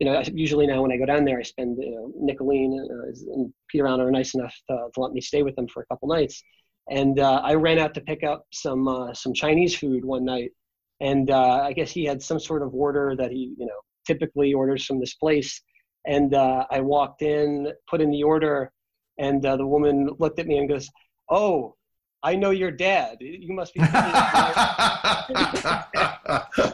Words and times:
you 0.00 0.06
know, 0.06 0.22
usually 0.32 0.66
now 0.66 0.80
when 0.80 0.90
I 0.90 0.96
go 0.96 1.04
down 1.04 1.26
there, 1.26 1.38
I 1.38 1.42
spend, 1.42 1.76
you 1.78 1.90
know, 1.90 2.12
Nicolene 2.18 2.80
uh, 2.90 3.34
and 3.34 3.52
Peter 3.68 3.86
Allen 3.86 4.00
are 4.00 4.10
nice 4.10 4.34
enough 4.34 4.54
to, 4.70 4.88
to, 4.94 5.00
let 5.00 5.12
me 5.12 5.20
stay 5.20 5.42
with 5.42 5.54
them 5.56 5.68
for 5.68 5.82
a 5.82 5.86
couple 5.86 6.08
nights. 6.08 6.42
And 6.88 7.20
uh, 7.20 7.42
I 7.44 7.54
ran 7.54 7.78
out 7.78 7.92
to 7.94 8.00
pick 8.00 8.24
up 8.24 8.46
some 8.50 8.88
uh, 8.88 9.12
some 9.12 9.34
Chinese 9.34 9.76
food 9.76 10.04
one 10.04 10.24
night, 10.24 10.52
and 11.00 11.30
uh, 11.30 11.60
I 11.62 11.74
guess 11.74 11.92
he 11.92 12.04
had 12.04 12.22
some 12.22 12.40
sort 12.40 12.62
of 12.62 12.74
order 12.74 13.14
that 13.16 13.30
he, 13.30 13.54
you 13.58 13.66
know, 13.66 13.78
typically 14.06 14.54
orders 14.54 14.86
from 14.86 14.98
this 14.98 15.14
place. 15.14 15.60
And 16.06 16.34
uh, 16.34 16.64
I 16.70 16.80
walked 16.80 17.20
in, 17.20 17.70
put 17.88 18.00
in 18.00 18.10
the 18.10 18.22
order, 18.22 18.72
and 19.18 19.44
uh, 19.44 19.56
the 19.56 19.66
woman 19.66 20.08
looked 20.18 20.38
at 20.38 20.46
me 20.46 20.56
and 20.56 20.68
goes, 20.68 20.88
"Oh, 21.28 21.76
I 22.22 22.36
know 22.36 22.50
your 22.50 22.70
dad. 22.70 23.16
You 23.20 23.54
must 23.54 23.72
be." 23.72 23.80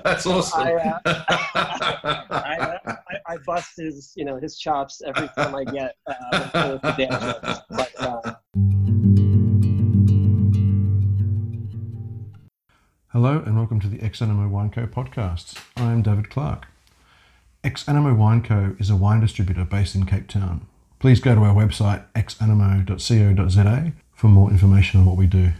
That's 0.02 0.26
awesome. 0.26 0.60
I, 0.60 0.74
uh, 0.74 0.98
I, 2.30 2.78
I, 2.84 2.98
I, 3.28 3.36
bust 3.46 3.74
his, 3.76 4.12
you 4.16 4.24
know, 4.24 4.38
his 4.40 4.58
chops 4.58 5.02
every 5.06 5.28
time 5.36 5.54
I 5.54 5.62
get 5.64 5.96
uh, 6.06 6.78
the 6.78 6.94
dad 6.98 7.20
jokes. 7.20 7.60
But, 7.70 7.92
uh, 8.00 8.34
Hello 13.12 13.40
and 13.46 13.56
welcome 13.56 13.78
to 13.80 13.88
the 13.88 14.02
Ex 14.02 14.20
Animo 14.20 14.48
Wine 14.48 14.70
Co 14.70 14.86
podcast. 14.86 15.62
I 15.76 15.92
am 15.92 16.02
David 16.02 16.28
Clark. 16.28 16.66
Ex 17.62 17.88
Animo 17.88 18.14
Wine 18.14 18.42
Co 18.42 18.74
is 18.80 18.90
a 18.90 18.96
wine 18.96 19.20
distributor 19.20 19.64
based 19.64 19.94
in 19.94 20.06
Cape 20.06 20.26
Town. 20.26 20.66
Please 20.98 21.20
go 21.20 21.36
to 21.36 21.42
our 21.42 21.54
website 21.54 22.04
exanimo.co.za 22.14 23.92
for 24.16 24.28
more 24.28 24.50
information 24.50 24.98
on 24.98 25.06
what 25.06 25.16
we 25.16 25.26
do. 25.26 25.52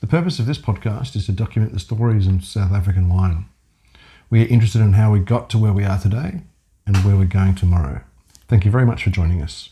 The 0.00 0.06
purpose 0.06 0.38
of 0.38 0.46
this 0.46 0.58
podcast 0.58 1.14
is 1.14 1.26
to 1.26 1.32
document 1.32 1.72
the 1.72 1.78
stories 1.78 2.26
in 2.26 2.40
South 2.40 2.72
African 2.72 3.08
wine. 3.08 3.46
We 4.28 4.42
are 4.42 4.48
interested 4.48 4.80
in 4.80 4.94
how 4.94 5.12
we 5.12 5.20
got 5.20 5.48
to 5.50 5.58
where 5.58 5.72
we 5.72 5.84
are 5.84 5.98
today 5.98 6.42
and 6.86 6.96
where 6.98 7.16
we're 7.16 7.24
going 7.24 7.54
tomorrow. 7.54 8.02
Thank 8.48 8.64
you 8.64 8.70
very 8.72 8.84
much 8.84 9.04
for 9.04 9.10
joining 9.10 9.40
us. 9.40 9.70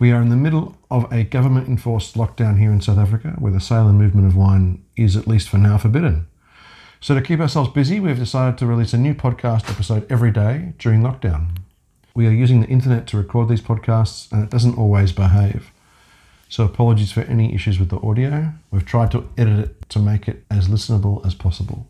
We 0.00 0.12
are 0.12 0.22
in 0.22 0.30
the 0.30 0.36
middle 0.36 0.76
of 0.90 1.12
a 1.12 1.24
government 1.24 1.68
enforced 1.68 2.14
lockdown 2.14 2.58
here 2.58 2.72
in 2.72 2.80
South 2.80 2.98
Africa 2.98 3.36
where 3.38 3.52
the 3.52 3.60
sale 3.60 3.86
and 3.86 3.98
movement 3.98 4.26
of 4.26 4.34
wine 4.34 4.82
is, 4.96 5.14
at 5.14 5.28
least 5.28 5.50
for 5.50 5.58
now, 5.58 5.76
forbidden. 5.76 6.26
So, 7.00 7.14
to 7.14 7.20
keep 7.20 7.40
ourselves 7.40 7.70
busy, 7.70 8.00
we've 8.00 8.18
decided 8.18 8.58
to 8.58 8.66
release 8.66 8.94
a 8.94 8.98
new 8.98 9.14
podcast 9.14 9.68
episode 9.70 10.10
every 10.10 10.30
day 10.30 10.72
during 10.78 11.02
lockdown. 11.02 11.58
We 12.14 12.26
are 12.26 12.32
using 12.32 12.60
the 12.60 12.68
internet 12.68 13.06
to 13.08 13.16
record 13.16 13.48
these 13.48 13.60
podcasts 13.60 14.30
and 14.32 14.42
it 14.42 14.50
doesn't 14.50 14.78
always 14.78 15.12
behave. 15.12 15.71
So 16.52 16.64
apologies 16.64 17.10
for 17.10 17.22
any 17.22 17.54
issues 17.54 17.78
with 17.78 17.88
the 17.88 17.98
audio. 18.02 18.52
We've 18.70 18.84
tried 18.84 19.10
to 19.12 19.26
edit 19.38 19.58
it 19.58 19.88
to 19.88 19.98
make 19.98 20.28
it 20.28 20.44
as 20.50 20.68
listenable 20.68 21.24
as 21.24 21.32
possible. 21.32 21.86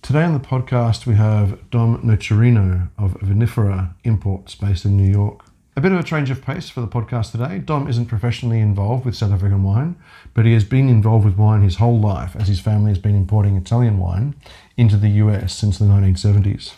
Today 0.00 0.22
on 0.22 0.32
the 0.32 0.38
podcast, 0.38 1.06
we 1.06 1.16
have 1.16 1.68
Dom 1.70 2.00
Nocerino 2.02 2.88
of 2.96 3.14
Vinifera 3.14 3.94
Imports 4.04 4.54
based 4.54 4.84
in 4.84 4.96
New 4.96 5.10
York. 5.10 5.40
A 5.76 5.80
bit 5.80 5.90
of 5.90 5.98
a 5.98 6.04
change 6.04 6.30
of 6.30 6.40
pace 6.40 6.68
for 6.68 6.80
the 6.80 6.86
podcast 6.86 7.32
today. 7.32 7.58
Dom 7.58 7.88
isn't 7.88 8.06
professionally 8.06 8.60
involved 8.60 9.04
with 9.04 9.16
South 9.16 9.32
African 9.32 9.64
wine, 9.64 9.96
but 10.32 10.46
he 10.46 10.52
has 10.52 10.62
been 10.62 10.88
involved 10.88 11.24
with 11.24 11.36
wine 11.36 11.62
his 11.62 11.78
whole 11.78 11.98
life 11.98 12.36
as 12.36 12.46
his 12.46 12.60
family 12.60 12.92
has 12.92 12.98
been 13.00 13.16
importing 13.16 13.56
Italian 13.56 13.98
wine 13.98 14.36
into 14.76 14.96
the 14.96 15.10
US 15.24 15.52
since 15.52 15.78
the 15.78 15.84
1970s. 15.86 16.74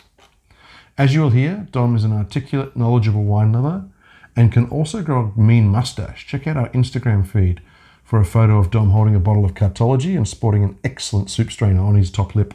As 0.97 1.13
you 1.13 1.21
will 1.21 1.29
hear, 1.29 1.67
Dom 1.69 1.95
is 1.95 2.03
an 2.03 2.11
articulate, 2.11 2.75
knowledgeable 2.75 3.23
wine 3.23 3.53
lover 3.53 3.85
and 4.39 4.53
can 4.53 4.69
also 4.69 5.01
grow 5.01 5.33
a 5.35 5.39
mean 5.39 5.67
mustache. 5.67 6.25
Check 6.25 6.47
out 6.47 6.55
our 6.55 6.69
Instagram 6.69 7.27
feed 7.27 7.59
for 8.05 8.21
a 8.21 8.25
photo 8.25 8.57
of 8.57 8.71
Dom 8.71 8.91
holding 8.91 9.13
a 9.13 9.19
bottle 9.19 9.43
of 9.43 9.53
Cartology 9.53 10.15
and 10.15 10.25
sporting 10.25 10.63
an 10.63 10.79
excellent 10.81 11.29
soup 11.29 11.51
strainer 11.51 11.81
on 11.81 11.95
his 11.95 12.09
top 12.09 12.35
lip. 12.35 12.53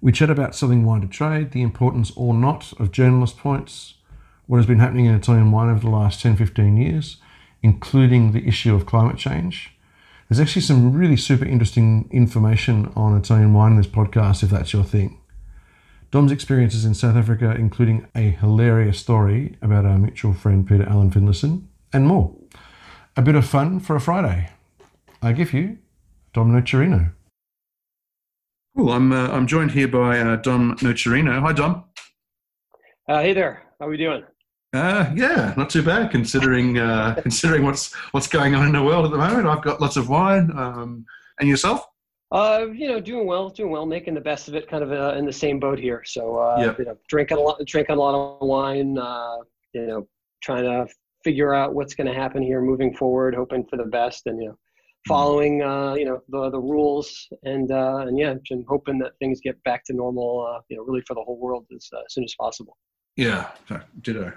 We 0.00 0.10
chat 0.10 0.28
about 0.28 0.56
selling 0.56 0.84
wine 0.84 1.02
to 1.02 1.06
trade, 1.06 1.52
the 1.52 1.62
importance 1.62 2.10
or 2.16 2.34
not 2.34 2.72
of 2.80 2.90
journalist 2.90 3.38
points, 3.38 3.94
what 4.48 4.56
has 4.56 4.66
been 4.66 4.80
happening 4.80 5.04
in 5.06 5.14
Italian 5.14 5.52
wine 5.52 5.70
over 5.70 5.78
the 5.78 5.88
last 5.88 6.20
10 6.20 6.34
15 6.34 6.76
years, 6.76 7.18
including 7.62 8.32
the 8.32 8.48
issue 8.48 8.74
of 8.74 8.84
climate 8.84 9.18
change. 9.18 9.76
There's 10.28 10.40
actually 10.40 10.62
some 10.62 10.92
really 10.92 11.16
super 11.16 11.44
interesting 11.44 12.08
information 12.10 12.90
on 12.96 13.16
Italian 13.16 13.54
wine 13.54 13.70
in 13.70 13.76
this 13.76 13.86
podcast 13.86 14.42
if 14.42 14.50
that's 14.50 14.72
your 14.72 14.82
thing. 14.82 15.17
Dom's 16.10 16.32
experiences 16.32 16.84
in 16.84 16.94
South 16.94 17.16
Africa, 17.16 17.54
including 17.58 18.06
a 18.14 18.30
hilarious 18.30 18.98
story 18.98 19.56
about 19.60 19.84
our 19.84 19.98
mutual 19.98 20.32
friend 20.32 20.66
Peter 20.66 20.88
Allen 20.88 21.10
Finlayson, 21.10 21.68
and 21.92 22.06
more. 22.06 22.34
A 23.16 23.22
bit 23.22 23.34
of 23.34 23.46
fun 23.46 23.78
for 23.80 23.94
a 23.94 24.00
Friday. 24.00 24.50
I 25.20 25.32
give 25.32 25.52
you 25.52 25.78
Dom 26.32 26.52
Nocerino. 26.52 27.12
Cool. 28.76 28.92
I'm 28.92 29.12
uh, 29.12 29.28
I'm 29.28 29.46
joined 29.46 29.72
here 29.72 29.88
by 29.88 30.18
uh, 30.20 30.36
Dom 30.36 30.76
Nocerino. 30.76 31.40
Hi, 31.40 31.52
Dom. 31.52 31.84
Uh, 33.08 33.20
hey 33.20 33.34
there. 33.34 33.64
How 33.78 33.86
are 33.86 33.90
we 33.90 33.96
doing? 33.96 34.22
Uh, 34.72 35.10
yeah, 35.14 35.54
not 35.56 35.70
too 35.70 35.82
bad 35.82 36.10
considering 36.10 36.78
uh, 36.78 37.14
considering 37.22 37.64
what's 37.64 37.92
what's 38.12 38.28
going 38.28 38.54
on 38.54 38.66
in 38.66 38.72
the 38.72 38.82
world 38.82 39.04
at 39.04 39.10
the 39.10 39.18
moment. 39.18 39.46
I've 39.46 39.62
got 39.62 39.80
lots 39.80 39.96
of 39.96 40.08
wine. 40.08 40.50
Um, 40.56 41.04
and 41.38 41.48
yourself? 41.48 41.86
Uh, 42.30 42.66
you 42.74 42.88
know, 42.88 43.00
doing 43.00 43.26
well, 43.26 43.48
doing 43.48 43.70
well, 43.70 43.86
making 43.86 44.14
the 44.14 44.20
best 44.20 44.48
of 44.48 44.54
it, 44.54 44.68
kind 44.68 44.82
of 44.84 44.92
uh, 44.92 45.16
in 45.16 45.24
the 45.24 45.32
same 45.32 45.58
boat 45.58 45.78
here. 45.78 46.02
So, 46.04 46.36
uh, 46.36 46.56
yep. 46.60 46.78
you 46.78 46.84
know, 46.84 46.96
drinking 47.08 47.38
a 47.38 47.40
lot, 47.40 47.64
drinking 47.64 47.96
a 47.96 47.98
lot 47.98 48.14
of 48.14 48.46
wine. 48.46 48.98
Uh, 48.98 49.38
you 49.72 49.86
know, 49.86 50.08
trying 50.42 50.64
to 50.64 50.86
figure 51.24 51.54
out 51.54 51.74
what's 51.74 51.94
going 51.94 52.06
to 52.06 52.12
happen 52.12 52.42
here 52.42 52.60
moving 52.60 52.94
forward, 52.94 53.34
hoping 53.34 53.64
for 53.64 53.76
the 53.76 53.84
best, 53.84 54.26
and 54.26 54.40
you 54.40 54.48
know, 54.48 54.52
mm-hmm. 54.52 55.08
following 55.08 55.62
uh, 55.62 55.94
you 55.94 56.04
know 56.04 56.20
the 56.28 56.50
the 56.50 56.60
rules, 56.60 57.28
and 57.44 57.72
uh, 57.72 58.04
and 58.06 58.18
yeah, 58.18 58.34
and 58.50 58.64
hoping 58.68 58.98
that 58.98 59.12
things 59.20 59.40
get 59.40 59.62
back 59.64 59.84
to 59.86 59.94
normal. 59.94 60.46
Uh, 60.46 60.60
you 60.68 60.76
know, 60.76 60.82
really 60.82 61.02
for 61.06 61.14
the 61.14 61.22
whole 61.22 61.38
world 61.38 61.64
as, 61.74 61.88
uh, 61.94 62.00
as 62.00 62.12
soon 62.12 62.24
as 62.24 62.34
possible. 62.38 62.76
Yeah, 63.16 63.50
ditto. 64.02 64.32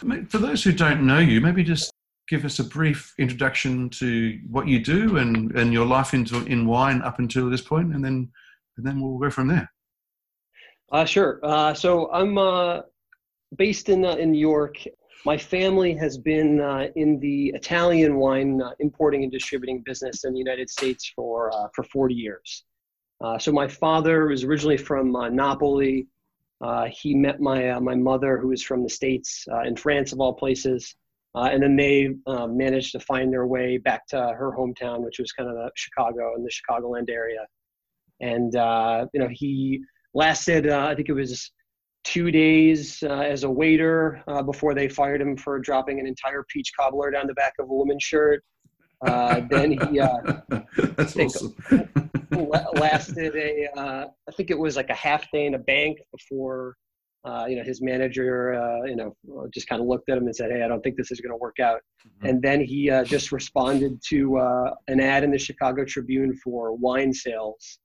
I 0.00 0.04
mean, 0.04 0.26
for 0.26 0.38
those 0.38 0.62
who 0.64 0.72
don't 0.72 1.06
know 1.06 1.18
you, 1.18 1.40
maybe 1.40 1.62
just 1.62 1.91
give 2.32 2.46
us 2.46 2.58
a 2.60 2.64
brief 2.64 3.12
introduction 3.18 3.90
to 3.90 4.38
what 4.48 4.66
you 4.66 4.82
do 4.82 5.18
and, 5.18 5.52
and 5.52 5.70
your 5.70 5.84
life 5.84 6.14
into 6.14 6.42
in 6.46 6.66
wine 6.66 7.02
up 7.02 7.18
until 7.18 7.50
this 7.50 7.60
point, 7.60 7.94
and 7.94 8.02
then 8.02 8.30
and 8.78 8.86
then 8.86 9.02
we'll 9.02 9.18
go 9.18 9.28
from 9.28 9.48
there. 9.48 9.70
Uh, 10.90 11.04
sure. 11.04 11.40
Uh, 11.42 11.74
so 11.74 12.10
I'm 12.10 12.38
uh, 12.38 12.80
based 13.56 13.90
in 13.90 14.06
uh, 14.06 14.14
in 14.14 14.32
New 14.32 14.40
York. 14.40 14.76
My 15.26 15.36
family 15.36 15.94
has 15.96 16.16
been 16.16 16.58
uh, 16.58 16.86
in 16.96 17.20
the 17.20 17.52
Italian 17.54 18.16
wine 18.16 18.62
uh, 18.62 18.70
importing 18.80 19.24
and 19.24 19.30
distributing 19.30 19.82
business 19.84 20.24
in 20.24 20.32
the 20.32 20.38
United 20.38 20.70
States 20.70 21.12
for 21.14 21.52
for 21.74 21.84
40 21.84 22.14
years. 22.14 22.64
so 23.44 23.52
my 23.52 23.68
father 23.68 24.16
was 24.28 24.42
originally 24.42 24.78
from 24.78 25.04
Napoli. 25.42 26.06
he 27.00 27.14
met 27.26 27.38
my 27.40 27.78
my 27.90 27.96
mother, 28.10 28.32
who 28.38 28.52
is 28.52 28.62
from 28.62 28.82
the 28.82 28.94
states 29.00 29.46
in 29.68 29.76
France, 29.76 30.12
of 30.12 30.18
all 30.22 30.34
places. 30.44 30.96
Uh, 31.34 31.48
and 31.50 31.62
then 31.62 31.76
they 31.76 32.10
um, 32.26 32.56
managed 32.56 32.92
to 32.92 33.00
find 33.00 33.32
their 33.32 33.46
way 33.46 33.78
back 33.78 34.06
to 34.06 34.16
her 34.16 34.54
hometown, 34.56 35.02
which 35.02 35.18
was 35.18 35.32
kind 35.32 35.48
of 35.48 35.56
the 35.56 35.70
Chicago 35.74 36.34
and 36.34 36.44
the 36.44 36.50
Chicagoland 36.50 37.08
area. 37.08 37.46
And 38.20 38.54
uh, 38.54 39.06
you 39.14 39.20
know, 39.20 39.28
he 39.32 39.82
lasted, 40.14 40.68
uh, 40.68 40.86
I 40.86 40.94
think 40.94 41.08
it 41.08 41.14
was 41.14 41.50
two 42.04 42.30
days 42.30 43.02
uh, 43.02 43.20
as 43.20 43.44
a 43.44 43.50
waiter 43.50 44.22
uh, 44.28 44.42
before 44.42 44.74
they 44.74 44.88
fired 44.88 45.22
him 45.22 45.36
for 45.36 45.58
dropping 45.58 46.00
an 46.00 46.06
entire 46.06 46.44
peach 46.48 46.70
cobbler 46.78 47.10
down 47.10 47.26
the 47.26 47.34
back 47.34 47.54
of 47.58 47.70
a 47.70 47.74
woman's 47.74 48.02
shirt. 48.02 48.44
Uh, 49.06 49.40
then 49.50 49.72
he 49.72 49.98
That's 50.96 51.16
awesome. 51.16 51.54
lasted 52.74 53.34
a, 53.36 53.68
I 53.76 54.32
think 54.36 54.50
it 54.50 54.58
was 54.58 54.76
like 54.76 54.90
a 54.90 54.94
half 54.94 55.30
day 55.30 55.46
in 55.46 55.54
a 55.54 55.58
bank 55.58 55.98
before 56.12 56.76
uh, 57.24 57.46
you 57.48 57.56
know, 57.56 57.62
his 57.62 57.80
manager, 57.80 58.54
uh, 58.54 58.84
you 58.84 58.96
know, 58.96 59.14
just 59.54 59.68
kind 59.68 59.80
of 59.80 59.86
looked 59.86 60.08
at 60.08 60.18
him 60.18 60.24
and 60.24 60.34
said, 60.34 60.50
"Hey, 60.50 60.62
I 60.62 60.68
don't 60.68 60.82
think 60.82 60.96
this 60.96 61.12
is 61.12 61.20
going 61.20 61.30
to 61.30 61.36
work 61.36 61.60
out." 61.60 61.80
Mm-hmm. 62.06 62.26
And 62.26 62.42
then 62.42 62.60
he 62.60 62.90
uh, 62.90 63.04
just 63.04 63.30
responded 63.30 64.00
to 64.08 64.38
uh, 64.38 64.74
an 64.88 65.00
ad 65.00 65.22
in 65.22 65.30
the 65.30 65.38
Chicago 65.38 65.84
Tribune 65.84 66.34
for 66.42 66.74
wine 66.74 67.12
sales, 67.12 67.78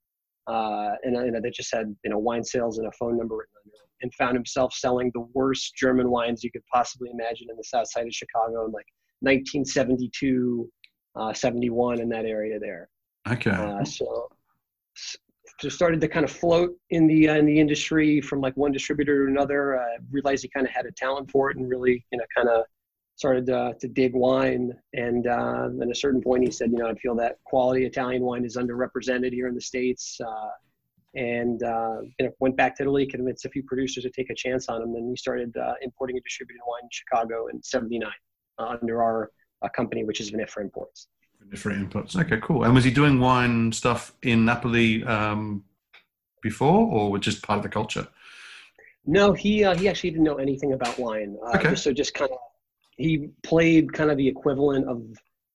uh, 0.48 0.90
and 1.04 1.14
you 1.14 1.32
know, 1.32 1.40
that 1.40 1.54
just 1.54 1.74
had 1.74 1.96
you 2.04 2.10
know 2.10 2.18
wine 2.18 2.44
sales 2.44 2.80
and 2.80 2.88
a 2.88 2.92
phone 2.94 3.16
number 3.16 3.36
written 3.36 3.54
under 3.64 3.76
it, 3.76 3.90
and 4.02 4.14
found 4.16 4.36
himself 4.36 4.74
selling 4.74 5.12
the 5.14 5.28
worst 5.34 5.76
German 5.76 6.10
wines 6.10 6.44
you 6.44 6.52
could 6.52 6.64
possibly 6.74 7.12
imagine 7.12 7.48
in 7.52 7.58
the 7.58 7.64
South 7.64 7.90
Side 7.92 8.08
of 8.08 8.14
Chicago 8.14 8.66
in 8.66 8.72
like 8.72 8.88
1972, 9.20 10.68
uh, 11.16 11.34
71 11.34 12.00
in 12.00 12.10
that 12.10 12.26
area 12.26 12.60
there. 12.60 12.90
Okay. 13.30 13.52
so 13.84 14.30
just 15.60 15.76
started 15.76 16.00
to 16.02 16.08
kind 16.08 16.24
of 16.24 16.32
float 16.32 16.76
in 16.92 17.08
the 17.08 17.30
uh, 17.30 17.36
in 17.36 17.46
the 17.46 17.60
industry 17.60 18.22
from 18.22 18.42
like 18.42 18.56
one 18.56 18.72
distributor 18.72 19.26
to 19.26 19.32
another. 19.32 19.80
Uh, 19.80 19.98
realized 20.12 20.44
he 20.44 20.50
kind 20.50 20.66
of 20.66 20.72
had 20.72 20.86
a 20.86 20.92
talent 20.92 21.30
for 21.32 21.50
it, 21.50 21.58
and 21.58 21.70
really, 21.70 22.06
you 22.12 22.18
know, 22.18 22.26
kind 22.36 22.50
of 22.50 22.66
started 23.16 23.50
uh, 23.50 23.74
to 23.80 23.88
dig 23.88 24.14
wine. 24.14 24.72
And 24.94 25.26
uh, 25.28 25.70
at 25.82 25.90
a 25.90 25.96
certain 25.96 26.22
point, 26.22 26.44
he 26.44 26.52
said, 26.52 26.72
you 26.72 26.78
know, 26.78 26.88
I 26.88 26.94
feel 26.96 27.16
that 27.16 27.38
quality 27.46 27.86
Italian 27.86 28.22
wine 28.22 28.46
is 28.46 28.56
underrepresented 28.56 29.34
here 29.34 29.48
in 29.48 29.56
the 29.56 29.62
states. 29.62 30.20
Uh, 30.26 30.50
and 31.16 31.64
uh, 31.64 32.02
you 32.20 32.28
know, 32.28 32.32
went 32.40 32.56
back 32.56 32.76
to 32.76 32.84
Italy, 32.84 33.08
convinced 33.08 33.46
a 33.46 33.50
few 33.50 33.64
producers 33.64 34.04
to 34.04 34.12
take 34.12 34.30
a 34.30 34.36
chance 34.36 34.70
on 34.70 34.84
him. 34.84 34.94
And 34.96 35.06
we 35.06 35.18
started 35.18 35.56
importing 35.82 36.18
and 36.18 36.24
distributing 36.24 36.62
wine 36.68 36.84
in 36.84 36.90
Chicago 36.92 37.48
in 37.48 37.64
'79 37.64 38.12
under 38.60 39.02
our 39.02 39.32
company, 39.76 40.04
which 40.04 40.22
is 40.22 40.32
Vinifera 40.32 40.62
Imports 40.62 41.08
different 41.50 41.90
inputs. 41.90 42.16
Okay, 42.20 42.38
cool. 42.42 42.64
And 42.64 42.74
was 42.74 42.84
he 42.84 42.92
doing 42.92 43.20
wine 43.20 43.72
stuff 43.72 44.14
in 44.24 44.46
Napoli 44.46 45.04
um, 45.04 45.64
before, 46.42 46.88
or 46.92 47.12
was 47.12 47.22
just 47.22 47.42
part 47.42 47.58
of 47.58 47.64
the 47.64 47.70
culture? 47.70 48.08
No, 49.06 49.34
he 49.34 49.64
uh, 49.64 49.76
he 49.76 49.88
actually 49.88 50.12
didn't 50.12 50.26
know 50.26 50.36
anything 50.36 50.74
about 50.74 50.98
wine. 51.00 51.38
Uh, 51.46 51.58
Okay. 51.58 51.76
So 51.76 51.94
just 51.94 52.14
kind 52.14 52.32
of 52.32 52.38
he 52.98 53.30
played 53.44 53.94
kind 53.94 54.12
of 54.12 54.18
the 54.18 54.28
equivalent 54.28 54.88
of 54.88 55.02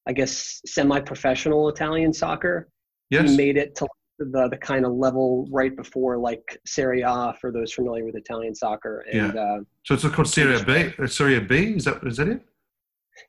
I 0.06 0.12
guess 0.12 0.60
semi-professional 0.66 1.68
Italian 1.68 2.12
soccer. 2.12 2.68
Yes. 3.10 3.30
He 3.30 3.36
made 3.36 3.56
it 3.56 3.74
to 3.76 3.86
the 4.18 4.48
the 4.48 4.56
kind 4.56 4.86
of 4.86 4.92
level 4.92 5.46
right 5.50 5.76
before 5.76 6.16
like 6.16 6.58
Serie 6.66 7.02
A 7.02 7.34
for 7.40 7.52
those 7.52 7.72
familiar 7.72 8.04
with 8.04 8.16
Italian 8.16 8.54
soccer. 8.54 9.04
And 9.12 9.36
uh, 9.36 9.58
So 9.84 9.94
it's 9.94 10.08
called 10.08 10.28
Serie 10.28 10.62
B. 10.64 10.94
uh, 10.98 11.06
Serie 11.06 11.40
B. 11.40 11.74
Is 11.76 11.84
that 11.84 12.02
is 12.06 12.16
that 12.16 12.28
it? 12.28 12.40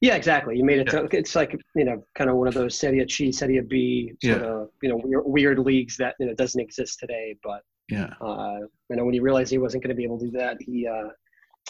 Yeah, 0.02 0.16
exactly. 0.16 0.58
You 0.58 0.64
made 0.64 0.80
it 0.80 0.90
to 0.90 1.08
it's 1.12 1.36
like 1.36 1.56
you 1.76 1.86
know 1.86 2.04
kind 2.16 2.30
of 2.30 2.36
one 2.38 2.48
of 2.48 2.54
those 2.54 2.78
Serie 2.78 3.06
C, 3.10 3.32
Serie 3.32 3.62
B 3.62 4.14
sort 4.24 4.44
of 4.44 4.70
you 4.82 4.90
know 4.90 5.00
weird, 5.04 5.24
weird 5.26 5.60
leagues 5.60 5.98
that 5.98 6.16
you 6.20 6.28
know 6.28 6.34
doesn't 6.34 6.60
exist 6.62 7.00
today, 7.00 7.36
but 7.44 7.62
Yeah. 7.90 8.14
uh, 8.22 8.60
you 8.90 8.96
know, 8.96 9.06
when 9.06 9.14
he 9.14 9.20
realized 9.20 9.52
he 9.52 9.58
wasn't 9.58 9.84
going 9.84 9.90
to 9.90 9.96
be 9.96 10.04
able 10.04 10.20
to 10.20 10.26
do 10.26 10.32
that, 10.38 10.58
he 10.62 10.88
uh, 10.88 11.10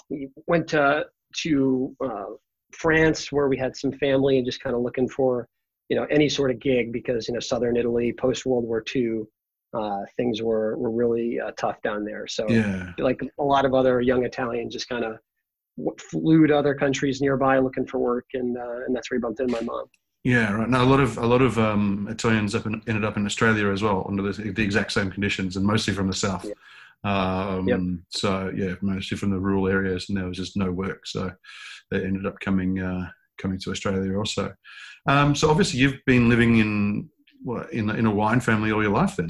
he 0.09 0.27
went 0.47 0.67
to 0.69 1.05
to 1.43 1.95
uh, 2.03 2.25
France 2.71 3.31
where 3.31 3.47
we 3.47 3.57
had 3.57 3.75
some 3.75 3.91
family 3.93 4.37
and 4.37 4.45
just 4.45 4.61
kind 4.61 4.75
of 4.75 4.81
looking 4.81 5.07
for 5.09 5.47
you 5.89 5.95
know 5.95 6.05
any 6.09 6.29
sort 6.29 6.51
of 6.51 6.59
gig 6.59 6.91
because 6.91 7.27
you 7.27 7.33
know 7.33 7.39
southern 7.39 7.75
Italy 7.77 8.13
post 8.13 8.45
World 8.45 8.65
War 8.65 8.83
II 8.95 9.21
uh, 9.73 10.01
things 10.17 10.41
were 10.41 10.77
were 10.77 10.91
really 10.91 11.39
uh, 11.39 11.51
tough 11.57 11.81
down 11.81 12.05
there. 12.05 12.27
So 12.27 12.47
Yeah. 12.49 12.93
like 12.99 13.21
a 13.39 13.43
lot 13.43 13.65
of 13.65 13.73
other 13.73 14.01
young 14.01 14.23
Italians 14.23 14.73
just 14.73 14.87
kind 14.87 15.03
of 15.03 15.17
flew 16.11 16.47
to 16.47 16.57
other 16.57 16.75
countries 16.75 17.21
nearby 17.21 17.57
looking 17.57 17.85
for 17.85 17.99
work 17.99 18.25
and 18.33 18.57
uh, 18.57 18.85
and 18.85 18.95
that's 18.95 19.09
where 19.09 19.17
he 19.17 19.21
bumped 19.21 19.39
into 19.39 19.53
my 19.53 19.61
mom. 19.61 19.85
Yeah, 20.23 20.53
right. 20.53 20.69
Now 20.69 20.83
a 20.83 20.85
lot 20.85 20.99
of 20.99 21.17
a 21.17 21.25
lot 21.25 21.41
of 21.41 21.59
um, 21.59 22.07
Italians 22.09 22.55
up 22.55 22.65
in, 22.65 22.81
ended 22.87 23.03
up 23.03 23.17
in 23.17 23.25
Australia 23.25 23.69
as 23.69 23.81
well 23.81 24.05
under 24.07 24.31
the, 24.31 24.51
the 24.51 24.63
exact 24.63 24.91
same 24.91 25.11
conditions, 25.11 25.57
and 25.57 25.65
mostly 25.65 25.93
from 25.93 26.07
the 26.07 26.13
south. 26.13 26.45
Um, 27.03 27.67
Yep. 27.67 27.79
So 28.09 28.51
yeah, 28.55 28.75
mostly 28.81 29.17
from 29.17 29.31
the 29.31 29.39
rural 29.39 29.67
areas, 29.67 30.07
and 30.07 30.17
there 30.17 30.27
was 30.27 30.37
just 30.37 30.55
no 30.55 30.71
work, 30.71 31.05
so 31.05 31.31
they 31.91 32.03
ended 32.03 32.25
up 32.25 32.39
coming 32.39 32.79
uh, 32.79 33.09
coming 33.37 33.59
to 33.59 33.71
Australia 33.71 34.17
also. 34.17 34.53
Um, 35.07 35.35
so 35.35 35.49
obviously, 35.49 35.79
you've 35.79 35.99
been 36.05 36.29
living 36.29 36.57
in 36.57 37.09
what 37.43 37.73
in 37.73 37.89
in 37.89 38.05
a 38.05 38.11
wine 38.11 38.39
family 38.39 38.71
all 38.71 38.81
your 38.81 38.93
life, 38.93 39.17
then. 39.17 39.27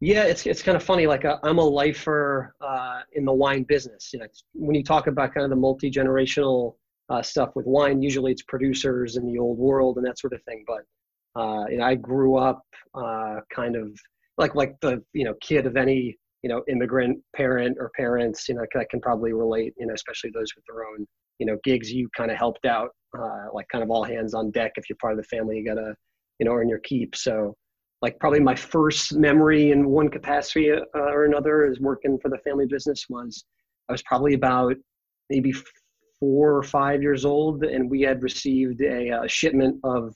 Yeah, 0.00 0.24
it's 0.24 0.46
it's 0.46 0.62
kind 0.62 0.76
of 0.76 0.82
funny. 0.82 1.06
Like 1.06 1.24
uh, 1.24 1.38
I'm 1.42 1.58
a 1.58 1.64
lifer 1.64 2.54
uh, 2.60 3.00
in 3.14 3.24
the 3.24 3.32
wine 3.32 3.64
business. 3.64 4.10
You 4.12 4.20
know, 4.20 4.26
when 4.54 4.76
you 4.76 4.84
talk 4.84 5.08
about 5.08 5.34
kind 5.34 5.44
of 5.44 5.50
the 5.50 5.56
multi 5.56 5.90
generational 5.90 6.76
uh, 7.10 7.22
stuff 7.22 7.50
with 7.56 7.66
wine, 7.66 8.00
usually 8.00 8.30
it's 8.32 8.42
producers 8.42 9.16
in 9.16 9.26
the 9.26 9.38
old 9.38 9.58
world 9.58 9.96
and 9.96 10.06
that 10.06 10.18
sort 10.18 10.34
of 10.34 10.42
thing. 10.44 10.64
But 10.66 11.40
uh, 11.40 11.64
you 11.68 11.78
know, 11.78 11.84
I 11.84 11.96
grew 11.96 12.36
up 12.36 12.62
uh, 12.94 13.40
kind 13.52 13.74
of 13.74 13.90
like 14.36 14.54
like 14.54 14.76
the 14.80 15.02
you 15.14 15.24
know 15.24 15.34
kid 15.40 15.66
of 15.66 15.76
any 15.76 16.16
you 16.42 16.48
know 16.48 16.62
immigrant 16.68 17.18
parent 17.34 17.76
or 17.80 17.90
parents. 17.96 18.48
You 18.48 18.54
know, 18.54 18.66
that 18.74 18.90
can 18.90 19.00
probably 19.00 19.32
relate. 19.32 19.74
You 19.78 19.86
know, 19.86 19.94
especially 19.94 20.30
those 20.32 20.52
with 20.54 20.64
their 20.72 20.86
own 20.86 21.06
you 21.40 21.46
know 21.46 21.58
gigs. 21.64 21.90
You 21.90 22.08
kind 22.16 22.30
of 22.30 22.36
helped 22.36 22.66
out, 22.66 22.90
uh, 23.18 23.46
like 23.52 23.66
kind 23.68 23.82
of 23.82 23.90
all 23.90 24.04
hands 24.04 24.32
on 24.32 24.52
deck. 24.52 24.72
If 24.76 24.88
you're 24.88 24.96
part 25.00 25.14
of 25.14 25.18
the 25.18 25.24
family, 25.24 25.58
you 25.58 25.64
gotta 25.64 25.96
you 26.38 26.46
know 26.46 26.52
earn 26.52 26.68
your 26.68 26.78
keep. 26.78 27.16
So 27.16 27.56
like 28.02 28.18
probably 28.18 28.40
my 28.40 28.54
first 28.54 29.14
memory 29.14 29.72
in 29.72 29.88
one 29.88 30.08
capacity 30.08 30.70
uh, 30.70 30.82
or 30.94 31.24
another 31.24 31.66
is 31.66 31.80
working 31.80 32.18
for 32.20 32.28
the 32.28 32.38
family 32.38 32.66
business 32.66 33.06
was 33.08 33.44
I 33.88 33.92
was 33.92 34.02
probably 34.02 34.34
about 34.34 34.76
maybe 35.30 35.52
four 36.20 36.56
or 36.56 36.62
five 36.62 37.02
years 37.02 37.24
old 37.24 37.64
and 37.64 37.90
we 37.90 38.02
had 38.02 38.22
received 38.22 38.80
a, 38.82 39.10
uh 39.10 39.26
shipment 39.26 39.78
of 39.84 40.14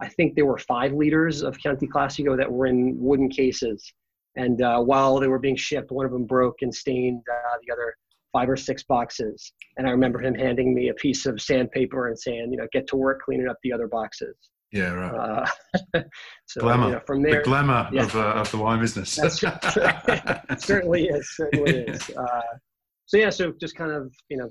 I 0.00 0.08
think 0.08 0.34
there 0.34 0.46
were 0.46 0.58
five 0.58 0.92
liters 0.92 1.42
of 1.42 1.58
Chianti 1.58 1.86
Classico 1.86 2.36
that 2.36 2.50
were 2.50 2.66
in 2.66 2.98
wooden 2.98 3.28
cases. 3.28 3.92
And 4.34 4.60
uh, 4.60 4.80
while 4.80 5.20
they 5.20 5.28
were 5.28 5.38
being 5.38 5.56
shipped 5.56 5.92
one 5.92 6.04
of 6.06 6.12
them 6.12 6.24
broke 6.24 6.62
and 6.62 6.74
stained 6.74 7.22
uh, 7.30 7.56
the 7.64 7.72
other 7.72 7.94
five 8.32 8.48
or 8.48 8.56
six 8.56 8.82
boxes. 8.82 9.52
And 9.76 9.86
I 9.86 9.90
remember 9.90 10.20
him 10.20 10.34
handing 10.34 10.74
me 10.74 10.88
a 10.88 10.94
piece 10.94 11.26
of 11.26 11.40
sandpaper 11.40 12.08
and 12.08 12.18
saying 12.18 12.50
you 12.50 12.58
know 12.58 12.66
get 12.72 12.86
to 12.88 12.96
work 12.96 13.22
cleaning 13.22 13.48
up 13.48 13.58
the 13.62 13.72
other 13.72 13.86
boxes 13.86 14.34
Yeah, 14.72 14.92
right. 14.92 15.46
uh, 15.94 16.02
so 16.46 16.62
Glamour. 16.62 16.86
you 16.86 16.92
know, 16.92 17.00
from 17.06 17.22
there 17.22 17.38
the 17.38 17.42
glamour 17.42 17.88
yeah. 17.92 18.04
of, 18.04 18.16
uh, 18.16 18.20
of 18.20 18.50
the 18.50 18.56
wine 18.56 18.80
business. 18.80 19.14
That's 19.16 19.42
right. 19.42 20.40
certainly 20.58 21.08
is. 21.08 21.30
Certainly 21.36 21.72
is. 21.72 22.10
Uh, 22.10 22.40
so 23.04 23.18
yeah, 23.18 23.28
so 23.28 23.52
just 23.60 23.76
kind 23.76 23.92
of 23.92 24.12
you 24.30 24.38
know 24.38 24.50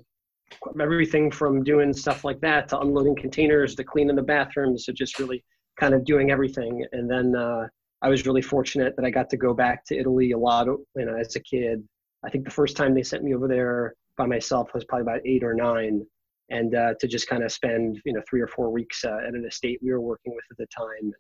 everything 0.80 1.32
from 1.32 1.64
doing 1.64 1.92
stuff 1.94 2.24
like 2.24 2.40
that 2.42 2.68
to 2.70 2.80
unloading 2.80 3.16
containers 3.16 3.74
to 3.76 3.84
cleaning 3.84 4.16
the 4.16 4.22
bathrooms 4.22 4.86
to 4.86 4.94
just 4.94 5.18
really 5.18 5.44
kind 5.80 5.94
of 5.96 6.06
doing 6.06 6.30
everything. 6.30 6.86
And 6.92 7.10
then 7.10 7.36
uh, 7.36 7.68
I 8.04 8.10
was 8.10 8.26
really 8.28 8.42
fortunate 8.42 8.96
that 8.98 9.06
I 9.06 9.10
got 9.10 9.30
to 9.32 9.38
go 9.38 9.54
back 9.54 9.86
to 9.86 9.98
Italy 9.98 10.32
a 10.32 10.38
lot. 10.38 10.68
You 10.68 11.06
know, 11.06 11.16
as 11.16 11.36
a 11.36 11.40
kid, 11.40 11.84
I 12.24 12.30
think 12.30 12.46
the 12.46 12.52
first 12.52 12.78
time 12.78 12.94
they 12.94 13.04
sent 13.04 13.24
me 13.24 13.34
over 13.34 13.48
there 13.48 13.96
by 14.18 14.28
myself 14.28 14.70
was 14.74 14.86
probably 14.86 15.04
about 15.04 15.26
eight 15.26 15.44
or 15.44 15.56
nine. 15.56 16.06
And 16.52 16.76
uh, 16.76 16.94
to 17.00 17.08
just 17.08 17.28
kind 17.28 17.44
of 17.44 17.52
spend, 17.52 18.00
you 18.06 18.14
know, 18.14 18.22
three 18.30 18.42
or 18.42 18.48
four 18.48 18.72
weeks 18.72 19.04
uh, 19.06 19.20
at 19.28 19.34
an 19.34 19.46
estate 19.48 19.80
we 19.82 19.92
were 19.92 20.02
working 20.02 20.34
with 20.36 20.46
at 20.52 20.58
the 20.58 20.68
time, 20.68 21.14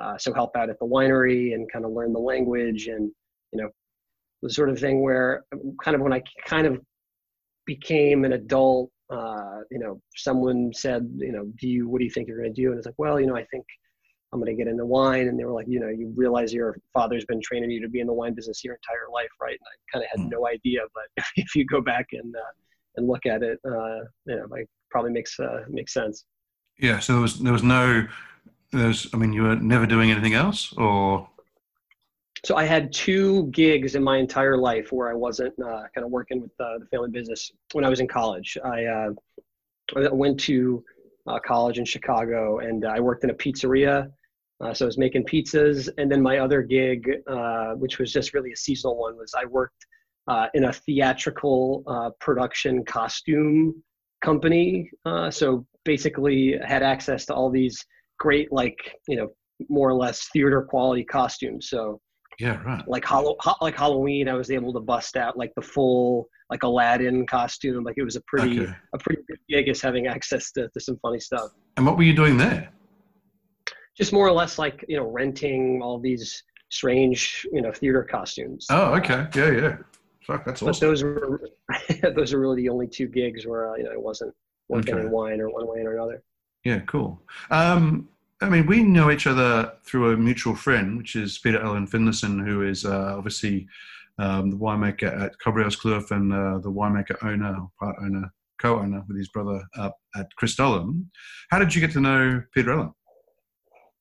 uh, 0.00 0.16
so 0.16 0.32
help 0.32 0.56
out 0.56 0.70
at 0.70 0.78
the 0.78 0.86
winery 0.86 1.54
and 1.54 1.70
kind 1.72 1.84
of 1.84 1.92
learn 1.92 2.12
the 2.12 2.18
language 2.18 2.86
and 2.86 3.10
you 3.52 3.60
know 3.60 3.68
the 4.42 4.50
sort 4.50 4.70
of 4.70 4.78
thing 4.78 5.02
where 5.02 5.44
kind 5.84 5.94
of 5.94 6.00
when 6.00 6.12
i 6.12 6.22
kind 6.46 6.66
of 6.66 6.80
became 7.66 8.24
an 8.24 8.32
adult 8.32 8.90
uh, 9.10 9.58
you 9.70 9.78
know 9.78 10.00
someone 10.16 10.72
said 10.72 11.06
you 11.18 11.32
know 11.32 11.44
do 11.60 11.68
you 11.68 11.88
what 11.88 11.98
do 11.98 12.04
you 12.04 12.10
think 12.10 12.28
you're 12.28 12.38
going 12.40 12.54
to 12.54 12.62
do? 12.62 12.70
And 12.70 12.78
it's 12.78 12.86
like 12.86 12.94
well 12.98 13.20
you 13.20 13.26
know 13.26 13.36
i 13.36 13.44
think 13.50 13.64
i'm 14.32 14.40
going 14.40 14.56
to 14.56 14.62
get 14.62 14.70
into 14.70 14.86
wine. 14.86 15.28
And 15.28 15.38
they 15.38 15.44
were 15.44 15.52
like 15.52 15.66
you 15.68 15.80
know 15.80 15.88
you 15.88 16.12
realize 16.16 16.52
your 16.52 16.76
father's 16.94 17.24
been 17.26 17.40
training 17.42 17.70
you 17.70 17.82
to 17.82 17.88
be 17.88 18.00
in 18.00 18.06
the 18.06 18.12
wine 18.12 18.34
business 18.34 18.64
your 18.64 18.74
entire 18.76 19.12
life 19.12 19.28
right? 19.40 19.58
And 19.60 19.66
i 19.66 19.74
kind 19.92 20.04
of 20.04 20.10
had 20.10 20.20
Hmm. 20.20 20.30
no 20.30 20.46
idea 20.46 20.80
but 20.94 21.24
if 21.36 21.54
you 21.54 21.66
go 21.66 21.80
back 21.80 22.06
and 22.12 22.34
uh, 22.34 22.52
and 22.96 23.06
look 23.06 23.26
at 23.26 23.42
it 23.42 23.58
uh, 23.66 24.00
you 24.26 24.36
know 24.36 24.46
like 24.48 24.66
probably 24.90 25.12
makes 25.12 25.38
uh, 25.40 25.64
makes 25.68 25.92
sense 25.92 26.24
yeah. 26.80 26.98
So 26.98 27.14
there 27.14 27.22
was 27.22 27.38
there 27.38 27.52
was 27.52 27.62
no 27.62 28.06
there's 28.72 29.08
I 29.12 29.16
mean 29.16 29.32
you 29.32 29.42
were 29.42 29.56
never 29.56 29.86
doing 29.86 30.10
anything 30.10 30.34
else 30.34 30.72
or 30.76 31.28
So 32.44 32.56
I 32.56 32.64
had 32.64 32.92
two 32.92 33.48
gigs 33.48 33.94
in 33.94 34.02
my 34.02 34.16
entire 34.16 34.56
life 34.56 34.92
where 34.92 35.10
I 35.10 35.14
wasn't 35.14 35.54
uh, 35.60 35.82
kind 35.94 36.04
of 36.04 36.10
working 36.10 36.40
with 36.40 36.52
uh, 36.58 36.78
the 36.78 36.86
family 36.86 37.10
business 37.10 37.52
when 37.72 37.84
I 37.84 37.90
was 37.90 38.00
in 38.00 38.08
college. 38.08 38.56
I, 38.64 38.84
uh, 38.84 39.10
I 39.96 40.08
went 40.08 40.40
to 40.40 40.82
uh, 41.26 41.38
college 41.38 41.78
in 41.78 41.84
Chicago 41.84 42.60
and 42.60 42.86
I 42.86 42.98
worked 42.98 43.24
in 43.24 43.30
a 43.30 43.34
pizzeria. 43.34 44.10
Uh, 44.62 44.72
so 44.72 44.84
I 44.84 44.88
was 44.88 44.98
making 44.98 45.24
pizzas. 45.24 45.90
And 45.98 46.10
then 46.10 46.22
my 46.22 46.38
other 46.38 46.62
gig, 46.62 47.10
uh, 47.26 47.72
which 47.74 47.98
was 47.98 48.10
just 48.10 48.32
really 48.32 48.52
a 48.52 48.56
seasonal 48.56 48.96
one, 48.96 49.16
was 49.16 49.34
I 49.34 49.44
worked 49.44 49.84
uh, 50.28 50.46
in 50.54 50.64
a 50.64 50.72
theatrical 50.72 51.82
uh, 51.86 52.10
production 52.20 52.84
costume 52.84 53.82
company. 54.22 54.90
Uh, 55.04 55.30
so 55.30 55.66
basically 55.84 56.58
had 56.64 56.82
access 56.82 57.24
to 57.26 57.34
all 57.34 57.50
these 57.50 57.84
great, 58.18 58.52
like, 58.52 58.94
you 59.08 59.16
know, 59.16 59.28
more 59.68 59.88
or 59.88 59.94
less 59.94 60.28
theater 60.32 60.62
quality 60.62 61.04
costumes. 61.04 61.68
So 61.68 62.00
yeah 62.38 62.60
right 62.64 62.82
like 62.88 63.04
Hallow, 63.04 63.36
like 63.60 63.76
Halloween, 63.76 64.28
I 64.28 64.34
was 64.34 64.50
able 64.50 64.72
to 64.72 64.80
bust 64.80 65.16
out 65.16 65.36
like 65.36 65.52
the 65.56 65.62
full 65.62 66.26
like 66.50 66.62
Aladdin 66.62 67.26
costume. 67.26 67.84
Like 67.84 67.96
it 67.98 68.02
was 68.02 68.16
a 68.16 68.22
pretty 68.22 68.60
Okay. 68.60 68.72
a 68.94 68.98
pretty 68.98 69.22
good 69.28 69.38
gig 69.48 69.68
as 69.68 69.80
having 69.80 70.06
access 70.06 70.50
to, 70.52 70.68
to 70.68 70.80
some 70.80 70.98
funny 71.02 71.20
stuff. 71.20 71.50
And 71.76 71.84
what 71.84 71.96
were 71.96 72.02
you 72.02 72.14
doing 72.14 72.36
there? 72.36 72.70
Just 73.96 74.12
more 74.12 74.26
or 74.26 74.32
less 74.32 74.58
like 74.58 74.84
you 74.88 74.96
know 74.96 75.04
renting 75.04 75.80
all 75.82 75.98
these 76.00 76.42
strange 76.70 77.46
you 77.52 77.60
know 77.60 77.72
theater 77.72 78.02
costumes. 78.10 78.66
Oh, 78.70 78.94
okay. 78.94 79.26
Yeah, 79.34 79.50
yeah. 79.50 79.76
Fuck, 80.30 80.44
that's 80.44 80.60
But 80.60 80.78
those 80.78 81.02
were 81.02 81.40
those 82.14 82.32
are 82.32 82.38
really 82.38 82.62
the 82.62 82.68
only 82.68 82.86
two 82.86 83.08
gigs 83.08 83.46
where 83.46 83.72
uh, 83.72 83.76
you 83.76 83.84
know 83.84 83.92
I 83.92 83.96
wasn't 83.96 84.32
working 84.68 84.94
Okay. 84.94 85.04
in 85.06 85.10
wine 85.10 85.40
or 85.40 85.50
one 85.50 85.66
way 85.66 85.80
or 85.80 85.94
another. 85.96 86.22
Yeah, 86.64 86.80
cool. 86.80 87.20
Um, 87.50 88.08
I 88.40 88.48
mean, 88.48 88.66
we 88.66 88.84
know 88.84 89.10
each 89.10 89.26
other 89.26 89.72
through 89.84 90.12
a 90.12 90.16
mutual 90.16 90.54
friend, 90.54 90.96
which 90.96 91.16
is 91.16 91.38
Peter 91.38 91.60
Allen 91.60 91.86
Finlayson, 91.86 92.44
who 92.46 92.62
is 92.62 92.84
uh, 92.84 93.14
obviously 93.16 93.66
um, 94.20 94.50
the 94.50 94.56
winemaker 94.56 95.20
at 95.20 95.32
Gabriëlskloof 95.44 96.12
and 96.12 96.32
uh, 96.32 96.58
the 96.58 96.70
winemaker 96.70 97.16
owner, 97.24 97.56
part 97.80 97.96
owner, 98.00 98.32
co-owner 98.60 99.02
with 99.08 99.16
his 99.16 99.28
brother 99.30 99.62
up 99.76 99.96
at 100.14 100.28
Crystallum. 100.36 101.10
How 101.50 101.58
did 101.58 101.74
you 101.74 101.80
get 101.80 101.90
to 101.92 102.00
know 102.00 102.42
Peter 102.54 102.72
Allen? 102.72 102.92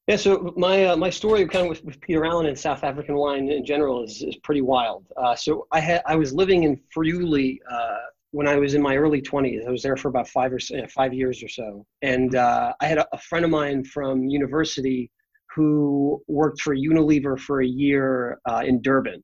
Yeah, 0.09 0.15
so 0.15 0.51
my 0.57 0.85
uh, 0.85 0.97
my 0.97 1.11
story 1.11 1.47
kind 1.47 1.65
of 1.65 1.69
with, 1.69 1.85
with 1.85 2.01
Peter 2.01 2.25
Allen 2.25 2.47
and 2.47 2.57
South 2.57 2.83
African 2.83 3.13
wine 3.13 3.47
in 3.47 3.63
general 3.63 4.03
is, 4.03 4.23
is 4.23 4.35
pretty 4.37 4.61
wild. 4.61 5.05
Uh, 5.15 5.35
so 5.35 5.67
I 5.71 5.79
had 5.79 6.01
I 6.07 6.15
was 6.15 6.33
living 6.33 6.63
in 6.63 6.81
Friuli 6.91 7.61
uh, 7.71 7.97
when 8.31 8.47
I 8.47 8.55
was 8.55 8.73
in 8.73 8.81
my 8.81 8.97
early 8.97 9.21
twenties. 9.21 9.65
I 9.67 9.69
was 9.69 9.83
there 9.83 9.95
for 9.95 10.07
about 10.07 10.27
five 10.27 10.51
or 10.51 10.57
five 10.87 11.13
years 11.13 11.43
or 11.43 11.47
so, 11.47 11.85
and 12.01 12.33
uh, 12.33 12.73
I 12.81 12.87
had 12.87 12.97
a, 12.97 13.05
a 13.13 13.19
friend 13.19 13.45
of 13.45 13.51
mine 13.51 13.83
from 13.83 14.27
university 14.27 15.11
who 15.55 16.19
worked 16.27 16.61
for 16.61 16.75
Unilever 16.75 17.39
for 17.39 17.61
a 17.61 17.67
year 17.67 18.39
uh, 18.49 18.63
in 18.65 18.81
Durban. 18.81 19.23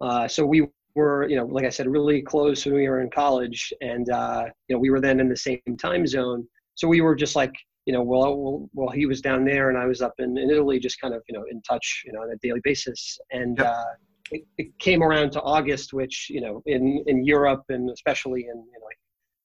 Uh, 0.00 0.26
so 0.26 0.44
we 0.44 0.66
were, 0.96 1.28
you 1.28 1.36
know, 1.36 1.46
like 1.46 1.66
I 1.66 1.70
said, 1.70 1.86
really 1.86 2.20
close 2.20 2.66
when 2.66 2.74
we 2.74 2.88
were 2.88 3.00
in 3.00 3.10
college, 3.10 3.72
and 3.80 4.08
you 4.08 4.74
know, 4.74 4.80
we 4.80 4.90
were 4.90 5.00
then 5.00 5.20
in 5.20 5.28
the 5.28 5.36
same 5.36 5.60
time 5.78 6.04
zone. 6.04 6.48
So 6.74 6.88
we 6.88 7.00
were 7.00 7.14
just 7.14 7.36
like, 7.36 7.52
you 7.86 7.92
know, 7.92 8.02
well, 8.02 8.36
well, 8.36 8.70
well 8.72 8.88
he 8.90 9.06
was 9.06 9.20
down 9.20 9.44
there 9.44 9.68
and 9.70 9.78
I 9.78 9.86
was 9.86 10.02
up 10.02 10.14
in, 10.18 10.36
in 10.36 10.50
Italy, 10.50 10.78
just 10.78 11.00
kind 11.00 11.14
of, 11.14 11.22
you 11.28 11.36
know, 11.36 11.44
in 11.50 11.60
touch, 11.62 12.02
you 12.04 12.12
know, 12.12 12.20
on 12.20 12.30
a 12.30 12.36
daily 12.42 12.60
basis. 12.62 13.18
And 13.30 13.58
Yep. 13.58 13.66
uh, 13.66 13.84
it, 14.30 14.42
it, 14.58 14.78
came 14.78 15.02
around 15.02 15.32
to 15.32 15.42
August, 15.42 15.92
which 15.92 16.28
you 16.30 16.40
know 16.40 16.62
in 16.66 17.02
in 17.06 17.24
Europe 17.24 17.64
and 17.68 17.90
especially 17.90 18.42
in 18.42 18.46
you 18.46 18.78
know 18.78 18.84
like 18.84 18.98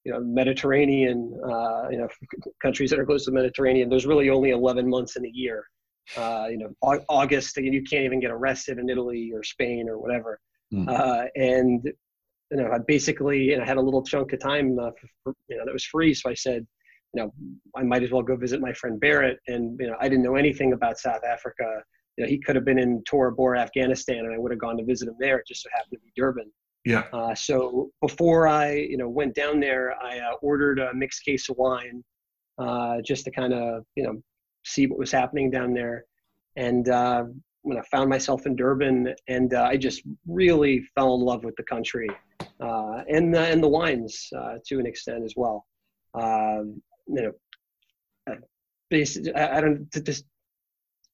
you 0.04 0.12
know 0.12 0.20
Mediterranean 0.20 1.34
uh, 1.44 1.89
you 1.89 1.98
know 1.98 2.08
countries 2.62 2.89
that 2.92 3.00
are 3.00 3.06
close 3.06 3.25
to 3.25 3.32
the 3.32 3.36
Mediterranean, 3.36 3.89
there's 3.89 4.06
really 4.06 4.30
only 4.30 4.51
11 4.51 4.88
months 4.88 5.15
in 5.15 5.25
a 5.25 5.32
year. 5.34 5.65
Uh, 6.15 6.48
you 6.50 6.58
know 6.58 6.70
August, 7.10 7.58
you 7.58 7.84
can't 7.84 8.06
even 8.06 8.20
get 8.20 8.32
arrested 8.32 8.77
in 8.77 8.89
Italy 8.89 9.32
or 9.34 9.44
Spain 9.44 9.89
or 9.89 9.98
whatever. 9.98 10.39
Mm. 10.74 10.88
Uh, 10.88 11.25
and 11.36 11.84
you 12.51 12.58
know 12.58 12.70
I 12.72 12.77
basically 12.80 13.44
you 13.46 13.58
know, 13.58 13.65
had 13.65 13.77
a 13.77 13.82
little 13.82 14.04
chunk 14.04 14.34
of 14.34 14.39
time 14.39 14.77
uh, 14.77 14.92
for, 15.24 15.34
you 15.48 15.58
know 15.58 15.65
that 15.65 15.74
was 15.74 15.86
free, 15.86 16.13
so 16.13 16.30
I 16.30 16.36
said 16.36 16.65
you 17.15 17.22
know, 17.22 17.34
I 17.77 17.84
might 17.84 18.03
as 18.03 18.12
well 18.12 18.22
go 18.22 18.36
visit 18.36 18.60
my 18.60 18.74
friend 18.74 19.00
Barrett. 19.00 19.39
And, 19.48 19.79
you 19.79 19.88
know, 19.88 19.95
I 20.01 20.10
didn't 20.10 20.24
know 20.24 20.36
anything 20.36 20.74
about 20.74 21.00
South 21.00 21.24
Africa. 21.24 21.81
You 22.17 22.25
know, 22.25 22.29
he 22.29 22.38
could 22.38 22.55
have 22.55 22.65
been 22.65 22.77
in 22.77 23.03
Tora 23.05 23.31
Bora, 23.31 23.60
Afghanistan, 23.62 24.19
and 24.19 24.34
I 24.34 24.38
would 24.38 24.51
have 24.51 24.60
gone 24.60 24.77
to 24.77 24.84
visit 24.84 25.07
him 25.07 25.15
there. 25.19 25.38
It 25.38 25.48
just 25.48 25.63
so 25.63 25.69
happened 25.74 25.93
to 25.93 26.00
be 26.00 26.12
Durban. 26.15 26.51
Yeah. 26.84 27.03
Uh, 27.13 27.34
so 27.34 27.89
before 28.01 28.48
I, 28.48 28.74
you 28.74 28.98
know, 28.98 29.07
went 29.07 29.34
down 29.34 29.62
there, 29.62 29.95
I 30.03 30.19
uh, 30.19 30.34
ordered 30.41 30.79
a 30.79 30.93
mixed 30.93 31.24
case 31.24 31.48
of 31.50 31.55
wine 31.57 32.03
uh, 32.57 32.98
just 33.03 33.24
to 33.25 33.31
kind 33.31 33.53
of, 33.53 33.86
you 33.95 34.03
know, 34.03 34.22
see 34.65 34.86
what 34.86 35.00
was 35.00 35.12
happening 35.12 35.50
down 35.50 35.74
there. 35.74 36.03
And 36.57 36.89
uh, 36.89 37.24
when 37.62 37.77
I 37.77 37.81
found 37.84 38.10
myself 38.10 38.45
in 38.45 38.57
Durban, 38.57 39.13
and 39.29 39.53
uh, 39.53 39.63
I 39.63 39.77
just 39.77 40.03
really 40.27 40.84
fell 40.95 41.15
in 41.15 41.22
love 41.22 41.45
with 41.45 41.55
the 41.55 41.63
country 41.63 42.10
uh, 42.60 43.03
and 43.10 43.34
the, 43.34 43.39
and 43.39 43.63
the 43.63 43.69
wines 43.69 44.29
to 44.67 44.79
an 44.79 44.86
extent 44.86 45.24
as 45.24 45.34
well. 45.38 45.65
Um, 46.13 46.81
you 47.07 47.21
know, 47.21 47.31
uh, 48.31 48.35
basically, 48.89 49.33
I, 49.33 49.57
I 49.57 49.62
don't 49.62 49.88
just 50.03 50.25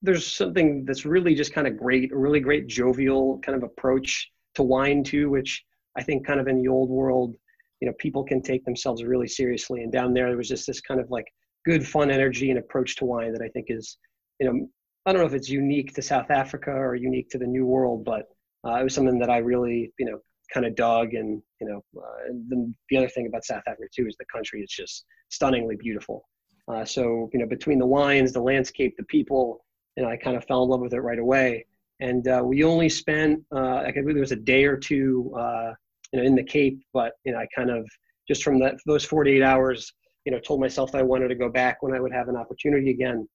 there's 0.01 0.25
something 0.25 0.83
that's 0.85 1.05
really 1.05 1.35
just 1.35 1.53
kind 1.53 1.67
of 1.67 1.77
great, 1.77 2.11
a 2.11 2.17
really 2.17 2.39
great 2.39 2.67
jovial 2.67 3.39
kind 3.39 3.55
of 3.55 3.63
approach 3.63 4.31
to 4.55 4.63
wine 4.63 5.03
too, 5.03 5.29
which 5.29 5.63
I 5.95 6.03
think 6.03 6.25
kind 6.25 6.39
of 6.39 6.47
in 6.47 6.61
the 6.61 6.67
old 6.67 6.89
world, 6.89 7.35
you 7.79 7.87
know, 7.87 7.93
people 7.99 8.23
can 8.23 8.41
take 8.41 8.65
themselves 8.65 9.03
really 9.03 9.27
seriously. 9.27 9.83
And 9.83 9.91
down 9.91 10.13
there, 10.13 10.27
there 10.27 10.37
was 10.37 10.49
just 10.49 10.65
this 10.65 10.81
kind 10.81 10.99
of 10.99 11.11
like 11.11 11.27
good, 11.65 11.85
fun 11.85 12.09
energy 12.09 12.49
and 12.49 12.59
approach 12.59 12.95
to 12.97 13.05
wine 13.05 13.33
that 13.33 13.41
I 13.41 13.49
think 13.49 13.67
is, 13.69 13.97
you 14.39 14.47
know, 14.47 14.67
I 15.05 15.11
don't 15.11 15.21
know 15.21 15.27
if 15.27 15.33
it's 15.33 15.49
unique 15.49 15.93
to 15.95 16.01
South 16.01 16.31
Africa 16.31 16.71
or 16.71 16.95
unique 16.95 17.29
to 17.31 17.37
the 17.37 17.47
New 17.47 17.65
World, 17.65 18.03
but 18.03 18.25
uh, 18.65 18.75
it 18.75 18.83
was 18.83 18.93
something 18.93 19.19
that 19.19 19.29
I 19.29 19.37
really, 19.37 19.93
you 19.99 20.05
know, 20.05 20.19
kind 20.53 20.65
of 20.65 20.75
dug. 20.75 21.13
And 21.13 21.41
you 21.59 21.67
know, 21.67 21.83
uh, 21.97 22.33
the, 22.49 22.73
the 22.89 22.97
other 22.97 23.09
thing 23.09 23.27
about 23.27 23.45
South 23.45 23.63
Africa 23.67 23.89
too 23.93 24.07
is 24.07 24.15
the 24.17 24.25
country 24.25 24.61
is 24.61 24.69
just 24.69 25.05
stunningly 25.29 25.75
beautiful. 25.75 26.27
Uh, 26.67 26.85
so 26.85 27.29
you 27.33 27.39
know, 27.39 27.47
between 27.47 27.79
the 27.79 27.85
wines, 27.85 28.31
the 28.31 28.41
landscape, 28.41 28.95
the 28.97 29.03
people, 29.05 29.65
you 29.97 30.03
know, 30.03 30.09
I 30.09 30.17
kind 30.17 30.37
of 30.37 30.45
fell 30.45 30.63
in 30.63 30.69
love 30.69 30.81
with 30.81 30.93
it 30.93 31.01
right 31.01 31.19
away. 31.19 31.65
And 31.99 32.27
uh, 32.27 32.41
we 32.43 32.63
only 32.63 32.89
spent, 32.89 33.41
uh, 33.55 33.83
I 33.85 33.91
believe 33.91 34.17
it 34.17 34.19
was 34.19 34.31
a 34.31 34.37
day 34.37 34.65
or 34.65 34.75
two, 34.75 35.31
uh, 35.37 35.73
you 36.11 36.19
know, 36.19 36.25
in 36.25 36.35
the 36.35 36.43
Cape. 36.43 36.81
But 36.93 37.13
you 37.25 37.31
know, 37.31 37.39
I 37.39 37.47
kind 37.55 37.69
of 37.69 37.87
just 38.27 38.43
from 38.43 38.59
that 38.59 38.75
those 38.85 39.05
48 39.05 39.41
hours, 39.43 39.91
you 40.25 40.31
know, 40.31 40.39
told 40.39 40.59
myself 40.59 40.95
I 40.95 41.03
wanted 41.03 41.27
to 41.29 41.35
go 41.35 41.49
back 41.49 41.81
when 41.81 41.93
I 41.93 41.99
would 41.99 42.13
have 42.13 42.27
an 42.27 42.35
opportunity 42.35 42.91
again. 42.91 43.27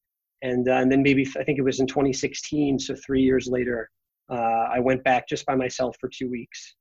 And 0.43 0.69
uh, 0.69 0.73
and 0.75 0.91
then 0.91 1.03
maybe 1.03 1.27
I 1.39 1.45
think 1.45 1.59
it 1.59 1.63
was 1.63 1.81
in 1.81 1.87
2016, 1.87 2.79
so 2.79 2.95
three 3.07 3.23
years 3.23 3.47
later, 3.47 3.89
uh, 4.31 4.69
I 4.73 4.81
went 4.81 5.03
back 5.05 5.29
just 5.29 5.47
by 5.47 5.55
myself 5.55 5.97
for 6.01 6.09
two 6.09 6.31
weeks. 6.31 6.75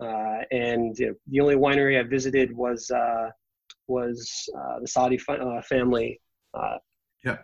Uh, 0.00 0.42
and 0.50 0.98
you 0.98 1.08
know, 1.08 1.14
the 1.28 1.40
only 1.40 1.56
winery 1.56 1.98
I 1.98 2.02
visited 2.02 2.56
was 2.56 2.90
uh, 2.90 3.28
was 3.86 4.48
uh, 4.56 4.80
the 4.80 4.88
Sadie 4.88 5.18
fa- 5.18 5.62
family. 5.68 6.20
yeah. 7.24 7.38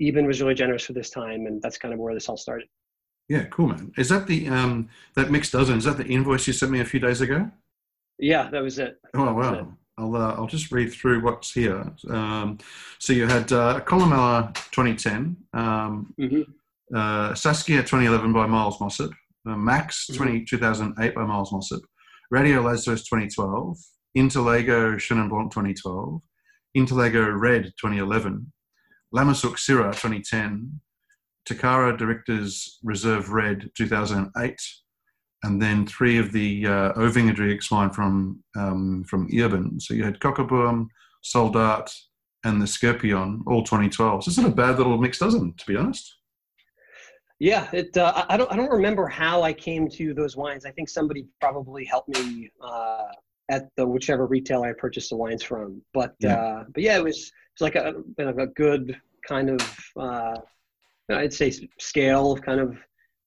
Eben 0.00 0.26
was 0.26 0.40
really 0.40 0.54
generous 0.54 0.84
for 0.84 0.92
this 0.92 1.10
time, 1.10 1.46
and 1.46 1.60
that's 1.60 1.76
kind 1.76 1.92
of 1.92 1.98
where 1.98 2.14
this 2.14 2.28
all 2.28 2.36
started. 2.36 2.68
Yeah, 3.28 3.44
cool, 3.46 3.68
man. 3.68 3.92
Is 3.98 4.08
that 4.08 4.26
the 4.26 4.48
um 4.48 4.88
that 5.14 5.30
mixed 5.30 5.52
dozen? 5.52 5.78
Is 5.78 5.84
that 5.84 5.96
the 5.96 6.06
invoice 6.06 6.46
you 6.46 6.52
sent 6.52 6.72
me 6.72 6.80
a 6.80 6.84
few 6.84 7.00
days 7.00 7.20
ago? 7.20 7.50
Yeah, 8.18 8.48
that 8.50 8.62
was 8.62 8.78
it. 8.78 8.98
Oh 9.14 9.32
wow. 9.34 9.68
I'll 9.98 10.14
uh, 10.14 10.34
I'll 10.34 10.46
just 10.46 10.70
read 10.70 10.92
through 10.92 11.22
what's 11.22 11.52
here. 11.52 11.92
Um, 12.08 12.58
so 12.98 13.12
you 13.12 13.26
had 13.26 13.52
uh, 13.52 13.80
Columella 13.80 14.54
2010, 14.70 15.36
um, 15.52 16.14
mm-hmm. 16.18 16.96
uh, 16.96 17.34
Saskia 17.34 17.78
2011 17.78 18.32
by 18.32 18.46
Miles 18.46 18.80
Mossop, 18.80 19.12
Max 19.56 20.06
mm-hmm. 20.10 20.22
20, 20.22 20.44
2008 20.44 21.14
by 21.14 21.24
Miles 21.24 21.52
Mossop, 21.52 21.82
Radio 22.30 22.60
Lazarus 22.60 23.04
2012, 23.04 23.76
Intellego 24.16 24.96
Chenin 24.96 25.28
Blanc 25.28 25.50
2012, 25.52 26.20
Intellego 26.76 27.40
Red 27.40 27.72
2011, 27.80 28.52
Lammershoek 29.14 29.56
Syrah 29.56 29.92
2010, 29.92 30.80
Tokara 31.48 31.96
Directors 31.96 32.78
Reserve 32.82 33.30
Red 33.30 33.70
2008, 33.76 34.60
and 35.44 35.62
then 35.62 35.86
three 35.86 36.18
of 36.18 36.32
the 36.32 36.66
uh, 36.66 36.92
Ouwingerdreeks 36.94 37.70
wine 37.70 37.90
from 37.90 38.42
um, 38.56 39.04
from 39.04 39.28
Eben. 39.32 39.78
So 39.80 39.94
you 39.94 40.04
had 40.04 40.20
Kokerboom, 40.20 40.88
Soldaat, 41.24 41.90
and 42.44 42.60
the 42.60 42.66
Scorpion, 42.66 43.42
all 43.46 43.62
2012. 43.62 44.24
So 44.24 44.28
it's 44.28 44.38
not 44.38 44.50
a 44.50 44.54
bad 44.54 44.78
little 44.78 44.98
mix 44.98 45.18
dozen, 45.18 45.54
to 45.54 45.66
be 45.66 45.76
honest. 45.76 46.17
Yeah, 47.40 47.68
it. 47.72 47.96
Uh, 47.96 48.24
I 48.28 48.36
don't. 48.36 48.50
I 48.52 48.56
don't 48.56 48.70
remember 48.70 49.06
how 49.06 49.42
I 49.42 49.52
came 49.52 49.88
to 49.90 50.12
those 50.12 50.36
wines. 50.36 50.66
I 50.66 50.72
think 50.72 50.88
somebody 50.88 51.26
probably 51.40 51.84
helped 51.84 52.08
me 52.08 52.50
uh, 52.60 53.04
at 53.48 53.68
the 53.76 53.86
whichever 53.86 54.26
retailer 54.26 54.68
I 54.68 54.72
purchased 54.72 55.10
the 55.10 55.16
wines 55.16 55.42
from. 55.42 55.80
But 55.94 56.14
yeah. 56.18 56.36
Uh, 56.36 56.64
but 56.72 56.82
yeah, 56.82 56.96
it 56.96 57.04
was 57.04 57.30
it's 57.52 57.60
like 57.60 57.76
a 57.76 57.94
a 58.18 58.46
good 58.46 59.00
kind 59.26 59.50
of 59.50 59.60
uh, 59.96 60.36
I'd 61.10 61.32
say 61.32 61.52
scale 61.78 62.32
of 62.32 62.42
kind 62.42 62.60
of 62.60 62.76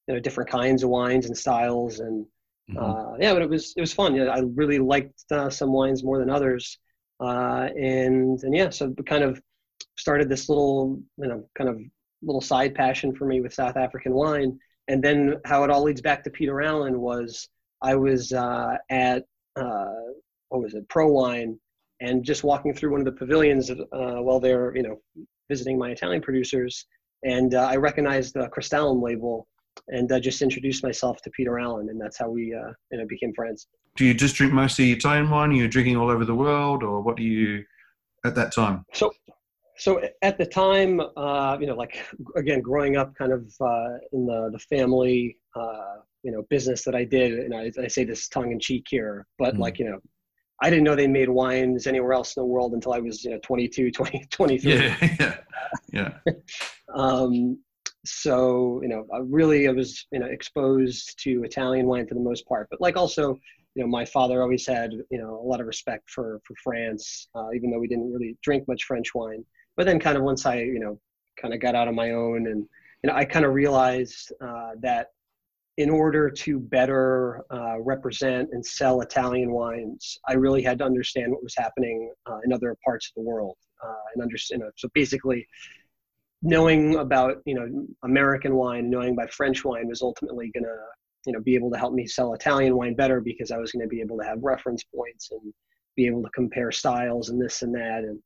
you 0.07 0.15
know 0.15 0.19
different 0.19 0.49
kinds 0.49 0.83
of 0.83 0.89
wines 0.89 1.25
and 1.25 1.37
styles 1.37 1.99
and 1.99 2.25
mm-hmm. 2.69 2.77
uh, 2.77 3.17
yeah, 3.17 3.33
but 3.33 3.41
it 3.41 3.49
was 3.49 3.73
it 3.77 3.81
was 3.81 3.93
fun. 3.93 4.15
Yeah, 4.15 4.25
I 4.25 4.39
really 4.39 4.79
liked 4.79 5.23
uh, 5.31 5.49
some 5.49 5.71
wines 5.71 6.03
more 6.03 6.19
than 6.19 6.29
others, 6.29 6.77
uh, 7.19 7.69
and 7.77 8.41
and 8.43 8.55
yeah, 8.55 8.69
so 8.69 8.93
kind 9.05 9.23
of 9.23 9.41
started 9.97 10.29
this 10.29 10.49
little 10.49 10.99
you 11.17 11.27
know 11.27 11.47
kind 11.57 11.69
of 11.69 11.79
little 12.23 12.41
side 12.41 12.75
passion 12.75 13.13
for 13.15 13.25
me 13.25 13.41
with 13.41 13.53
South 13.53 13.77
African 13.77 14.13
wine. 14.13 14.59
And 14.87 15.03
then 15.03 15.37
how 15.45 15.63
it 15.63 15.69
all 15.69 15.83
leads 15.83 16.01
back 16.01 16.23
to 16.23 16.29
Peter 16.29 16.61
Allen 16.61 16.99
was 16.99 17.49
I 17.81 17.95
was 17.95 18.31
uh, 18.33 18.77
at 18.89 19.25
uh, 19.55 19.85
what 20.49 20.61
was 20.61 20.73
it, 20.73 20.87
ProWein, 20.89 21.57
and 21.99 22.23
just 22.23 22.43
walking 22.43 22.73
through 22.73 22.91
one 22.91 23.01
of 23.01 23.05
the 23.05 23.11
pavilions 23.13 23.69
uh, 23.71 23.75
while 23.91 24.39
they're 24.39 24.75
you 24.75 24.83
know 24.83 25.01
visiting 25.49 25.77
my 25.77 25.91
Italian 25.91 26.21
producers, 26.21 26.85
and 27.23 27.55
uh, 27.55 27.67
I 27.67 27.75
recognized 27.75 28.33
the 28.33 28.47
Crystallum 28.49 29.01
label, 29.01 29.47
and 29.89 30.11
I 30.11 30.19
just 30.19 30.41
introduced 30.41 30.83
myself 30.83 31.21
to 31.23 31.29
Peter 31.31 31.59
Allen, 31.59 31.89
and 31.89 31.99
that's 31.99 32.17
how 32.17 32.29
we 32.29 32.53
uh, 32.53 32.71
you 32.91 32.97
know 32.99 33.05
became 33.07 33.33
friends. 33.33 33.67
Do 33.95 34.05
you 34.05 34.13
just 34.13 34.35
drink 34.35 34.53
mostly 34.53 34.91
Italian 34.91 35.29
wine? 35.29 35.51
Are 35.51 35.53
you 35.53 35.67
drinking 35.67 35.97
all 35.97 36.09
over 36.09 36.25
the 36.25 36.35
world, 36.35 36.83
or 36.83 37.01
what 37.01 37.17
do 37.17 37.23
you 37.23 37.63
at 38.25 38.35
that 38.35 38.53
time? 38.53 38.85
So 38.93 39.11
so 39.81 39.99
at 40.21 40.37
the 40.37 40.45
time, 40.45 41.01
uh, 41.17 41.57
you 41.59 41.65
know, 41.65 41.73
like 41.73 42.05
again, 42.35 42.61
growing 42.61 42.97
up 42.97 43.15
kind 43.15 43.33
of 43.33 43.51
uh, 43.59 43.97
in 44.13 44.27
the 44.27 44.51
the 44.51 44.59
family, 44.59 45.39
uh, 45.55 45.95
you 46.21 46.31
know, 46.31 46.43
business 46.51 46.83
that 46.83 46.93
I 46.93 47.03
did, 47.03 47.31
and 47.39 47.55
I, 47.55 47.71
I 47.81 47.87
say 47.87 48.03
this 48.03 48.27
tongue 48.27 48.51
in 48.51 48.59
cheek 48.59 48.85
here, 48.87 49.25
but 49.39 49.55
mm. 49.55 49.57
like 49.57 49.79
you 49.79 49.85
know, 49.85 49.97
I 50.61 50.69
didn't 50.69 50.83
know 50.83 50.95
they 50.95 51.07
made 51.07 51.29
wines 51.29 51.87
anywhere 51.87 52.13
else 52.13 52.37
in 52.37 52.41
the 52.41 52.45
world 52.45 52.73
until 52.73 52.93
I 52.93 52.99
was 52.99 53.23
you 53.23 53.31
know 53.31 53.39
22, 53.41 53.89
20, 53.99 54.27
23. 54.29 54.71
Yeah, 54.71 54.97
yeah, 55.91 56.13
yeah. 56.27 56.33
um, 56.95 57.57
so 58.05 58.81
you 58.83 58.87
know, 58.87 59.07
I 59.11 59.21
really 59.23 59.67
I 59.67 59.71
was 59.71 60.05
you 60.11 60.19
know 60.19 60.27
exposed 60.27 61.17
to 61.23 61.41
Italian 61.43 61.87
wine 61.87 62.05
for 62.05 62.13
the 62.13 62.19
most 62.19 62.47
part, 62.47 62.67
but 62.69 62.81
like 62.81 62.97
also 62.97 63.39
you 63.73 63.81
know, 63.81 63.87
my 63.87 64.05
father 64.05 64.43
always 64.43 64.67
had, 64.67 64.91
you 65.09 65.17
know, 65.17 65.39
a 65.41 65.47
lot 65.47 65.59
of 65.59 65.65
respect 65.65 66.07
for 66.07 66.39
for 66.45 66.53
France, 66.63 67.29
uh, 67.33 67.47
even 67.55 67.71
though 67.71 67.79
we 67.79 67.87
didn't 67.87 68.13
really 68.13 68.37
drink 68.43 68.67
much 68.67 68.83
French 68.83 69.15
wine 69.15 69.43
but 69.77 69.85
then 69.85 69.99
kind 69.99 70.17
of 70.17 70.23
once 70.23 70.45
I, 70.45 70.59
you 70.59 70.79
know, 70.79 70.99
kind 71.39 71.53
of 71.53 71.59
got 71.59 71.75
out 71.75 71.87
on 71.87 71.95
my 71.95 72.11
own 72.11 72.47
and, 72.47 72.67
you 73.03 73.07
know, 73.09 73.15
I 73.15 73.25
kind 73.25 73.45
of 73.45 73.53
realized 73.53 74.31
uh, 74.41 74.71
that 74.81 75.07
in 75.77 75.89
order 75.89 76.29
to 76.29 76.59
better 76.59 77.41
uh, 77.49 77.79
represent 77.81 78.49
and 78.51 78.63
sell 78.63 79.01
Italian 79.01 79.51
wines, 79.51 80.19
I 80.27 80.33
really 80.33 80.61
had 80.61 80.77
to 80.79 80.85
understand 80.85 81.31
what 81.31 81.43
was 81.43 81.55
happening 81.57 82.11
uh, 82.29 82.39
in 82.43 82.53
other 82.53 82.75
parts 82.83 83.07
of 83.07 83.13
the 83.15 83.27
world 83.27 83.57
uh, 83.83 83.93
and 84.13 84.21
understand. 84.21 84.59
You 84.59 84.65
know, 84.65 84.71
so 84.75 84.89
basically, 84.93 85.47
knowing 86.41 86.97
about 86.97 87.37
you 87.45 87.55
know 87.55 87.87
American 88.03 88.55
wine, 88.55 88.89
knowing 88.89 89.13
about 89.13 89.31
French 89.31 89.63
wine 89.63 89.87
was 89.87 90.01
ultimately 90.01 90.51
going 90.53 90.65
to 90.65 90.77
you 91.25 91.33
know 91.33 91.39
be 91.39 91.55
able 91.55 91.71
to 91.71 91.77
help 91.77 91.93
me 91.93 92.05
sell 92.05 92.33
Italian 92.33 92.75
wine 92.75 92.95
better 92.95 93.21
because 93.21 93.51
I 93.51 93.57
was 93.57 93.71
going 93.71 93.83
to 93.83 93.89
be 93.89 94.01
able 94.01 94.17
to 94.17 94.25
have 94.25 94.43
reference 94.43 94.83
points 94.83 95.31
and 95.31 95.53
be 95.95 96.05
able 96.05 96.21
to 96.21 96.29
compare 96.29 96.71
styles 96.71 97.29
and 97.29 97.41
this 97.41 97.61
and 97.61 97.73
that 97.75 98.03
and 98.03 98.19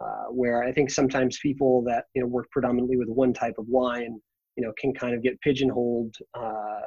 uh, 0.00 0.24
where 0.30 0.62
I 0.62 0.72
think 0.72 0.90
sometimes 0.90 1.38
people 1.38 1.82
that 1.84 2.06
you 2.14 2.22
know 2.22 2.28
work 2.28 2.50
predominantly 2.50 2.96
with 2.96 3.08
one 3.08 3.32
type 3.32 3.54
of 3.58 3.66
wine, 3.68 4.20
you 4.56 4.64
know, 4.64 4.72
can 4.78 4.94
kind 4.94 5.14
of 5.14 5.22
get 5.22 5.40
pigeonholed 5.40 6.14
uh, 6.34 6.80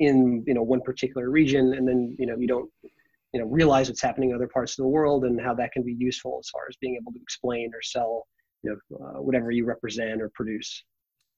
in 0.00 0.44
you 0.46 0.54
know 0.54 0.62
one 0.62 0.80
particular 0.80 1.30
region, 1.30 1.74
and 1.74 1.86
then 1.86 2.16
you 2.18 2.26
know 2.26 2.36
you 2.38 2.46
don't 2.46 2.70
you 2.84 3.40
know 3.40 3.46
realize 3.46 3.88
what's 3.88 4.02
happening 4.02 4.30
in 4.30 4.36
other 4.36 4.48
parts 4.48 4.72
of 4.72 4.84
the 4.84 4.88
world 4.88 5.24
and 5.24 5.40
how 5.40 5.54
that 5.54 5.72
can 5.72 5.82
be 5.82 5.94
useful 5.98 6.38
as 6.40 6.48
far 6.50 6.62
as 6.68 6.76
being 6.80 6.96
able 7.00 7.12
to 7.12 7.20
explain 7.20 7.70
or 7.74 7.82
sell 7.82 8.26
you 8.62 8.70
know 8.70 8.96
uh, 8.98 9.20
whatever 9.20 9.50
you 9.50 9.64
represent 9.64 10.22
or 10.22 10.30
produce. 10.34 10.84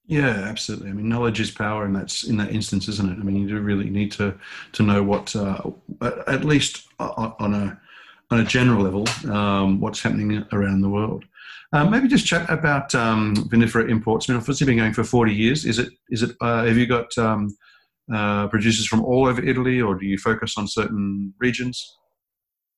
Yeah, 0.07 0.27
absolutely. 0.27 0.91
I 0.91 0.93
mean, 0.93 1.09
knowledge 1.09 1.39
is 1.39 1.49
power, 1.49 1.85
and 1.85 1.95
that's 1.95 2.25
in 2.25 2.37
that 2.37 2.51
instance, 2.51 2.87
isn't 2.87 3.11
it? 3.11 3.19
I 3.19 3.23
mean, 3.23 3.37
you 3.37 3.47
do 3.47 3.59
really 3.59 3.89
need 3.89 4.11
to 4.13 4.35
to 4.73 4.83
know 4.83 5.01
what, 5.01 5.35
uh, 5.35 5.71
at 6.27 6.45
least 6.45 6.87
on 6.99 7.53
a 7.55 7.81
on 8.31 8.39
a 8.39 8.43
general 8.43 8.83
level, 8.83 9.05
um, 9.31 9.79
what's 9.79 10.01
happening 10.01 10.45
around 10.51 10.81
the 10.81 10.89
world. 10.89 11.25
Um, 11.73 11.91
maybe 11.91 12.07
just 12.07 12.25
chat 12.25 12.49
about 12.49 12.95
um, 12.95 13.35
vinifera 13.35 13.89
imports. 13.89 14.29
I 14.29 14.33
mean, 14.33 14.39
obviously, 14.39 14.65
been 14.65 14.77
going 14.77 14.93
for 14.93 15.03
forty 15.03 15.33
years. 15.33 15.65
Is 15.65 15.79
it? 15.79 15.89
Is 16.09 16.23
it? 16.23 16.35
Uh, 16.39 16.65
have 16.65 16.77
you 16.77 16.85
got 16.85 17.15
um, 17.17 17.55
uh, 18.13 18.47
producers 18.47 18.87
from 18.87 19.03
all 19.03 19.27
over 19.27 19.43
Italy, 19.43 19.81
or 19.81 19.95
do 19.95 20.05
you 20.05 20.17
focus 20.17 20.57
on 20.57 20.67
certain 20.67 21.33
regions? 21.39 21.97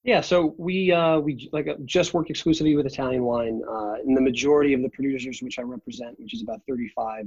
Yeah, 0.03 0.21
so 0.21 0.55
we 0.57 0.91
uh, 0.91 1.19
we 1.19 1.49
like 1.51 1.67
uh, 1.67 1.75
just 1.85 2.13
work 2.13 2.29
exclusively 2.29 2.75
with 2.75 2.85
Italian 2.85 3.23
wine, 3.23 3.61
uh, 3.69 3.95
and 3.95 4.15
the 4.15 4.21
majority 4.21 4.73
of 4.73 4.81
the 4.81 4.89
producers 4.89 5.41
which 5.41 5.59
I 5.59 5.63
represent, 5.63 6.19
which 6.19 6.33
is 6.33 6.41
about 6.41 6.61
35, 6.67 7.25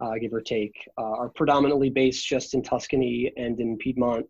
uh, 0.00 0.10
give 0.20 0.32
or 0.34 0.40
take, 0.40 0.74
are 0.98 1.28
predominantly 1.30 1.88
based 1.88 2.26
just 2.26 2.52
in 2.54 2.62
Tuscany 2.62 3.32
and 3.36 3.58
in 3.60 3.76
Piedmont. 3.78 4.26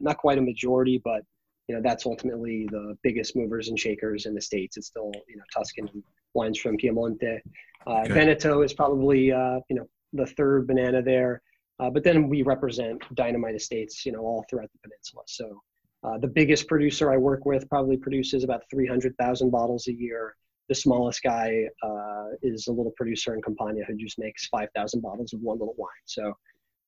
Not 0.00 0.16
quite 0.16 0.38
a 0.38 0.42
majority, 0.42 1.00
but 1.04 1.22
you 1.68 1.74
know 1.74 1.80
that's 1.82 2.06
ultimately 2.06 2.66
the 2.70 2.96
biggest 3.02 3.36
movers 3.36 3.68
and 3.68 3.78
shakers 3.78 4.26
in 4.26 4.34
the 4.34 4.40
states. 4.40 4.76
It's 4.76 4.88
still 4.88 5.12
you 5.28 5.36
know 5.36 5.44
Tuscan 5.54 5.88
wines 6.34 6.58
from 6.58 6.76
Piemonte. 6.76 7.40
Okay. 7.86 8.12
Veneto 8.12 8.62
is 8.62 8.72
probably 8.72 9.32
uh, 9.32 9.60
you 9.68 9.76
know 9.76 9.86
the 10.12 10.26
third 10.26 10.66
banana 10.66 11.02
there, 11.02 11.42
uh, 11.80 11.90
but 11.90 12.04
then 12.04 12.28
we 12.28 12.42
represent 12.42 13.02
dynamite 13.14 13.54
estates, 13.54 14.06
you 14.06 14.12
know, 14.12 14.20
all 14.20 14.44
throughout 14.48 14.70
the 14.72 14.78
peninsula. 14.88 15.22
So. 15.26 15.60
Uh, 16.04 16.18
the 16.18 16.28
biggest 16.28 16.68
producer 16.68 17.10
I 17.10 17.16
work 17.16 17.46
with 17.46 17.66
probably 17.70 17.96
produces 17.96 18.44
about 18.44 18.64
300,000 18.70 19.48
bottles 19.48 19.88
a 19.88 19.92
year. 19.94 20.36
The 20.68 20.74
smallest 20.74 21.22
guy 21.22 21.64
uh, 21.82 22.26
is 22.42 22.66
a 22.66 22.72
little 22.72 22.92
producer 22.94 23.34
in 23.34 23.40
Campania 23.40 23.84
who 23.88 23.96
just 23.96 24.18
makes 24.18 24.46
5,000 24.48 25.00
bottles 25.00 25.32
of 25.32 25.40
one 25.40 25.58
little 25.58 25.74
wine. 25.78 25.88
So, 26.04 26.34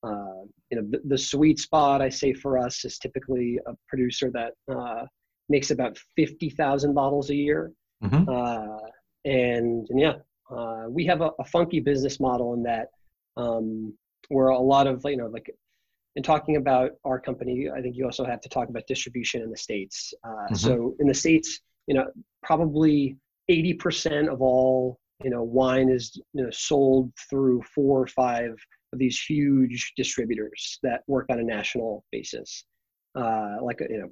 uh, 0.02 0.44
you 0.70 0.80
know, 0.80 0.86
the, 0.90 1.00
the, 1.04 1.18
sweet 1.18 1.58
spot 1.58 2.02
I 2.02 2.08
say 2.08 2.32
for 2.32 2.58
us 2.58 2.84
is 2.84 2.98
typically 2.98 3.58
a 3.66 3.72
producer 3.88 4.30
that 4.32 4.52
uh, 4.72 5.06
makes 5.48 5.70
about 5.70 5.98
50,000 6.16 6.94
bottles 6.94 7.30
a 7.30 7.34
year. 7.34 7.72
Mm-hmm. 8.04 8.28
Uh, 8.28 8.88
and, 9.24 9.86
and, 9.88 10.00
yeah, 10.00 10.14
we 10.88 11.06
have 11.06 11.22
a, 11.22 11.30
a, 11.38 11.44
funky 11.44 11.80
business 11.80 12.20
model 12.20 12.54
in 12.54 12.62
that 12.64 12.88
um, 13.36 13.94
where 14.28 14.48
a 14.48 14.58
lot 14.58 14.86
of, 14.86 15.02
you 15.04 15.16
know, 15.16 15.26
like 15.26 15.50
in 16.16 16.22
talking 16.22 16.56
about 16.56 16.92
our 17.04 17.20
company, 17.20 17.68
I 17.70 17.80
think 17.80 17.96
you 17.96 18.04
also 18.04 18.24
have 18.24 18.40
to 18.40 18.48
talk 18.48 18.68
about 18.68 18.86
distribution 18.86 19.42
in 19.42 19.50
the 19.50 19.56
states. 19.56 20.12
Uh, 20.24 20.28
mm-hmm. 20.28 20.54
So 20.54 20.94
in 20.98 21.06
the 21.06 21.14
states, 21.14 21.60
you 21.86 21.94
know, 21.94 22.06
probably 22.42 23.16
80% 23.50 24.28
of 24.28 24.40
all 24.42 24.98
you 25.22 25.30
know 25.30 25.42
wine 25.42 25.88
is 25.88 26.20
you 26.32 26.44
know 26.44 26.50
sold 26.50 27.12
through 27.30 27.62
four 27.62 28.02
or 28.02 28.06
five 28.06 28.52
of 28.92 28.98
these 28.98 29.20
huge 29.20 29.92
distributors 29.96 30.78
that 30.82 31.02
work 31.06 31.26
on 31.30 31.40
a 31.40 31.42
national 31.42 32.04
basis, 32.12 32.64
uh, 33.16 33.56
like 33.62 33.80
you 33.80 33.98
know, 33.98 34.10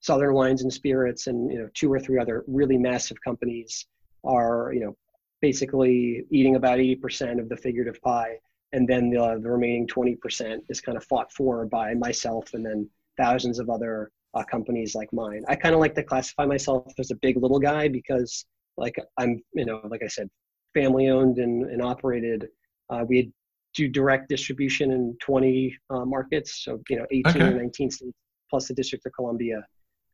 Southern 0.00 0.34
Wines 0.34 0.62
and 0.62 0.72
Spirits, 0.72 1.26
and 1.26 1.50
you 1.50 1.58
know, 1.58 1.68
two 1.74 1.92
or 1.92 1.98
three 1.98 2.20
other 2.20 2.44
really 2.46 2.78
massive 2.78 3.16
companies 3.22 3.86
are 4.24 4.72
you 4.72 4.80
know 4.80 4.96
basically 5.40 6.24
eating 6.30 6.54
about 6.54 6.78
80% 6.78 7.40
of 7.40 7.48
the 7.48 7.56
figurative 7.56 8.00
pie 8.00 8.38
and 8.72 8.88
then 8.88 9.10
the, 9.10 9.38
the 9.42 9.50
remaining 9.50 9.86
20% 9.86 10.60
is 10.68 10.80
kind 10.80 10.96
of 10.96 11.04
fought 11.04 11.30
for 11.32 11.66
by 11.66 11.94
myself 11.94 12.54
and 12.54 12.64
then 12.64 12.88
thousands 13.18 13.58
of 13.58 13.68
other 13.68 14.10
uh, 14.34 14.42
companies 14.44 14.94
like 14.94 15.12
mine. 15.12 15.44
I 15.48 15.56
kind 15.56 15.74
of 15.74 15.80
like 15.80 15.94
to 15.96 16.02
classify 16.02 16.46
myself 16.46 16.92
as 16.98 17.10
a 17.10 17.16
big 17.16 17.36
little 17.36 17.58
guy 17.58 17.88
because 17.88 18.46
like 18.78 18.96
I'm, 19.18 19.42
you 19.52 19.66
know, 19.66 19.82
like 19.84 20.02
I 20.02 20.08
said, 20.08 20.30
family 20.74 21.08
owned 21.08 21.38
and, 21.38 21.64
and 21.70 21.82
operated. 21.82 22.48
Uh, 22.90 23.04
we 23.08 23.32
do 23.74 23.88
direct 23.88 24.28
distribution 24.28 24.92
in 24.92 25.16
20 25.20 25.76
uh, 25.90 26.04
markets. 26.04 26.62
So, 26.64 26.80
you 26.88 26.96
know, 26.96 27.06
18 27.10 27.24
okay. 27.28 27.40
or 27.42 27.54
19 27.54 27.90
states 27.90 28.12
plus 28.50 28.68
the 28.68 28.74
District 28.74 29.04
of 29.06 29.12
Columbia. 29.12 29.64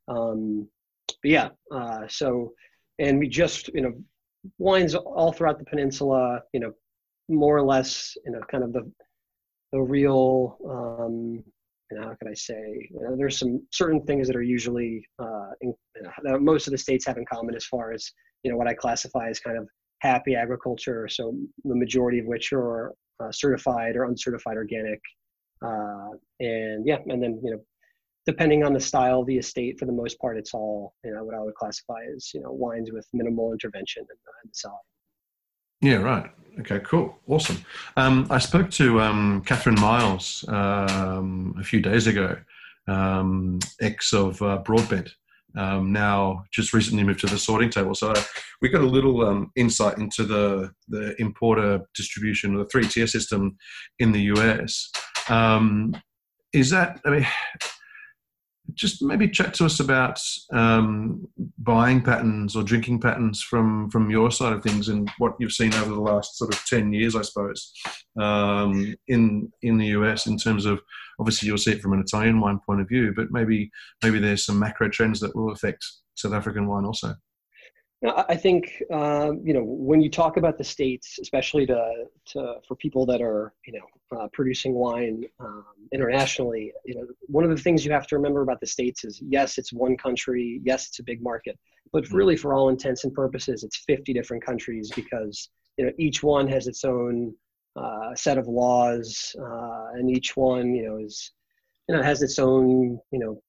Um, 0.06 0.68
but 1.22 1.30
yeah, 1.30 1.48
uh, 1.72 2.06
so, 2.08 2.52
and 2.98 3.18
we 3.18 3.28
just, 3.28 3.68
you 3.74 3.82
know, 3.82 3.92
wines 4.58 4.94
all 4.94 5.32
throughout 5.32 5.58
the 5.58 5.64
peninsula, 5.64 6.40
you 6.52 6.60
know, 6.60 6.72
more 7.28 7.56
or 7.56 7.62
less, 7.62 8.16
you 8.24 8.32
know, 8.32 8.40
kind 8.50 8.64
of 8.64 8.72
the 8.72 8.90
the 9.72 9.80
real, 9.80 10.56
um, 10.66 11.44
you 11.90 11.98
know, 11.98 12.08
how 12.08 12.14
can 12.14 12.28
I 12.28 12.34
say? 12.34 12.88
You 12.90 13.00
know, 13.02 13.16
there's 13.16 13.38
some 13.38 13.62
certain 13.70 14.02
things 14.04 14.26
that 14.26 14.36
are 14.36 14.42
usually 14.42 15.06
uh, 15.18 15.50
in, 15.60 15.74
you 15.96 16.02
know, 16.02 16.10
that 16.22 16.40
most 16.40 16.66
of 16.66 16.70
the 16.70 16.78
states 16.78 17.04
have 17.06 17.18
in 17.18 17.26
common 17.26 17.54
as 17.54 17.66
far 17.66 17.92
as 17.92 18.10
you 18.42 18.50
know 18.50 18.56
what 18.56 18.68
I 18.68 18.74
classify 18.74 19.28
as 19.28 19.40
kind 19.40 19.58
of 19.58 19.68
happy 20.00 20.34
agriculture. 20.34 21.08
So 21.08 21.34
the 21.64 21.74
majority 21.74 22.18
of 22.18 22.26
which 22.26 22.52
are 22.52 22.92
uh, 23.20 23.32
certified 23.32 23.96
or 23.96 24.04
uncertified 24.04 24.56
organic, 24.56 25.00
uh, 25.64 26.10
and 26.40 26.86
yeah, 26.86 26.98
and 27.06 27.22
then 27.22 27.40
you 27.42 27.52
know 27.52 27.60
depending 28.26 28.62
on 28.62 28.74
the 28.74 28.80
style 28.80 29.20
of 29.20 29.26
the 29.26 29.38
estate, 29.38 29.78
for 29.78 29.86
the 29.86 29.92
most 29.92 30.20
part, 30.20 30.36
it's 30.36 30.52
all 30.52 30.94
you 31.04 31.12
know 31.12 31.24
what 31.24 31.34
I 31.34 31.40
would 31.40 31.54
classify 31.54 32.00
as 32.14 32.30
you 32.34 32.40
know 32.40 32.52
wines 32.52 32.92
with 32.92 33.06
minimal 33.12 33.52
intervention 33.52 34.02
and, 34.08 34.18
the 34.44 34.50
cellar. 34.52 34.74
Yeah, 35.80 35.96
right. 35.96 36.30
Okay, 36.60 36.80
cool. 36.80 37.16
Awesome. 37.28 37.64
Um, 37.96 38.26
I 38.30 38.38
spoke 38.38 38.70
to 38.72 39.00
um, 39.00 39.42
Catherine 39.46 39.80
Miles 39.80 40.44
um, 40.48 41.54
a 41.58 41.62
few 41.62 41.80
days 41.80 42.08
ago, 42.08 42.36
um, 42.88 43.60
ex 43.80 44.12
of 44.12 44.42
uh, 44.42 44.58
Broadbent, 44.58 45.14
um, 45.56 45.92
now 45.92 46.44
just 46.52 46.72
recently 46.72 47.04
moved 47.04 47.20
to 47.20 47.26
the 47.26 47.38
sorting 47.38 47.70
table. 47.70 47.94
So 47.94 48.10
uh, 48.10 48.22
we 48.60 48.68
got 48.68 48.82
a 48.82 48.86
little 48.86 49.26
um, 49.26 49.50
insight 49.56 49.98
into 49.98 50.24
the, 50.24 50.70
the 50.88 51.14
importer 51.20 51.80
distribution, 51.94 52.56
the 52.56 52.66
three 52.66 52.86
tier 52.86 53.06
system 53.06 53.56
in 53.98 54.12
the 54.12 54.22
US. 54.34 54.90
Um, 55.28 55.96
is 56.52 56.70
that, 56.70 57.00
I 57.04 57.10
mean, 57.10 57.26
just 58.74 59.02
maybe 59.02 59.28
chat 59.28 59.54
to 59.54 59.64
us 59.64 59.80
about 59.80 60.20
um, 60.52 61.26
buying 61.58 62.02
patterns 62.02 62.54
or 62.54 62.62
drinking 62.62 63.00
patterns 63.00 63.42
from 63.42 63.90
from 63.90 64.10
your 64.10 64.30
side 64.30 64.52
of 64.52 64.62
things 64.62 64.88
and 64.88 65.10
what 65.18 65.34
you've 65.38 65.52
seen 65.52 65.72
over 65.74 65.90
the 65.90 66.00
last 66.00 66.36
sort 66.36 66.52
of 66.52 66.64
10 66.66 66.92
years 66.92 67.16
i 67.16 67.22
suppose 67.22 67.72
um, 68.20 68.94
in 69.08 69.50
in 69.62 69.78
the 69.78 69.86
us 69.86 70.26
in 70.26 70.36
terms 70.36 70.66
of 70.66 70.80
obviously 71.18 71.46
you'll 71.46 71.58
see 71.58 71.72
it 71.72 71.80
from 71.80 71.92
an 71.92 72.00
italian 72.00 72.40
wine 72.40 72.60
point 72.64 72.80
of 72.80 72.88
view 72.88 73.12
but 73.14 73.30
maybe 73.30 73.70
maybe 74.02 74.18
there's 74.18 74.44
some 74.44 74.58
macro 74.58 74.88
trends 74.88 75.20
that 75.20 75.34
will 75.34 75.52
affect 75.52 75.84
south 76.14 76.32
african 76.32 76.66
wine 76.66 76.84
also 76.84 77.14
I 78.06 78.36
think 78.36 78.82
um, 78.92 79.40
you 79.44 79.52
know 79.52 79.64
when 79.64 80.00
you 80.00 80.08
talk 80.08 80.36
about 80.36 80.56
the 80.56 80.62
states, 80.62 81.18
especially 81.20 81.66
to, 81.66 82.04
to 82.26 82.54
for 82.66 82.76
people 82.76 83.04
that 83.06 83.20
are 83.20 83.52
you 83.66 83.72
know 83.72 84.16
uh, 84.16 84.28
producing 84.32 84.74
wine 84.74 85.24
um, 85.40 85.64
internationally. 85.92 86.72
You 86.84 86.94
know, 86.94 87.06
one 87.26 87.44
of 87.44 87.50
the 87.50 87.56
things 87.56 87.84
you 87.84 87.92
have 87.92 88.06
to 88.08 88.16
remember 88.16 88.42
about 88.42 88.60
the 88.60 88.66
states 88.66 89.04
is 89.04 89.20
yes, 89.20 89.58
it's 89.58 89.72
one 89.72 89.96
country, 89.96 90.60
yes, 90.64 90.88
it's 90.88 91.00
a 91.00 91.02
big 91.02 91.22
market, 91.22 91.58
but 91.92 92.04
mm-hmm. 92.04 92.16
really 92.16 92.36
for 92.36 92.54
all 92.54 92.68
intents 92.68 93.04
and 93.04 93.12
purposes, 93.12 93.64
it's 93.64 93.78
50 93.78 94.12
different 94.12 94.44
countries 94.44 94.90
because 94.94 95.50
you 95.76 95.86
know 95.86 95.92
each 95.98 96.22
one 96.22 96.48
has 96.48 96.68
its 96.68 96.84
own 96.84 97.34
uh, 97.76 98.14
set 98.14 98.38
of 98.38 98.46
laws, 98.46 99.34
uh, 99.40 99.86
and 99.94 100.10
each 100.10 100.36
one 100.36 100.74
you 100.74 100.84
know 100.86 100.98
is 100.98 101.32
you 101.88 101.96
know 101.96 102.02
has 102.02 102.22
its 102.22 102.38
own 102.38 102.98
you 103.10 103.18
know 103.18 103.42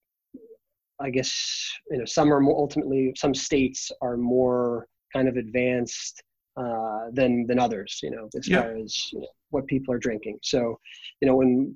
I 1.00 1.10
guess 1.10 1.72
you 1.92 1.98
know 1.98 2.06
some 2.06 2.34
are 2.34 2.40
more 2.40 2.58
ultimately 2.58 3.14
some 3.18 3.34
states 3.34 3.92
are 4.02 4.18
more 4.18 4.88
kind 5.14 5.28
of 5.28 5.38
advanced 5.38 6.22
uh, 6.58 7.06
than 7.14 7.46
than 7.48 7.60
others. 7.60 8.00
You 8.04 8.12
know, 8.12 8.30
as 8.38 8.48
yeah. 8.48 8.62
far 8.62 8.76
as 8.76 9.12
you 9.14 9.22
know, 9.22 9.28
what 9.50 9.68
people 9.68 9.94
are 9.94 10.00
drinking. 10.00 10.40
So, 10.44 10.80
you 11.22 11.28
know, 11.28 11.36
when 11.36 11.76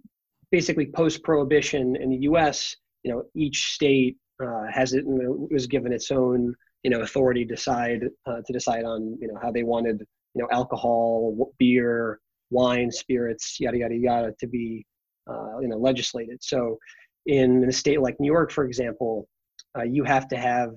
basically 0.52 0.88
post 0.88 1.24
prohibition 1.24 1.96
in 1.96 2.10
the 2.10 2.18
U.S., 2.30 2.76
you 3.04 3.12
know, 3.12 3.24
each 3.36 3.74
state 3.74 4.18
uh, 4.44 4.66
has 4.72 4.94
it 4.94 5.04
was 5.06 5.68
given 5.68 5.94
its 5.94 6.12
own 6.12 6.54
you 6.84 6.90
know 6.90 7.02
authority 7.02 7.46
to 7.46 7.56
decide 7.56 8.02
uh, 8.26 8.42
to 8.46 8.54
decide 8.54 8.84
on 8.84 9.18
you 9.20 9.28
know 9.28 9.40
how 9.42 9.52
they 9.52 9.64
wanted 9.64 10.06
you 10.36 10.42
know 10.42 10.48
alcohol, 10.52 11.54
beer, 11.58 12.20
wine, 12.50 12.92
spirits, 12.92 13.58
yada 13.60 13.78
yada 13.78 13.96
yada 13.96 14.34
to 14.40 14.48
be 14.48 14.86
uh, 15.30 15.60
you 15.60 15.68
know 15.68 15.78
legislated. 15.78 16.44
So 16.44 16.78
in 17.26 17.64
a 17.68 17.72
state 17.72 18.02
like 18.02 18.20
New 18.20 18.32
York, 18.32 18.52
for 18.52 18.66
example, 18.66 19.28
uh, 19.78 19.84
you 19.84 20.04
have 20.04 20.28
to 20.30 20.38
have 20.38 20.72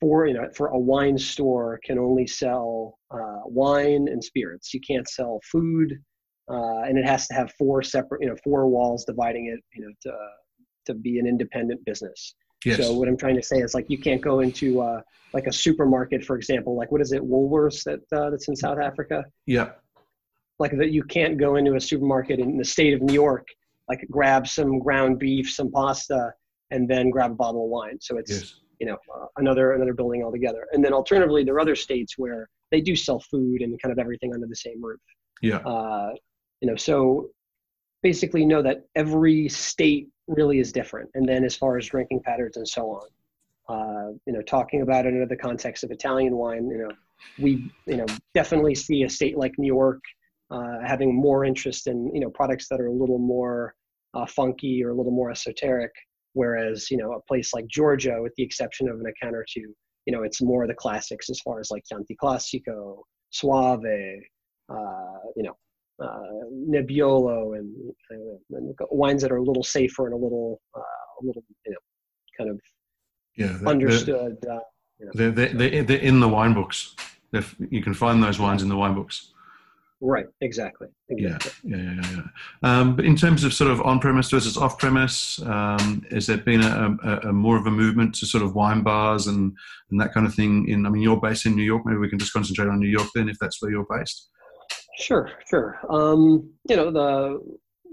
four, 0.00 0.26
you 0.26 0.34
know, 0.34 0.48
for 0.56 0.68
a 0.68 0.78
wine 0.78 1.16
store 1.18 1.78
can 1.84 1.98
only 1.98 2.26
sell 2.26 2.98
uh, 3.10 3.40
wine 3.44 4.08
and 4.08 4.22
spirits. 4.22 4.74
You 4.74 4.80
can't 4.80 5.08
sell 5.08 5.40
food, 5.50 5.92
uh, 6.50 6.80
and 6.82 6.98
it 6.98 7.06
has 7.06 7.26
to 7.28 7.34
have 7.34 7.52
four 7.58 7.82
separate, 7.82 8.22
you 8.22 8.28
know, 8.28 8.36
four 8.42 8.68
walls 8.68 9.04
dividing 9.04 9.46
it, 9.46 9.60
you 9.74 9.84
know, 9.84 9.92
to 10.02 10.12
to 10.86 10.94
be 10.94 11.18
an 11.18 11.26
independent 11.26 11.84
business. 11.84 12.34
Yes. 12.64 12.78
So 12.78 12.92
what 12.92 13.08
I'm 13.08 13.16
trying 13.16 13.36
to 13.36 13.42
say 13.42 13.58
is 13.58 13.74
like 13.74 13.86
you 13.88 13.98
can't 13.98 14.20
go 14.20 14.40
into 14.40 14.80
uh, 14.80 15.00
like 15.32 15.46
a 15.46 15.52
supermarket, 15.52 16.24
for 16.24 16.36
example, 16.36 16.76
like 16.76 16.90
what 16.90 17.00
is 17.00 17.12
it, 17.12 17.22
Woolworths 17.22 17.84
that 17.84 18.00
uh, 18.16 18.30
that's 18.30 18.48
in 18.48 18.56
South 18.56 18.78
Africa? 18.78 19.24
Yeah. 19.46 19.70
Like 20.58 20.76
that, 20.78 20.90
you 20.90 21.02
can't 21.02 21.38
go 21.38 21.56
into 21.56 21.74
a 21.74 21.80
supermarket 21.80 22.38
in 22.38 22.56
the 22.56 22.64
state 22.64 22.94
of 22.94 23.02
New 23.02 23.14
York 23.14 23.46
like 23.92 24.06
grab 24.10 24.46
some 24.46 24.78
ground 24.78 25.18
beef, 25.18 25.50
some 25.50 25.70
pasta, 25.70 26.32
and 26.70 26.88
then 26.88 27.10
grab 27.10 27.32
a 27.32 27.34
bottle 27.34 27.64
of 27.64 27.70
wine. 27.70 27.98
So 28.00 28.16
it's 28.16 28.30
yes. 28.30 28.54
you 28.80 28.86
know 28.86 28.98
uh, 29.14 29.26
another 29.36 29.72
another 29.72 29.94
building 29.94 30.22
altogether. 30.24 30.66
And 30.72 30.84
then 30.84 30.92
alternatively, 30.92 31.44
there 31.44 31.54
are 31.54 31.60
other 31.60 31.76
states 31.76 32.16
where 32.16 32.48
they 32.70 32.80
do 32.80 32.96
sell 32.96 33.20
food 33.20 33.60
and 33.62 33.80
kind 33.82 33.92
of 33.92 33.98
everything 33.98 34.32
under 34.34 34.46
the 34.46 34.56
same 34.56 34.82
roof. 34.82 35.00
Yeah. 35.42 35.58
Uh, 35.58 36.10
you 36.60 36.68
know, 36.68 36.76
so 36.76 37.28
basically 38.02 38.44
know 38.44 38.62
that 38.62 38.84
every 38.96 39.48
state 39.48 40.08
really 40.26 40.58
is 40.58 40.72
different. 40.72 41.10
And 41.14 41.28
then 41.28 41.44
as 41.44 41.54
far 41.54 41.76
as 41.76 41.86
drinking 41.86 42.20
patterns 42.24 42.56
and 42.56 42.66
so 42.66 43.00
on, 43.00 43.08
uh, 43.68 44.12
you 44.26 44.32
know, 44.32 44.42
talking 44.42 44.82
about 44.82 45.06
it 45.06 45.14
in 45.14 45.26
the 45.28 45.36
context 45.36 45.84
of 45.84 45.90
Italian 45.90 46.36
wine, 46.36 46.68
you 46.68 46.78
know, 46.78 46.90
we, 47.38 47.70
you 47.86 47.96
know, 47.96 48.06
definitely 48.34 48.74
see 48.74 49.02
a 49.04 49.08
state 49.08 49.36
like 49.36 49.52
New 49.58 49.66
York 49.66 50.00
uh, 50.50 50.78
having 50.84 51.14
more 51.14 51.44
interest 51.44 51.86
in, 51.86 52.10
you 52.14 52.20
know, 52.20 52.30
products 52.30 52.68
that 52.68 52.80
are 52.80 52.88
a 52.88 52.92
little 52.92 53.18
more 53.18 53.74
uh, 54.14 54.26
funky 54.26 54.84
or 54.84 54.90
a 54.90 54.94
little 54.94 55.12
more 55.12 55.30
esoteric. 55.30 55.92
Whereas, 56.34 56.90
you 56.90 56.96
know, 56.96 57.12
a 57.12 57.20
place 57.22 57.52
like 57.52 57.66
Georgia, 57.66 58.16
with 58.20 58.32
the 58.36 58.42
exception 58.42 58.88
of 58.88 58.98
an 58.98 59.06
account 59.06 59.36
or 59.36 59.44
two, 59.52 59.74
you 60.06 60.12
know, 60.12 60.22
it's 60.22 60.40
more 60.40 60.66
the 60.66 60.74
classics 60.74 61.28
as 61.30 61.40
far 61.40 61.60
as 61.60 61.70
like 61.70 61.82
Chianti 61.84 62.16
Classico, 62.22 63.02
Soave, 63.30 63.84
uh, 63.84 65.18
you 65.36 65.42
know, 65.42 65.54
uh, 66.02 66.22
Nebbiolo 66.68 67.58
and, 67.58 67.74
uh, 68.10 68.56
and, 68.56 68.74
wines 68.90 69.22
that 69.22 69.30
are 69.30 69.36
a 69.36 69.42
little 69.42 69.62
safer 69.62 70.06
and 70.06 70.14
a 70.14 70.16
little, 70.16 70.60
uh, 70.74 70.80
a 70.80 71.26
little, 71.26 71.44
you 71.66 71.72
know, 71.72 71.78
kind 72.36 72.50
of 72.50 72.60
yeah, 73.36 73.58
they're, 73.60 73.68
understood. 73.68 74.36
They're, 74.42 74.52
uh, 74.52 74.60
you 74.98 75.06
know. 75.06 75.12
they're, 75.14 75.48
they're, 75.48 75.82
they're, 75.82 75.98
in 75.98 76.20
the 76.20 76.28
wine 76.28 76.54
books. 76.54 76.96
They're, 77.30 77.44
you 77.70 77.82
can 77.82 77.94
find 77.94 78.22
those 78.22 78.38
wines 78.38 78.62
in 78.62 78.68
the 78.68 78.76
wine 78.76 78.94
books. 78.94 79.31
Right, 80.04 80.26
exactly. 80.40 80.88
exactly. 81.10 81.52
Yeah, 81.62 81.76
yeah, 81.76 81.94
yeah. 81.94 82.10
yeah. 82.16 82.22
Um, 82.64 82.96
but 82.96 83.04
in 83.04 83.14
terms 83.14 83.44
of 83.44 83.54
sort 83.54 83.70
of 83.70 83.80
on-premise 83.82 84.30
versus 84.30 84.56
off-premise, 84.56 85.40
um, 85.42 86.04
has 86.10 86.26
there 86.26 86.38
been 86.38 86.60
a, 86.60 86.96
a, 87.04 87.28
a, 87.28 87.32
more 87.32 87.56
of 87.56 87.66
a 87.66 87.70
movement 87.70 88.12
to 88.16 88.26
sort 88.26 88.42
of 88.42 88.56
wine 88.56 88.82
bars 88.82 89.28
and, 89.28 89.56
and 89.92 90.00
that 90.00 90.12
kind 90.12 90.26
of 90.26 90.34
thing? 90.34 90.68
In, 90.68 90.86
I 90.86 90.90
mean, 90.90 91.02
you're 91.02 91.20
based 91.20 91.46
in 91.46 91.54
New 91.54 91.62
York. 91.62 91.82
Maybe 91.86 91.98
we 91.98 92.08
can 92.08 92.18
just 92.18 92.32
concentrate 92.32 92.66
on 92.66 92.80
New 92.80 92.88
York 92.88 93.06
then, 93.14 93.28
if 93.28 93.38
that's 93.40 93.62
where 93.62 93.70
you're 93.70 93.86
based. 93.88 94.28
Sure, 94.98 95.30
sure. 95.48 95.78
Um, 95.88 96.50
you 96.68 96.74
know, 96.74 96.90
the 96.90 97.38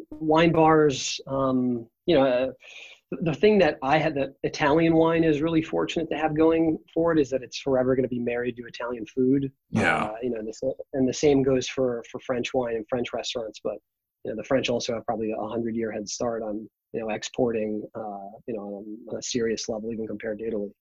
wine 0.09 0.51
bars. 0.51 1.21
Um, 1.27 1.85
you 2.07 2.15
know, 2.15 2.25
uh, 2.25 2.51
the 3.11 3.33
thing 3.33 3.57
that 3.57 3.79
I 3.81 3.97
had 3.97 4.13
that 4.15 4.35
Italian 4.43 4.95
wine 4.95 5.23
is 5.23 5.41
really 5.41 5.63
fortunate 5.63 6.09
to 6.11 6.17
have 6.17 6.37
going 6.37 6.77
for 6.93 7.11
it 7.11 7.19
is 7.19 7.29
that 7.31 7.41
it's 7.41 7.59
forever 7.59 7.95
going 7.95 8.03
to 8.03 8.09
be 8.09 8.19
married 8.19 8.55
to 8.57 8.63
Italian 8.67 9.05
food. 9.07 9.51
Yeah. 9.71 10.05
Uh, 10.05 10.15
you 10.21 10.29
know, 10.29 10.43
this, 10.43 10.61
and 10.93 11.07
the 11.07 11.13
same 11.13 11.41
goes 11.41 11.67
for 11.67 12.03
for 12.11 12.19
French 12.19 12.53
wine 12.53 12.75
and 12.75 12.85
French 12.87 13.11
restaurants. 13.11 13.59
But 13.63 13.77
you 14.23 14.31
know, 14.31 14.35
the 14.35 14.43
French 14.43 14.69
also 14.69 14.93
have 14.93 15.05
probably 15.05 15.31
a 15.31 15.47
hundred 15.47 15.75
year 15.75 15.91
head 15.91 16.07
start 16.07 16.43
on 16.43 16.69
you 16.93 16.99
know 16.99 17.09
exporting. 17.09 17.83
Uh, 17.95 18.37
you 18.47 18.55
know, 18.55 18.83
on 19.11 19.17
a 19.17 19.23
serious 19.23 19.67
level, 19.67 19.91
even 19.91 20.07
compared 20.07 20.39
to 20.39 20.47
Italy. 20.47 20.71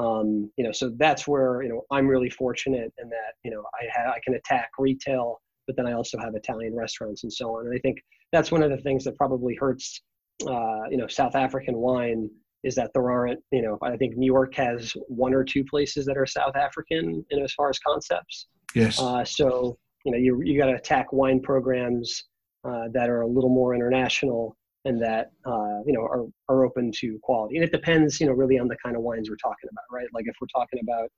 Um, 0.00 0.50
you 0.56 0.64
know, 0.64 0.72
so 0.72 0.92
that's 0.96 1.28
where 1.28 1.62
you 1.62 1.68
know 1.68 1.82
I'm 1.92 2.08
really 2.08 2.30
fortunate 2.30 2.92
in 3.00 3.08
that 3.08 3.34
you 3.44 3.52
know 3.52 3.62
I 3.80 3.86
ha- 3.94 4.12
I 4.12 4.18
can 4.24 4.34
attack 4.34 4.70
retail, 4.78 5.40
but 5.68 5.76
then 5.76 5.86
I 5.86 5.92
also 5.92 6.18
have 6.18 6.34
Italian 6.34 6.74
restaurants 6.74 7.22
and 7.22 7.32
so 7.32 7.56
on. 7.56 7.66
And 7.66 7.74
I 7.74 7.78
think 7.78 7.98
that's 8.32 8.50
one 8.50 8.64
of 8.64 8.70
the 8.70 8.78
things 8.78 9.04
that 9.04 9.16
probably 9.16 9.54
hurts 9.54 10.02
uh, 10.46 10.88
you 10.90 10.96
know 10.96 11.06
South 11.06 11.34
African 11.34 11.76
wine 11.78 12.30
is 12.64 12.74
that 12.74 12.90
there 12.92 13.10
aren't 13.10 13.40
you 13.52 13.62
know 13.62 13.78
I 13.82 13.96
think 13.96 14.16
New 14.16 14.26
York 14.26 14.54
has 14.54 14.92
one 15.08 15.34
or 15.34 15.44
two 15.44 15.64
places 15.64 16.06
that 16.06 16.16
are 16.16 16.26
South 16.26 16.56
African 16.56 17.24
in 17.30 17.42
as 17.42 17.52
far 17.54 17.70
as 17.70 17.78
concepts. 17.78 18.46
Yes. 18.74 19.00
Uh, 19.00 19.24
so 19.24 19.78
you 20.04 20.12
know 20.12 20.18
you 20.18 20.40
you 20.42 20.58
got 20.58 20.66
to 20.66 20.74
attack 20.74 21.12
wine 21.12 21.40
programs 21.40 22.24
uh, 22.64 22.88
that 22.92 23.08
are 23.08 23.22
a 23.22 23.26
little 23.26 23.50
more 23.50 23.74
international 23.74 24.56
and 24.84 25.00
that 25.02 25.30
uh, 25.46 25.80
you 25.86 25.92
know 25.92 26.02
are 26.02 26.26
are 26.48 26.64
open 26.64 26.92
to 26.92 27.18
quality. 27.22 27.56
And 27.56 27.64
it 27.64 27.72
depends 27.72 28.20
you 28.20 28.26
know 28.26 28.32
really 28.32 28.58
on 28.58 28.68
the 28.68 28.76
kind 28.82 28.96
of 28.96 29.02
wines 29.02 29.30
we're 29.30 29.36
talking 29.36 29.68
about, 29.70 29.84
right? 29.90 30.06
Like 30.14 30.24
if 30.26 30.34
we're 30.40 30.48
talking 30.60 30.80
about 30.82 31.08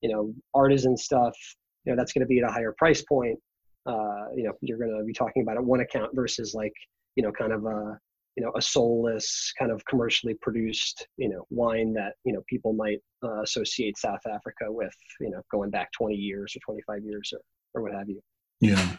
you 0.00 0.10
know 0.10 0.34
artisan 0.54 0.96
stuff, 0.96 1.36
you 1.84 1.92
know 1.92 1.96
that's 1.96 2.12
going 2.12 2.22
to 2.22 2.26
be 2.26 2.38
at 2.40 2.48
a 2.48 2.52
higher 2.52 2.74
price 2.78 3.02
point. 3.02 3.38
Uh, 3.86 4.30
you 4.34 4.44
know 4.44 4.52
you're 4.62 4.78
going 4.78 4.96
to 4.96 5.04
be 5.04 5.12
talking 5.12 5.42
about 5.42 5.56
at 5.56 5.64
one 5.64 5.80
account 5.80 6.10
versus 6.14 6.54
like 6.54 6.72
you 7.16 7.22
know 7.22 7.32
kind 7.32 7.52
of 7.52 7.64
a 7.64 7.98
you 8.36 8.42
know 8.42 8.52
a 8.56 8.62
soulless 8.62 9.52
kind 9.58 9.70
of 9.70 9.84
commercially 9.86 10.34
produced 10.42 11.06
you 11.16 11.28
know 11.28 11.46
wine 11.50 11.92
that 11.94 12.14
you 12.24 12.32
know 12.32 12.42
people 12.48 12.72
might 12.72 12.98
uh, 13.22 13.42
associate 13.42 13.96
South 13.96 14.20
Africa 14.26 14.66
with 14.68 14.94
you 15.20 15.30
know 15.30 15.40
going 15.50 15.70
back 15.70 15.90
20 15.92 16.14
years 16.14 16.54
or 16.56 16.60
25 16.64 17.04
years 17.04 17.32
or, 17.32 17.40
or 17.74 17.82
what 17.82 17.92
have 17.92 18.08
you. 18.08 18.20
Yeah. 18.60 18.96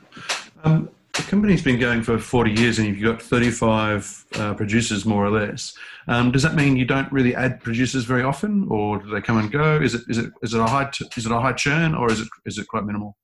Um, 0.63 0.89
the 1.13 1.21
company's 1.23 1.61
been 1.61 1.79
going 1.79 2.03
for 2.03 2.19
40 2.19 2.51
years 2.51 2.77
and 2.77 2.87
you've 2.87 3.01
got 3.01 3.21
35 3.21 4.25
uh, 4.35 4.53
producers 4.53 5.05
more 5.05 5.25
or 5.25 5.29
less. 5.29 5.73
Um, 6.07 6.31
does 6.31 6.43
that 6.43 6.55
mean 6.55 6.75
you 6.75 6.85
don't 6.85 7.09
really 7.11 7.33
add 7.33 7.61
producers 7.61 8.03
very 8.03 8.21
often 8.23 8.67
or 8.69 8.99
do 8.99 9.09
they 9.09 9.21
come 9.21 9.37
and 9.37 9.49
go? 9.49 9.77
Is 9.77 9.95
it, 9.95 10.01
is 10.09 10.17
it, 10.17 10.31
is 10.41 10.53
it 10.53 10.59
a 10.59 10.65
high, 10.65 10.89
t- 10.91 11.07
is 11.15 11.25
it 11.25 11.31
a 11.31 11.39
high 11.39 11.53
churn 11.53 11.95
or 11.95 12.11
is 12.11 12.19
it, 12.19 12.27
is 12.45 12.57
it 12.57 12.67
quite 12.67 12.83
minimal? 12.85 13.15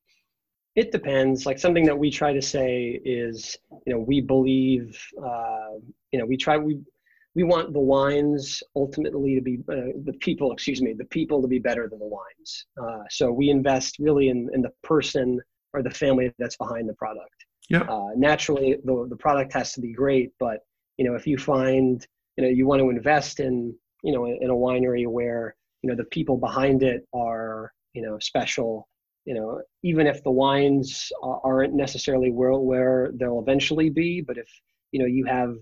It 0.76 0.92
depends. 0.92 1.46
Like 1.46 1.60
something 1.60 1.86
that 1.86 1.98
we 1.98 2.10
try 2.10 2.34
to 2.34 2.42
say 2.42 3.02
is, 3.04 3.58
you 3.86 3.94
know, 3.94 4.00
we 4.00 4.22
believe, 4.22 4.98
uh, 5.24 5.80
you 6.12 6.20
know, 6.20 6.26
we 6.26 6.38
try 6.38 6.58
we 6.58 6.80
we 7.36 7.44
want 7.44 7.72
the 7.74 7.80
wines 7.80 8.62
ultimately 8.76 9.36
to 9.36 9.42
be 9.42 9.60
uh, 9.70 9.96
the 10.06 10.16
people. 10.20 10.52
Excuse 10.52 10.82
me, 10.82 10.94
the 10.94 11.06
people 11.06 11.42
to 11.42 11.48
be 11.48 11.60
better 11.60 11.88
than 11.90 12.00
the 12.00 12.06
wines. 12.06 12.66
Uh, 12.82 13.04
so 13.10 13.32
we 13.32 13.50
invest 13.50 13.98
really 14.00 14.30
in 14.30 14.50
in 14.54 14.62
the 14.62 14.72
person 14.84 15.40
or 15.74 15.84
the 15.84 15.90
family 15.90 16.34
that's 16.40 16.58
behind 16.58 16.88
the 16.88 16.94
product. 16.94 17.36
Yeah. 17.70 17.84
Uh, 17.84 18.12
naturally, 18.16 18.78
the 18.84 19.08
the 19.10 19.16
product 19.16 19.54
has 19.54 19.74
to 19.74 19.82
be 19.82 19.94
great, 19.94 20.32
but 20.40 20.60
you 20.98 21.06
know, 21.06 21.16
if 21.16 21.26
you 21.26 21.38
find, 21.38 22.06
you 22.38 22.44
know, 22.44 22.50
you 22.50 22.66
want 22.66 22.82
to 22.82 22.90
invest 22.90 23.40
in, 23.40 23.76
you 24.04 24.14
know, 24.14 24.26
in 24.26 24.50
a 24.50 24.54
winery 24.54 25.08
where 25.08 25.56
you 25.82 25.90
know 25.90 25.96
the 25.96 26.06
people 26.06 26.38
behind 26.38 26.84
it 26.84 27.06
are, 27.14 27.74
you 27.94 28.02
know, 28.02 28.20
special 28.20 28.88
you 29.26 29.36
know, 29.36 29.62
even 29.84 30.08
if 30.08 30.24
the 30.24 30.32
wines 30.32 31.12
aren't 31.22 31.74
necessarily 31.74 32.32
where, 32.32 32.54
where 32.54 33.12
they'll 33.16 33.40
eventually 33.40 33.90
be, 33.90 34.22
but 34.22 34.38
if, 34.38 34.50
you 34.92 35.00
know, 35.00 35.06
you 35.06 35.26
have 35.26 35.56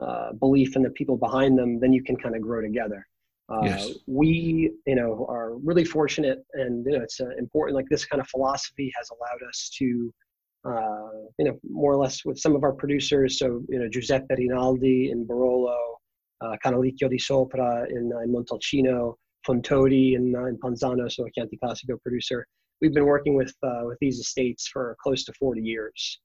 uh, 0.00 0.32
belief 0.34 0.76
in 0.76 0.82
the 0.82 0.90
people 0.90 1.16
behind 1.16 1.58
them, 1.58 1.80
then 1.80 1.92
you 1.92 2.02
can 2.02 2.16
kind 2.16 2.36
of 2.36 2.42
grow 2.42 2.60
together. 2.60 3.06
Uh, 3.52 3.64
yes. 3.64 3.90
We, 4.06 4.72
you 4.86 4.94
know, 4.94 5.26
are 5.28 5.56
really 5.58 5.84
fortunate 5.84 6.38
and, 6.54 6.86
you 6.86 6.92
know, 6.92 7.02
it's 7.02 7.20
uh, 7.20 7.30
important, 7.38 7.76
like 7.76 7.86
this 7.90 8.04
kind 8.04 8.20
of 8.20 8.28
philosophy 8.28 8.90
has 8.96 9.10
allowed 9.10 9.48
us 9.48 9.70
to, 9.78 10.14
uh, 10.64 11.10
you 11.38 11.46
know, 11.46 11.58
more 11.68 11.92
or 11.92 11.96
less 11.96 12.24
with 12.24 12.38
some 12.38 12.54
of 12.54 12.62
our 12.62 12.72
producers. 12.72 13.38
So, 13.38 13.62
you 13.68 13.80
know, 13.80 13.88
Giuseppe 13.88 14.34
Rinaldi 14.38 15.10
in 15.10 15.26
Barolo, 15.26 15.76
uh, 16.40 16.56
Canalicchio 16.64 17.10
di 17.10 17.18
Sopra 17.18 17.84
in, 17.90 18.12
uh, 18.14 18.20
in 18.20 18.32
Montalcino, 18.32 19.16
Fontodi 19.46 20.14
in, 20.14 20.34
uh, 20.36 20.44
in 20.44 20.56
Panzano, 20.56 21.10
so 21.10 21.26
a 21.26 21.30
Chianti 21.32 21.58
Classico 21.62 22.00
producer 22.00 22.46
we've 22.82 22.92
been 22.92 23.06
working 23.06 23.34
with 23.34 23.54
uh, 23.62 23.84
with 23.84 23.98
these 24.00 24.18
estates 24.18 24.68
for 24.68 24.96
close 25.02 25.24
to 25.24 25.32
40 25.32 25.62
years. 25.62 26.20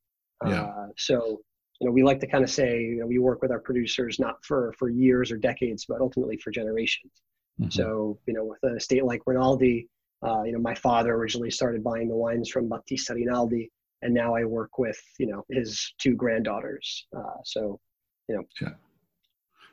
Yeah. 0.46 0.64
Uh, 0.64 0.88
so 0.98 1.40
you 1.80 1.88
know 1.88 1.94
we 1.94 2.04
like 2.04 2.20
to 2.20 2.28
kind 2.28 2.44
of 2.44 2.50
say 2.50 2.82
you 2.82 3.00
know 3.00 3.06
we 3.06 3.20
work 3.20 3.42
with 3.42 3.52
our 3.52 3.60
producers 3.60 4.20
not 4.20 4.44
for 4.44 4.74
for 4.78 4.90
years 4.90 5.32
or 5.32 5.38
decades 5.38 5.86
but 5.88 6.02
ultimately 6.02 6.38
for 6.38 6.52
generations. 6.52 7.14
Mm-hmm. 7.62 7.70
So 7.70 8.20
you 8.28 8.34
know 8.34 8.44
with 8.44 8.60
an 8.64 8.76
estate 8.76 9.06
like 9.06 9.22
Rinaldi, 9.26 9.88
uh, 10.26 10.44
you 10.44 10.52
know 10.52 10.60
my 10.60 10.76
father 10.76 11.14
originally 11.14 11.52
started 11.52 11.84
buying 11.84 12.10
the 12.10 12.16
wines 12.16 12.50
from 12.50 12.68
Battista 12.68 13.14
Rinaldi, 13.14 13.72
and 14.02 14.14
now 14.14 14.36
I 14.36 14.44
work 14.44 14.78
with 14.80 15.00
you 15.20 15.28
know 15.28 15.46
his 15.50 15.94
two 16.00 16.16
granddaughters. 16.16 17.08
Uh, 17.16 17.40
so 17.46 17.80
you 18.28 18.36
know. 18.36 18.44
Yeah 18.60 18.74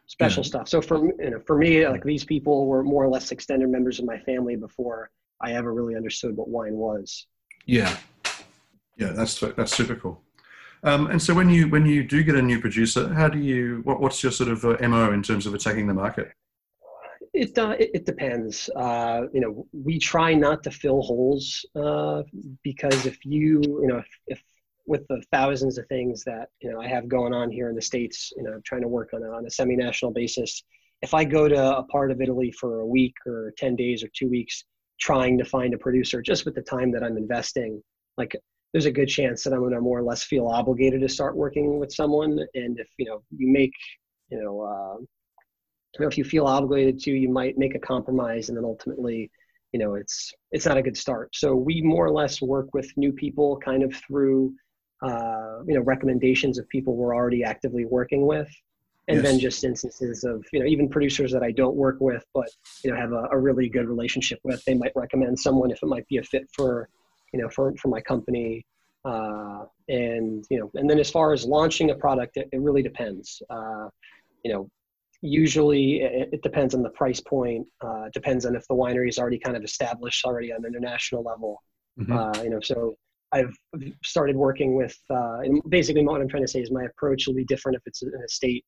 special 0.07 0.43
yeah. 0.43 0.49
stuff. 0.49 0.69
So 0.69 0.83
for 0.83 0.99
you 1.07 1.31
know, 1.31 1.41
for 1.47 1.57
me, 1.57 1.89
like 1.89 2.05
these 2.05 2.27
people 2.27 2.67
were 2.67 2.83
more 2.85 3.03
or 3.03 3.09
less 3.09 3.33
extended 3.33 3.71
members 3.71 3.99
of 3.99 4.05
my 4.05 4.19
family 4.19 4.55
before 4.55 5.11
I 5.41 5.53
ever 5.53 5.73
really 5.73 5.97
understood 5.97 6.37
what 6.37 6.49
wine 6.49 6.75
was. 6.75 7.27
Yeah, 7.67 7.97
yeah, 8.97 9.13
that's 9.13 9.41
that's 9.41 9.75
super 9.75 9.97
cool. 9.97 10.21
Um, 10.85 11.07
and 11.07 11.21
so 11.21 11.33
when 11.35 11.49
you 11.49 11.69
when 11.69 11.87
you 11.87 12.05
do 12.05 12.23
get 12.23 12.35
a 12.35 12.43
new 12.43 12.61
producer, 12.61 13.13
how 13.13 13.29
do 13.29 13.39
you 13.39 13.81
what, 13.85 14.01
what's 14.01 14.23
your 14.23 14.33
sort 14.33 14.51
of 14.51 14.65
uh, 14.65 14.77
mo 14.87 15.13
in 15.13 15.23
terms 15.23 15.47
of 15.47 15.55
attacking 15.55 15.87
the 15.87 15.95
market? 15.95 16.31
It 17.33 17.59
uh, 17.59 17.75
it, 17.79 17.91
it, 17.95 18.07
depends. 18.07 18.69
Uh, 18.77 19.23
you 19.33 19.41
know, 19.41 19.67
we 19.73 19.99
try 19.99 20.35
not 20.35 20.63
to 20.65 20.71
fill 20.71 21.01
holes 21.03 21.65
uh, 21.75 22.23
because 22.63 23.07
if 23.07 23.25
you 23.25 23.63
you 23.63 23.87
know 23.87 23.99
if, 23.99 24.09
if 24.29 24.43
with 24.87 25.07
the 25.09 25.23
thousands 25.33 25.79
of 25.79 25.87
things 25.89 26.23
that 26.25 26.49
you 26.61 26.71
know 26.71 26.81
I 26.81 26.87
have 26.87 27.09
going 27.09 27.33
on 27.33 27.51
here 27.51 27.71
in 27.71 27.75
the 27.75 27.83
states, 27.83 28.33
you 28.37 28.43
know, 28.43 28.53
I'm 28.53 28.63
trying 28.63 28.83
to 28.83 28.89
work 28.89 29.11
on 29.15 29.23
a, 29.23 29.31
on 29.31 29.47
a 29.47 29.51
semi-national 29.51 30.13
basis. 30.13 30.63
If 31.01 31.15
I 31.15 31.25
go 31.25 31.49
to 31.49 31.79
a 31.79 31.83
part 31.85 32.11
of 32.11 32.21
Italy 32.21 32.53
for 32.53 32.81
a 32.81 32.87
week 32.87 33.15
or 33.27 33.55
ten 33.57 33.75
days 33.75 34.05
or 34.05 34.09
two 34.15 34.29
weeks, 34.29 34.65
trying 35.01 35.39
to 35.39 35.45
find 35.45 35.75
a 35.75 35.79
producer 35.79 36.23
just 36.23 36.45
with 36.45 36.55
the 36.55 36.63
time 36.63 36.93
that 36.93 37.03
I'm 37.03 37.17
investing. 37.17 37.83
Like 38.17 38.37
there's 38.73 38.87
a 38.87 38.93
good 38.93 39.09
chance 39.09 39.43
that 39.45 39.53
I'm 39.53 39.61
going 39.61 39.73
to 39.73 39.81
more 39.81 39.99
or 39.99 40.03
less 40.03 40.25
feel 40.25 40.49
obligated 40.49 41.01
to 41.01 41.09
start 41.09 41.37
working 41.37 41.79
with 41.79 41.93
someone. 41.93 42.39
And 42.55 42.79
if, 42.79 42.89
you 42.99 43.07
know, 43.07 43.23
you 43.37 43.49
make, 43.49 43.73
you 44.31 44.43
know, 44.43 44.61
uh, 44.63 44.99
you 44.99 46.01
know, 46.01 46.09
if 46.09 46.19
you 46.19 46.25
feel 46.25 46.47
obligated 46.47 46.99
to, 47.01 47.13
you 47.13 47.29
might 47.29 47.57
make 47.57 47.75
a 47.75 47.79
compromise 47.79 48.49
and 48.49 48.59
then 48.59 48.65
ultimately, 48.65 49.31
you 49.73 49.79
know, 49.79 49.95
it's, 49.95 50.33
it's 50.51 50.67
not 50.67 50.77
a 50.77 50.83
good 50.83 50.97
start. 50.97 51.35
So 51.35 51.55
we 51.55 51.83
more 51.83 52.07
or 52.07 52.11
less 52.11 52.43
work 52.43 52.75
with 52.75 52.91
new 52.97 53.13
people 53.13 53.59
kind 53.59 53.83
of 53.83 53.95
through, 53.95 54.53
uh, 55.03 55.63
you 55.67 55.75
know, 55.75 55.83
recommendations 55.83 56.59
of 56.59 56.69
people 56.69 56.97
we're 56.97 57.15
already 57.15 57.45
actively 57.45 57.85
working 57.85 58.27
with 58.27 58.49
and 59.09 59.17
yes. 59.17 59.25
then 59.25 59.39
just 59.39 59.65
instances 59.65 60.25
of 60.25 60.45
you 60.53 60.61
know 60.61 60.67
even 60.67 60.89
producers 60.89 61.33
that 61.33 61.43
I 61.43 61.51
don't 61.51 61.77
work 61.77 61.97
with, 62.01 62.25
but 62.35 62.49
you 62.83 62.91
know 62.91 62.97
have 62.97 63.13
a, 63.13 63.29
a, 63.33 63.39
really 63.39 63.69
good 63.69 63.87
relationship 63.87 64.39
with. 64.45 64.65
They 64.65 64.75
might 64.75 64.93
recommend 64.95 65.39
someone 65.39 65.71
if 65.71 65.83
it 65.83 65.87
might 65.87 66.07
be 66.09 66.19
a 66.19 66.23
fit 66.23 66.49
for 66.53 66.89
you 67.33 67.41
know 67.41 67.49
for 67.49 67.75
for 67.77 67.89
my 67.89 68.01
company. 68.01 68.65
Uh, 69.05 69.65
and 69.89 70.47
you 70.51 70.59
know, 70.59 70.71
and 70.75 70.89
then 70.89 70.99
as 70.99 71.11
far 71.11 71.35
as 71.35 71.45
launching 71.45 71.91
a 71.91 71.95
product, 71.95 72.39
it, 72.39 72.49
it 72.53 72.61
really 72.61 72.83
depends. 72.83 73.43
Uh, 73.51 73.89
you 74.43 74.53
know, 74.53 74.69
usually 75.21 76.01
it, 76.01 76.31
it, 76.33 76.43
depends 76.43 76.75
on 76.75 76.83
the 76.83 76.89
price 76.91 77.21
point. 77.21 77.67
Uh, 77.83 78.09
depends 78.15 78.47
on 78.47 78.57
if 78.57 78.67
the 78.69 78.75
winery 78.75 79.09
is 79.09 79.19
already 79.19 79.39
kind 79.39 79.59
of 79.59 79.65
established 79.65 80.25
already 80.25 80.53
on 80.53 80.65
an 80.65 80.75
international 80.75 81.23
level. 81.23 81.63
Mm-hmm. 82.01 82.13
Uh, 82.13 82.43
you 82.43 82.49
know, 82.49 82.61
so 82.61 82.97
I've 83.33 83.55
started 84.03 84.37
working 84.37 84.75
with. 84.75 84.97
Uh, 85.11 85.41
and 85.41 85.61
basically, 85.69 86.03
what 86.07 86.23
I'm 86.23 86.29
trying 86.29 86.45
to 86.45 86.49
say 86.49 86.61
is 86.61 86.71
my 86.71 86.85
approach 86.85 87.27
will 87.27 87.35
be 87.35 87.45
different 87.45 87.77
if 87.77 87.83
it's 87.85 88.03
in 88.03 88.09
a 88.09 88.29
state 88.29 88.65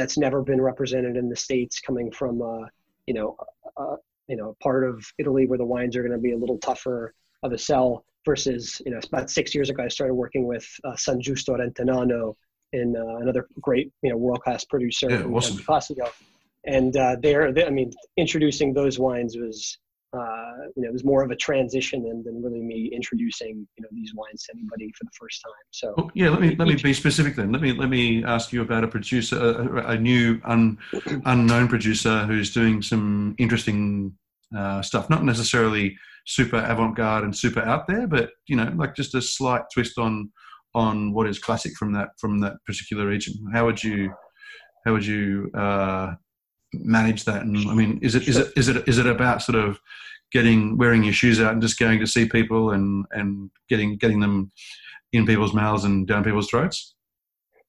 that's 0.00 0.16
never 0.16 0.42
been 0.42 0.60
represented 0.60 1.16
in 1.16 1.28
the 1.28 1.36
states, 1.36 1.80
coming 1.80 2.10
from 2.10 2.42
uh, 2.42 2.66
you 3.06 3.14
know, 3.14 3.36
you 4.28 4.36
know, 4.36 4.56
part 4.62 4.84
of 4.84 5.04
Italy 5.18 5.46
where 5.46 5.58
the 5.58 5.64
wines 5.64 5.96
are 5.96 6.02
going 6.02 6.12
to 6.12 6.18
be 6.18 6.32
a 6.32 6.36
little 6.36 6.58
tougher 6.58 7.14
of 7.42 7.52
a 7.52 7.58
sell 7.58 8.04
versus 8.24 8.80
you 8.84 8.92
know 8.92 9.00
about 9.12 9.30
six 9.30 9.54
years 9.54 9.70
ago 9.70 9.82
I 9.82 9.88
started 9.88 10.14
working 10.14 10.46
with 10.46 10.66
uh, 10.84 10.96
San 10.96 11.20
Giusto 11.20 11.56
Rentennano 11.58 12.36
and 12.72 12.96
uh, 12.96 13.16
another 13.16 13.48
great 13.60 13.92
you 14.02 14.10
know 14.10 14.16
world 14.16 14.42
class 14.42 14.64
producer 14.64 15.10
yeah, 15.10 15.24
awesome. 15.24 15.58
Classico. 15.58 16.10
and 16.64 16.96
uh, 16.96 17.16
they're 17.20 17.48
I 17.66 17.70
mean 17.70 17.92
introducing 18.16 18.72
those 18.72 18.98
wines 18.98 19.36
was 19.36 19.78
uh, 20.12 20.66
you 20.76 20.82
know 20.82 20.88
it 20.88 20.92
was 20.92 21.04
more 21.04 21.22
of 21.22 21.30
a 21.30 21.36
transition 21.36 22.02
than, 22.02 22.22
than 22.24 22.42
really 22.42 22.60
me 22.60 22.90
introducing 22.92 23.66
you 23.76 23.82
know 23.82 23.88
these 23.92 24.12
wines 24.14 24.42
to 24.44 24.52
anybody 24.56 24.90
for 24.98 25.04
the 25.04 25.10
first 25.18 25.40
time. 25.42 25.52
So 25.70 25.94
well, 25.96 26.10
yeah 26.14 26.30
let 26.30 26.40
me 26.40 26.56
let 26.56 26.68
me 26.68 26.74
be 26.74 26.92
specific 26.92 27.36
then. 27.36 27.52
Let 27.52 27.62
me 27.62 27.72
let 27.72 27.88
me 27.88 28.24
ask 28.24 28.52
you 28.52 28.62
about 28.62 28.84
a 28.84 28.88
producer 28.88 29.38
a, 29.38 29.90
a 29.90 29.98
new 29.98 30.40
un, 30.44 30.78
unknown 31.24 31.68
producer 31.68 32.24
who's 32.26 32.52
doing 32.52 32.82
some 32.82 33.34
interesting 33.38 34.12
uh, 34.56 34.82
stuff. 34.82 35.08
Not 35.10 35.24
necessarily 35.24 35.96
super 36.26 36.58
avant-garde 36.58 37.24
and 37.24 37.36
super 37.36 37.60
out 37.60 37.86
there, 37.86 38.06
but 38.06 38.30
you 38.46 38.56
know, 38.56 38.72
like 38.76 38.94
just 38.94 39.14
a 39.14 39.22
slight 39.22 39.62
twist 39.72 39.98
on 39.98 40.30
on 40.74 41.12
what 41.12 41.28
is 41.28 41.38
classic 41.38 41.72
from 41.76 41.92
that 41.92 42.08
from 42.18 42.40
that 42.40 42.54
particular 42.66 43.06
region. 43.06 43.34
How 43.52 43.64
would 43.64 43.82
you 43.82 44.12
how 44.84 44.92
would 44.92 45.06
you 45.06 45.50
uh, 45.54 46.14
manage 46.72 47.24
that? 47.24 47.42
And 47.42 47.56
I 47.68 47.74
mean, 47.74 47.98
is 48.02 48.14
it 48.14 48.28
is 48.28 48.36
it 48.36 48.52
is 48.56 48.68
it 48.68 48.88
is 48.88 48.98
it 48.98 49.06
about 49.06 49.42
sort 49.42 49.58
of 49.58 49.80
getting 50.32 50.76
wearing 50.76 51.02
your 51.02 51.12
shoes 51.12 51.40
out 51.40 51.52
and 51.52 51.62
just 51.62 51.78
going 51.78 51.98
to 51.98 52.06
see 52.06 52.26
people 52.26 52.70
and 52.70 53.06
and 53.12 53.50
getting 53.68 53.96
getting 53.96 54.20
them 54.20 54.50
in 55.12 55.26
people's 55.26 55.54
mouths 55.54 55.84
and 55.84 56.06
down 56.06 56.24
people's 56.24 56.48
throats? 56.48 56.94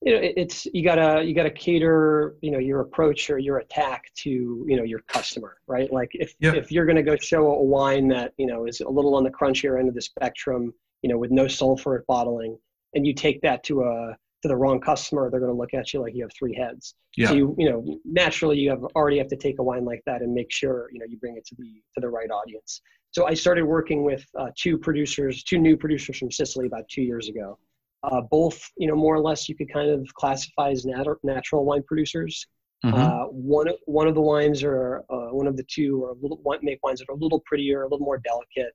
you 0.01 0.13
know 0.13 0.19
it's 0.21 0.65
you 0.73 0.83
gotta 0.83 1.23
you 1.23 1.33
gotta 1.35 1.51
cater 1.51 2.35
you 2.41 2.51
know 2.51 2.57
your 2.57 2.81
approach 2.81 3.29
or 3.29 3.37
your 3.37 3.59
attack 3.59 4.11
to 4.15 4.29
you 4.67 4.75
know 4.75 4.83
your 4.83 4.99
customer 5.01 5.57
right 5.67 5.93
like 5.93 6.09
if 6.13 6.33
yep. 6.39 6.55
if 6.55 6.71
you're 6.71 6.85
gonna 6.85 7.03
go 7.03 7.15
show 7.15 7.45
a 7.47 7.63
wine 7.63 8.07
that 8.07 8.33
you 8.37 8.47
know 8.47 8.65
is 8.65 8.81
a 8.81 8.89
little 8.89 9.15
on 9.15 9.23
the 9.23 9.29
crunchier 9.29 9.79
end 9.79 9.87
of 9.87 9.95
the 9.95 10.01
spectrum 10.01 10.73
you 11.03 11.09
know 11.09 11.17
with 11.17 11.31
no 11.31 11.47
sulfur 11.47 12.03
bottling 12.07 12.57
and 12.95 13.05
you 13.05 13.13
take 13.13 13.41
that 13.41 13.63
to 13.63 13.83
a 13.83 14.17
to 14.41 14.47
the 14.47 14.55
wrong 14.55 14.79
customer 14.79 15.29
they're 15.29 15.39
going 15.39 15.51
to 15.51 15.57
look 15.57 15.73
at 15.73 15.93
you 15.93 16.01
like 16.01 16.15
you 16.15 16.23
have 16.23 16.31
three 16.37 16.55
heads 16.55 16.95
yeah. 17.17 17.27
so 17.27 17.33
you 17.33 17.55
you 17.57 17.69
know 17.69 17.99
naturally 18.05 18.57
you 18.57 18.69
have 18.69 18.83
already 18.95 19.17
have 19.17 19.27
to 19.27 19.35
take 19.35 19.59
a 19.59 19.63
wine 19.63 19.85
like 19.85 20.01
that 20.05 20.21
and 20.21 20.33
make 20.33 20.51
sure 20.51 20.89
you 20.91 20.99
know 20.99 21.05
you 21.07 21.17
bring 21.17 21.37
it 21.37 21.45
to 21.45 21.55
the 21.57 21.81
to 21.93 22.01
the 22.01 22.09
right 22.09 22.29
audience 22.31 22.81
so 23.11 23.27
i 23.27 23.33
started 23.33 23.63
working 23.63 24.03
with 24.03 24.25
uh, 24.39 24.47
two 24.57 24.77
producers 24.77 25.43
two 25.43 25.57
new 25.57 25.77
producers 25.77 26.17
from 26.17 26.31
sicily 26.31 26.65
about 26.67 26.87
two 26.89 27.01
years 27.01 27.29
ago 27.29 27.57
uh, 28.03 28.21
both, 28.21 28.59
you 28.77 28.87
know, 28.87 28.95
more 28.95 29.15
or 29.15 29.19
less 29.19 29.47
you 29.47 29.55
could 29.55 29.71
kind 29.71 29.89
of 29.89 30.11
classify 30.15 30.71
as 30.71 30.85
nat- 30.85 31.05
natural 31.23 31.65
wine 31.65 31.83
producers. 31.83 32.47
Mm-hmm. 32.83 32.99
Uh, 32.99 33.25
one 33.25 33.67
one 33.85 34.07
of 34.07 34.15
the 34.15 34.21
wines 34.21 34.63
or 34.63 35.03
uh, 35.11 35.29
one 35.29 35.45
of 35.45 35.55
the 35.55 35.63
two 35.71 36.03
are 36.03 36.11
a 36.11 36.15
little 36.15 36.41
make 36.63 36.79
wines 36.83 36.99
that 36.99 37.09
are 37.09 37.15
a 37.15 37.19
little 37.19 37.43
prettier, 37.45 37.83
a 37.83 37.87
little 37.87 38.03
more 38.03 38.17
delicate. 38.17 38.73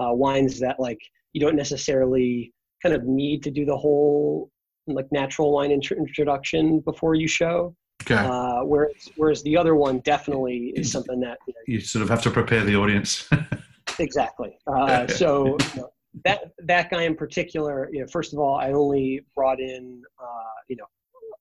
Uh, 0.00 0.12
wines 0.12 0.60
that 0.60 0.78
like 0.78 1.00
you 1.32 1.40
don't 1.40 1.56
necessarily 1.56 2.52
kind 2.80 2.94
of 2.94 3.02
need 3.04 3.42
to 3.42 3.50
do 3.50 3.64
the 3.64 3.76
whole 3.76 4.48
like 4.94 5.10
natural 5.12 5.52
wine 5.52 5.70
int- 5.70 5.90
introduction 5.92 6.80
before 6.80 7.14
you 7.14 7.28
show. 7.28 7.74
Okay. 8.02 8.14
Uh, 8.14 8.60
whereas 8.64 9.08
whereas 9.16 9.42
the 9.42 9.56
other 9.56 9.74
one 9.74 9.98
definitely 10.00 10.72
is 10.76 10.90
something 10.90 11.20
that 11.20 11.38
you, 11.46 11.54
know, 11.54 11.60
you 11.66 11.80
sort 11.80 12.02
of 12.02 12.08
have 12.08 12.22
to 12.22 12.30
prepare 12.30 12.64
the 12.64 12.76
audience. 12.76 13.28
exactly. 13.98 14.56
Uh, 14.66 15.06
so 15.08 15.56
you 15.74 15.80
know, 15.80 15.90
that 16.24 16.52
that 16.64 16.90
guy 16.90 17.02
in 17.02 17.16
particular, 17.16 17.88
you 17.92 18.00
know, 18.00 18.06
first 18.06 18.32
of 18.32 18.38
all, 18.38 18.56
I 18.56 18.72
only 18.72 19.24
brought 19.34 19.60
in, 19.60 20.02
uh, 20.20 20.60
you 20.68 20.76
know, 20.76 20.86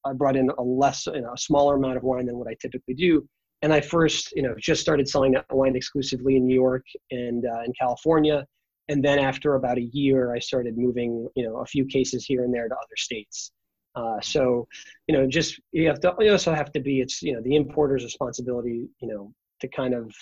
I 0.06 0.14
brought 0.14 0.36
in 0.36 0.50
a 0.58 0.62
less, 0.62 1.06
you 1.08 1.22
know, 1.22 1.34
a 1.34 1.38
smaller 1.38 1.76
amount 1.76 1.98
of 1.98 2.04
wine 2.04 2.26
than 2.26 2.38
what 2.38 2.48
I 2.48 2.56
typically 2.62 2.94
do. 2.94 3.28
And 3.62 3.74
I 3.74 3.82
first, 3.82 4.34
you 4.36 4.44
know, 4.44 4.54
just 4.60 4.82
started 4.82 5.08
selling 5.08 5.32
that 5.34 5.46
wine 5.52 5.76
exclusively 5.76 6.36
in 6.36 6.46
New 6.46 6.54
York 6.54 6.86
and 7.12 7.46
uh, 7.46 7.64
in 7.66 7.74
California. 7.80 8.46
And 8.90 9.04
then 9.04 9.20
after 9.20 9.56
about 9.56 9.78
a 9.78 9.90
year, 9.92 10.34
I 10.34 10.40
started 10.40 10.78
moving, 10.78 11.28
you 11.36 11.44
know, 11.44 11.58
a 11.58 11.66
few 11.66 11.86
cases 11.86 12.26
here 12.26 12.44
and 12.44 12.54
there 12.54 12.68
to 12.68 12.76
other 12.76 12.96
states. 12.96 13.52
Uh, 13.96 14.22
so, 14.22 14.68
you 15.08 15.18
know, 15.18 15.28
just 15.28 15.60
you 15.72 15.88
have 15.88 16.00
to. 16.02 16.16
You 16.20 16.32
also 16.32 16.54
have 16.54 16.72
to 16.74 16.80
be. 16.80 17.02
It's 17.02 17.22
you 17.22 17.34
know 17.34 17.42
the 17.42 17.56
importer's 17.56 18.04
responsibility. 18.04 18.88
You 19.02 19.08
know, 19.08 19.34
to 19.62 19.68
kind 19.68 19.94
of, 19.94 20.14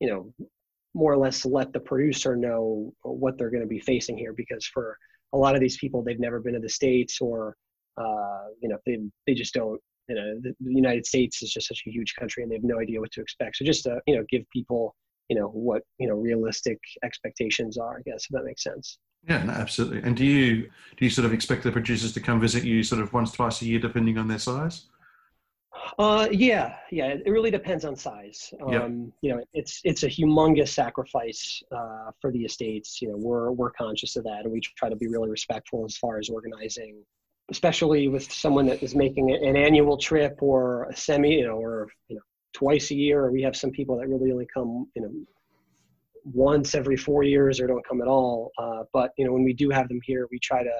you 0.00 0.08
know, 0.08 0.32
more 0.96 1.12
or 1.12 1.18
less 1.18 1.44
let 1.44 1.72
the 1.72 1.80
producer 1.80 2.36
know 2.36 2.92
what 3.02 3.36
they're 3.36 3.50
going 3.50 3.62
to 3.62 3.68
be 3.68 3.80
facing 3.80 4.16
here 4.16 4.32
because 4.32 4.64
for 4.66 4.96
a 5.34 5.36
lot 5.36 5.54
of 5.54 5.60
these 5.60 5.76
people 5.76 6.02
they've 6.02 6.18
never 6.18 6.40
been 6.40 6.54
to 6.54 6.60
the 6.60 6.68
states 6.68 7.20
or 7.20 7.54
uh, 7.98 8.46
you 8.60 8.68
know 8.68 8.78
they, 8.86 8.98
they 9.26 9.34
just 9.34 9.52
don't 9.52 9.78
you 10.08 10.14
know 10.14 10.40
the, 10.40 10.54
the, 10.60 10.72
united 10.72 11.04
states 11.04 11.42
is 11.42 11.52
just 11.52 11.68
such 11.68 11.82
a 11.86 11.90
huge 11.90 12.14
country 12.18 12.42
and 12.42 12.50
they 12.50 12.56
have 12.56 12.64
no 12.64 12.80
idea 12.80 12.98
what 12.98 13.10
to 13.12 13.20
expect 13.20 13.56
so 13.56 13.64
just 13.64 13.84
to 13.84 14.00
you 14.06 14.16
know 14.16 14.24
give 14.30 14.42
people 14.52 14.94
you 15.28 15.36
know 15.36 15.48
what 15.48 15.82
you 15.98 16.08
know 16.08 16.14
realistic 16.14 16.78
expectations 17.04 17.76
are 17.76 17.98
i 17.98 18.02
guess 18.02 18.24
if 18.24 18.28
that 18.30 18.44
makes 18.44 18.62
sense 18.62 18.98
yeah 19.28 19.42
no, 19.42 19.52
absolutely 19.52 20.00
and 20.02 20.16
do 20.16 20.24
you 20.24 20.62
do 20.96 21.04
you 21.04 21.10
sort 21.10 21.24
of 21.24 21.32
expect 21.32 21.62
the 21.62 21.72
producers 21.72 22.12
to 22.12 22.20
come 22.20 22.40
visit 22.40 22.64
you 22.64 22.82
sort 22.82 23.00
of 23.00 23.12
once 23.12 23.32
twice 23.32 23.62
a 23.62 23.66
year 23.66 23.78
depending 23.78 24.18
on 24.18 24.28
their 24.28 24.38
size 24.38 24.86
uh, 25.98 26.28
yeah, 26.30 26.76
yeah. 26.90 27.06
It 27.06 27.30
really 27.30 27.50
depends 27.50 27.84
on 27.84 27.96
size. 27.96 28.52
Um, 28.62 28.72
yep. 28.72 28.90
You 29.22 29.30
know, 29.30 29.44
it's 29.54 29.80
it's 29.84 30.02
a 30.02 30.08
humongous 30.08 30.68
sacrifice 30.68 31.62
uh, 31.72 32.10
for 32.20 32.30
the 32.32 32.44
estates. 32.44 33.00
You 33.00 33.10
know, 33.10 33.16
we're 33.16 33.52
we're 33.52 33.70
conscious 33.70 34.16
of 34.16 34.24
that, 34.24 34.44
and 34.44 34.52
we 34.52 34.60
try 34.60 34.88
to 34.88 34.96
be 34.96 35.06
really 35.06 35.30
respectful 35.30 35.84
as 35.84 35.96
far 35.96 36.18
as 36.18 36.28
organizing, 36.28 37.02
especially 37.50 38.08
with 38.08 38.30
someone 38.30 38.66
that 38.66 38.82
is 38.82 38.94
making 38.94 39.32
an 39.32 39.56
annual 39.56 39.96
trip 39.96 40.38
or 40.40 40.84
a 40.84 40.96
semi, 40.96 41.36
you 41.36 41.46
know, 41.46 41.56
or 41.56 41.88
you 42.08 42.16
know, 42.16 42.22
twice 42.56 42.90
a 42.90 42.94
year. 42.94 43.24
Or 43.24 43.32
we 43.32 43.42
have 43.42 43.56
some 43.56 43.70
people 43.70 43.98
that 43.98 44.08
really 44.08 44.32
only 44.32 44.46
come, 44.52 44.86
you 44.94 45.02
know, 45.02 45.12
once 46.24 46.74
every 46.74 46.96
four 46.96 47.22
years 47.22 47.60
or 47.60 47.66
don't 47.66 47.86
come 47.86 48.00
at 48.00 48.08
all. 48.08 48.50
Uh, 48.58 48.82
but 48.92 49.10
you 49.18 49.24
know, 49.24 49.32
when 49.32 49.44
we 49.44 49.52
do 49.52 49.70
have 49.70 49.88
them 49.88 50.00
here, 50.04 50.26
we 50.30 50.38
try 50.40 50.62
to 50.62 50.76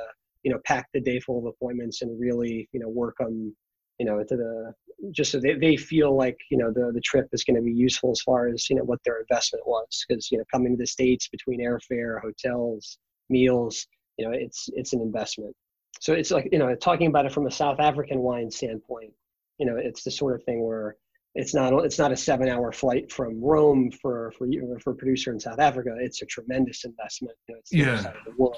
you 0.46 0.52
know 0.52 0.60
pack 0.64 0.86
the 0.94 1.00
day 1.00 1.18
full 1.18 1.38
of 1.40 1.44
appointments 1.44 2.02
and 2.02 2.20
really 2.20 2.68
you 2.72 2.78
know 2.78 2.88
work 2.88 3.16
on 3.20 3.52
you 3.98 4.06
know 4.06 4.22
to 4.22 4.36
the 4.36 4.72
just 5.10 5.32
so 5.32 5.40
they, 5.40 5.54
they 5.54 5.76
feel 5.76 6.16
like 6.16 6.36
you 6.52 6.56
know 6.56 6.70
the 6.70 6.92
the 6.94 7.00
trip 7.00 7.26
is 7.32 7.42
going 7.42 7.56
to 7.56 7.62
be 7.62 7.72
useful 7.72 8.12
as 8.12 8.20
far 8.20 8.46
as 8.46 8.70
you 8.70 8.76
know 8.76 8.84
what 8.84 9.00
their 9.04 9.20
investment 9.20 9.66
was 9.66 10.04
because 10.06 10.30
you 10.30 10.38
know 10.38 10.44
coming 10.52 10.76
to 10.76 10.78
the 10.78 10.86
states 10.86 11.28
between 11.28 11.60
airfare 11.60 12.20
hotels 12.20 12.98
meals 13.28 13.88
you 14.18 14.24
know 14.24 14.32
it's 14.32 14.68
it's 14.74 14.92
an 14.92 15.00
investment 15.00 15.52
so 16.00 16.12
it's 16.12 16.30
like 16.30 16.48
you 16.52 16.60
know 16.60 16.72
talking 16.76 17.08
about 17.08 17.26
it 17.26 17.32
from 17.32 17.48
a 17.48 17.50
south 17.50 17.80
african 17.80 18.20
wine 18.20 18.48
standpoint 18.48 19.12
you 19.58 19.66
know 19.66 19.76
it's 19.76 20.04
the 20.04 20.10
sort 20.12 20.36
of 20.36 20.44
thing 20.44 20.64
where 20.64 20.96
it's 21.37 21.55
not 21.55 21.72
it's 21.85 21.99
not 21.99 22.12
a 22.12 22.16
seven 22.16 22.49
hour 22.49 22.72
flight 22.72 23.12
from 23.12 23.40
Rome 23.40 23.90
for 23.90 24.33
for 24.37 24.49
for 24.83 24.92
a 24.92 24.94
producer 24.94 25.33
in 25.33 25.38
South 25.38 25.61
Africa. 25.61 25.94
It's 26.01 26.22
a 26.22 26.27
tremendous 26.27 26.85
investment. 26.85 27.37
You 27.49 27.55
know, 27.55 27.61
yeah, 27.70 28.12
the 28.25 28.51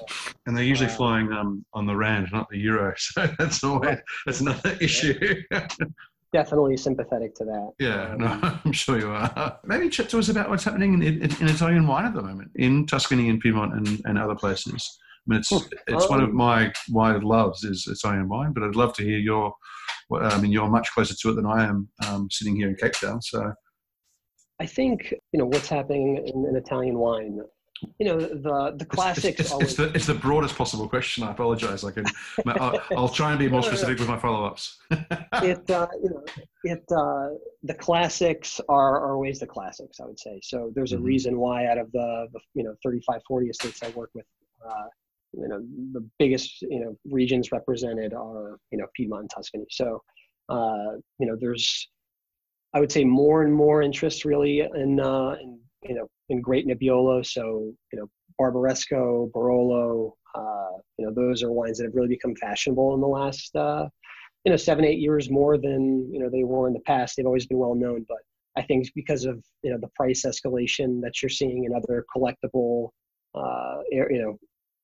and 0.45 0.55
they're 0.55 0.63
usually 0.63 0.89
uh, 0.89 0.95
flying 0.95 1.31
um, 1.31 1.65
on 1.73 1.85
the 1.85 1.95
rand, 1.95 2.29
not 2.31 2.49
the 2.49 2.57
euro. 2.57 2.93
So 2.97 3.27
that's 3.37 3.63
always 3.63 3.97
that's 4.25 4.41
another 4.41 4.77
issue. 4.79 5.43
Definitely 6.31 6.77
sympathetic 6.77 7.33
to 7.35 7.45
that. 7.45 7.71
Yeah, 7.79 8.11
um, 8.11 8.17
no, 8.19 8.59
I'm 8.65 8.71
sure 8.71 8.99
you 8.99 9.09
are. 9.09 9.59
Maybe 9.65 9.89
chat 9.89 10.09
to 10.09 10.19
us 10.19 10.29
about 10.29 10.49
what's 10.49 10.63
happening 10.63 10.93
in, 10.93 11.01
in, 11.01 11.23
in 11.23 11.47
Italian 11.47 11.87
wine 11.87 12.05
at 12.05 12.13
the 12.13 12.21
moment 12.21 12.51
in 12.55 12.85
Tuscany 12.85 13.29
and 13.29 13.39
Piedmont 13.39 13.73
and, 13.73 14.01
and 14.05 14.17
other 14.17 14.35
places. 14.35 14.99
I 15.27 15.31
mean, 15.31 15.39
it's 15.39 15.51
it's 15.87 16.05
um, 16.05 16.09
one 16.09 16.21
of 16.21 16.29
um, 16.29 16.35
my 16.35 16.71
wide 16.89 17.23
loves 17.23 17.63
is 17.63 17.87
Italian 17.87 18.29
wine, 18.29 18.53
but 18.53 18.63
I'd 18.63 18.75
love 18.75 18.93
to 18.95 19.03
hear 19.03 19.17
your 19.17 19.53
I 20.17 20.39
mean, 20.39 20.51
you're 20.51 20.69
much 20.69 20.91
closer 20.91 21.15
to 21.15 21.29
it 21.29 21.35
than 21.35 21.45
I 21.45 21.65
am 21.65 21.87
um, 22.07 22.29
sitting 22.31 22.55
here 22.55 22.69
in 22.69 22.75
Cape 22.75 22.93
Town. 22.93 23.21
So, 23.21 23.53
I 24.59 24.65
think 24.65 25.13
you 25.31 25.39
know 25.39 25.45
what's 25.45 25.69
happening 25.69 26.17
in, 26.25 26.45
in 26.45 26.55
Italian 26.55 26.97
wine. 26.97 27.39
You 27.97 28.07
know 28.07 28.19
the 28.19 28.75
the 28.77 28.85
classics. 28.85 29.25
It's, 29.25 29.39
it's, 29.39 29.51
always... 29.51 29.67
it's, 29.69 29.77
the, 29.77 29.91
it's 29.93 30.05
the 30.05 30.13
broadest 30.13 30.55
possible 30.55 30.89
question. 30.89 31.23
I 31.23 31.31
apologize. 31.31 31.83
I 31.85 31.91
can. 31.91 32.05
I'll, 32.45 32.81
I'll, 32.97 33.09
try 33.09 33.29
and 33.29 33.39
be 33.39 33.47
more 33.47 33.63
specific 33.63 33.99
with 33.99 34.09
my 34.09 34.17
follow 34.17 34.45
ups. 34.45 34.79
it 34.91 35.69
uh, 35.69 35.87
you 36.03 36.09
know 36.09 36.23
it 36.63 36.83
uh, 36.91 37.29
the 37.63 37.75
classics 37.75 38.59
are, 38.67 38.99
are 38.99 39.13
always 39.13 39.39
the 39.39 39.47
classics. 39.47 40.01
I 40.01 40.05
would 40.05 40.19
say 40.19 40.41
so. 40.43 40.73
There's 40.75 40.91
a 40.91 40.97
mm-hmm. 40.97 41.05
reason 41.05 41.39
why 41.39 41.67
out 41.67 41.77
of 41.77 41.89
the, 41.93 42.27
the 42.33 42.39
you 42.53 42.63
know 42.63 42.75
35 42.83 43.21
40 43.25 43.47
estates 43.47 43.81
I 43.81 43.89
work 43.91 44.09
with. 44.13 44.25
Uh, 44.67 44.87
you 45.33 45.47
know 45.47 45.59
the 45.93 46.07
biggest 46.17 46.61
you 46.61 46.79
know 46.79 46.95
regions 47.05 47.51
represented 47.51 48.13
are 48.13 48.57
you 48.71 48.77
know 48.77 48.85
Piedmont 48.95 49.21
and 49.21 49.29
Tuscany. 49.29 49.65
So 49.69 50.01
uh, 50.49 50.97
you 51.19 51.27
know 51.27 51.37
there's 51.39 51.87
I 52.73 52.79
would 52.79 52.91
say 52.91 53.03
more 53.03 53.43
and 53.43 53.53
more 53.53 53.81
interest 53.81 54.25
really 54.25 54.61
in 54.61 54.99
uh, 54.99 55.35
in 55.41 55.59
you 55.83 55.95
know 55.95 56.07
in 56.29 56.41
Great 56.41 56.67
Nebbiolo. 56.67 57.25
So 57.25 57.73
you 57.91 57.99
know 57.99 58.09
Barbaresco, 58.39 59.31
Barolo, 59.31 60.13
uh, 60.35 60.77
you 60.97 61.05
know, 61.05 61.13
those 61.13 61.43
are 61.43 61.51
wines 61.51 61.77
that 61.77 61.85
have 61.85 61.95
really 61.95 62.07
become 62.07 62.35
fashionable 62.35 62.93
in 62.93 63.01
the 63.01 63.07
last, 63.07 63.55
uh, 63.55 63.87
you 64.45 64.51
know, 64.51 64.57
seven, 64.57 64.85
eight 64.85 64.99
years 64.99 65.29
more 65.29 65.57
than, 65.57 66.09
you 66.11 66.19
know, 66.19 66.29
they 66.29 66.43
were 66.43 66.67
in 66.67 66.73
the 66.73 66.79
past. 66.81 67.15
They've 67.15 67.25
always 67.25 67.47
been 67.47 67.57
well 67.57 67.75
known, 67.75 68.05
but 68.07 68.19
I 68.57 68.61
think 68.63 68.87
because 68.95 69.25
of, 69.25 69.43
you 69.63 69.71
know, 69.71 69.77
the 69.79 69.89
price 69.95 70.23
escalation 70.25 71.01
that 71.01 71.21
you're 71.21 71.29
seeing 71.29 71.65
in 71.65 71.75
other 71.75 72.05
collectible, 72.15 72.89
uh, 73.35 73.77
you 73.91 74.21
know, 74.21 74.39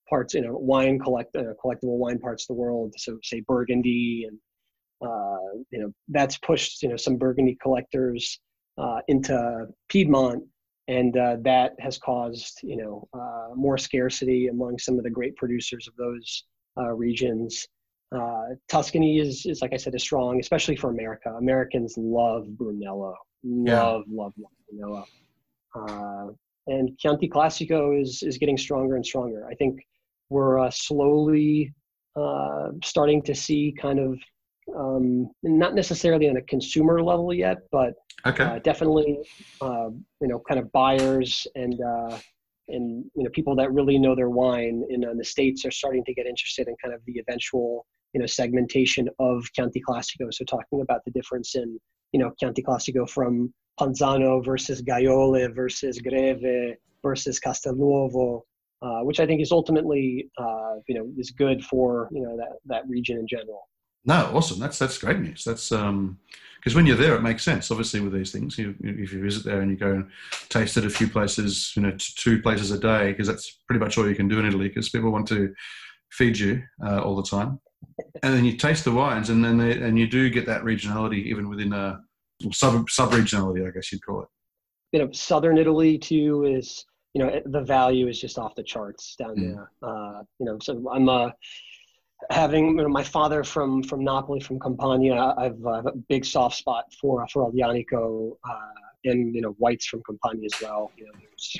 parts, 0.09 0.33
you 0.33 0.41
know, 0.41 0.53
wine 0.53 0.99
collect, 0.99 1.35
uh, 1.35 1.53
collectible 1.63 1.97
wine 1.97 2.19
parts 2.19 2.43
of 2.43 2.55
the 2.55 2.61
world. 2.61 2.93
So 2.97 3.17
say 3.23 3.41
Burgundy 3.47 4.27
and, 4.27 4.37
uh, 5.01 5.59
you 5.71 5.79
know, 5.79 5.91
that's 6.07 6.37
pushed, 6.37 6.83
you 6.83 6.89
know, 6.89 6.97
some 6.97 7.17
Burgundy 7.17 7.57
collectors 7.61 8.39
uh, 8.77 8.99
into 9.07 9.67
Piedmont 9.89 10.43
and 10.87 11.17
uh, 11.17 11.37
that 11.41 11.73
has 11.79 11.97
caused 11.97 12.59
you 12.63 12.77
know 12.77 13.07
uh, 13.13 13.55
more 13.55 13.77
scarcity 13.77 14.47
among 14.47 14.77
some 14.77 14.97
of 14.97 15.03
the 15.03 15.09
great 15.09 15.35
producers 15.35 15.87
of 15.87 15.95
those 15.95 16.43
uh, 16.77 16.91
regions. 16.91 17.67
Uh, 18.15 18.53
Tuscany 18.69 19.19
is, 19.19 19.45
is 19.45 19.61
like 19.61 19.73
I 19.73 19.77
said, 19.77 19.95
is 19.95 20.03
strong, 20.03 20.39
especially 20.39 20.75
for 20.75 20.89
America. 20.89 21.29
Americans 21.31 21.95
love 21.97 22.45
Brunello, 22.57 23.15
love 23.43 23.67
yeah. 23.67 23.81
love, 23.81 24.03
love 24.07 24.33
Brunello, 24.69 25.05
uh, 25.75 26.27
and 26.67 26.97
Chianti 26.99 27.29
Classico 27.29 27.99
is 27.99 28.21
is 28.23 28.37
getting 28.37 28.57
stronger 28.57 28.95
and 28.95 29.05
stronger. 29.05 29.47
I 29.49 29.55
think 29.55 29.79
we're 30.29 30.59
uh, 30.59 30.71
slowly 30.71 31.73
starting 32.81 33.21
to 33.21 33.35
see 33.35 33.73
kind 33.79 33.99
of 33.99 34.17
um, 34.75 35.29
not 35.43 35.75
necessarily 35.75 36.29
on 36.29 36.37
a 36.37 36.41
consumer 36.43 37.01
level 37.01 37.33
yet, 37.33 37.57
but 37.71 37.93
okay. 38.25 38.43
uh, 38.43 38.59
definitely, 38.59 39.19
uh, 39.61 39.89
you 40.21 40.27
know, 40.27 40.41
kind 40.47 40.59
of 40.59 40.71
buyers 40.71 41.45
and 41.55 41.79
uh, 41.81 42.17
and 42.67 43.05
you 43.15 43.23
know 43.23 43.29
people 43.31 43.55
that 43.55 43.71
really 43.71 43.99
know 43.99 44.15
their 44.15 44.29
wine 44.29 44.83
in 44.89 45.05
uh, 45.05 45.13
the 45.15 45.23
states 45.23 45.65
are 45.65 45.71
starting 45.71 46.03
to 46.05 46.13
get 46.13 46.25
interested 46.25 46.67
in 46.67 46.75
kind 46.83 46.93
of 46.93 47.01
the 47.05 47.19
eventual 47.19 47.85
you 48.13 48.19
know 48.19 48.25
segmentation 48.25 49.07
of 49.19 49.45
Chianti 49.53 49.81
Classico. 49.87 50.33
So 50.33 50.43
talking 50.45 50.81
about 50.81 51.01
the 51.05 51.11
difference 51.11 51.55
in 51.55 51.79
you 52.11 52.19
know 52.19 52.31
Chianti 52.39 52.63
Classico 52.63 53.07
from 53.07 53.53
Panzano 53.79 54.43
versus 54.43 54.81
Gaiole 54.81 55.53
versus 55.53 55.99
Greve 55.99 56.75
versus 57.03 57.39
Castelnuovo. 57.39 58.41
Uh, 58.85 58.99
which 58.99 59.19
I 59.19 59.25
think 59.25 59.41
is 59.41 59.51
ultimately, 59.51 60.29
uh, 60.37 60.75
you 60.87 60.93
know, 60.93 61.11
is 61.17 61.31
good 61.31 61.65
for 61.65 62.07
you 62.11 62.21
know 62.21 62.37
that 62.37 62.57
that 62.65 62.87
region 62.87 63.17
in 63.17 63.27
general. 63.27 63.67
No, 64.05 64.29
awesome. 64.31 64.59
That's 64.59 64.77
that's 64.77 64.99
great 64.99 65.17
news. 65.17 65.43
That's 65.43 65.71
um, 65.71 66.19
because 66.57 66.75
when 66.75 66.85
you're 66.85 66.95
there, 66.95 67.15
it 67.15 67.23
makes 67.23 67.43
sense. 67.43 67.71
Obviously, 67.71 67.99
with 68.01 68.13
these 68.13 68.31
things, 68.31 68.59
you, 68.59 68.75
if 68.81 69.11
you 69.11 69.23
visit 69.23 69.43
there 69.43 69.61
and 69.61 69.71
you 69.71 69.77
go 69.77 69.91
and 69.91 70.11
taste 70.49 70.77
at 70.77 70.85
a 70.85 70.89
few 70.91 71.07
places, 71.07 71.73
you 71.75 71.81
know, 71.81 71.93
two 71.97 72.39
places 72.39 72.69
a 72.69 72.77
day, 72.77 73.11
because 73.11 73.25
that's 73.25 73.59
pretty 73.67 73.83
much 73.83 73.97
all 73.97 74.07
you 74.07 74.13
can 74.13 74.27
do 74.27 74.39
in 74.39 74.45
Italy, 74.45 74.67
because 74.67 74.89
people 74.89 75.11
want 75.11 75.27
to 75.29 75.51
feed 76.11 76.37
you 76.37 76.61
uh, 76.85 77.01
all 77.01 77.15
the 77.15 77.23
time, 77.23 77.59
and 78.21 78.35
then 78.35 78.45
you 78.45 78.55
taste 78.55 78.85
the 78.85 78.91
wines, 78.91 79.31
and 79.31 79.43
then 79.43 79.57
they, 79.57 79.81
and 79.81 79.97
you 79.97 80.05
do 80.05 80.29
get 80.29 80.45
that 80.45 80.61
regionality 80.61 81.23
even 81.23 81.49
within 81.49 81.73
a 81.73 82.01
sub 82.51 82.87
sub 82.87 83.11
regionality, 83.13 83.67
I 83.67 83.71
guess 83.71 83.91
you'd 83.91 84.05
call 84.05 84.21
it. 84.21 84.27
You 84.91 84.99
know, 84.99 85.11
southern 85.11 85.57
Italy 85.57 85.97
too 85.97 86.45
is 86.45 86.85
you 87.15 87.23
know 87.23 87.41
the 87.45 87.61
value 87.61 88.07
is 88.09 88.19
just 88.19 88.37
off 88.37 88.53
the 88.55 88.63
charts 88.63 89.15
down 89.15 89.37
mm. 89.37 89.55
there. 89.55 89.71
Uh, 89.81 90.21
you 90.37 90.45
know, 90.45 90.59
so 90.61 90.83
I'm 90.91 91.07
a 91.07 91.33
having 92.29 92.77
you 92.77 92.83
know, 92.83 92.89
my 92.89 93.03
father 93.03 93.43
from 93.43 93.81
from 93.83 94.03
Napoli, 94.03 94.41
from 94.41 94.59
Campania, 94.59 95.33
I've 95.37 95.65
uh, 95.65 95.81
a 95.85 95.95
big 96.09 96.25
soft 96.25 96.57
spot 96.57 96.93
for 96.99 97.25
for 97.31 97.49
Aglianico 97.49 98.35
uh, 98.47 98.55
and 99.05 99.33
you 99.33 99.41
know 99.41 99.51
whites 99.59 99.85
from 99.85 100.03
Campania 100.03 100.49
as 100.53 100.61
well. 100.61 100.91
You 100.97 101.05
know, 101.05 101.11
there's 101.21 101.57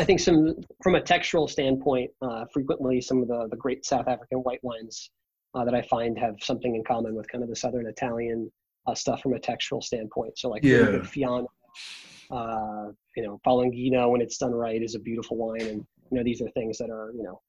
I 0.00 0.04
think 0.04 0.18
some 0.18 0.56
from 0.82 0.94
a 0.94 1.00
textural 1.00 1.48
standpoint, 1.48 2.10
uh, 2.22 2.46
frequently 2.50 3.02
some 3.02 3.20
of 3.20 3.28
the 3.28 3.48
the 3.50 3.56
great 3.56 3.84
South 3.84 4.08
African 4.08 4.38
white 4.38 4.64
wines 4.64 5.10
uh, 5.54 5.66
that 5.66 5.74
I 5.74 5.82
find 5.82 6.18
have 6.18 6.36
something 6.40 6.74
in 6.74 6.82
common 6.84 7.14
with 7.14 7.28
kind 7.28 7.44
of 7.44 7.50
the 7.50 7.56
Southern 7.56 7.86
Italian 7.86 8.50
uh, 8.86 8.94
stuff 8.94 9.20
from 9.20 9.34
a 9.34 9.38
textural 9.38 9.82
standpoint. 9.82 10.38
So 10.38 10.48
like 10.48 10.64
yeah. 10.64 11.00
Fiano, 11.02 11.48
uh, 12.34 12.90
you 13.16 13.22
know, 13.22 13.40
Falanghina 13.46 14.10
when 14.10 14.20
it's 14.20 14.38
done 14.38 14.52
right 14.52 14.82
is 14.82 14.94
a 14.94 14.98
beautiful 14.98 15.36
wine, 15.36 15.60
and 15.62 15.86
you 16.10 16.18
know 16.18 16.24
these 16.24 16.42
are 16.42 16.50
things 16.50 16.78
that 16.78 16.90
are 16.90 17.12
you 17.16 17.22
know 17.22 17.40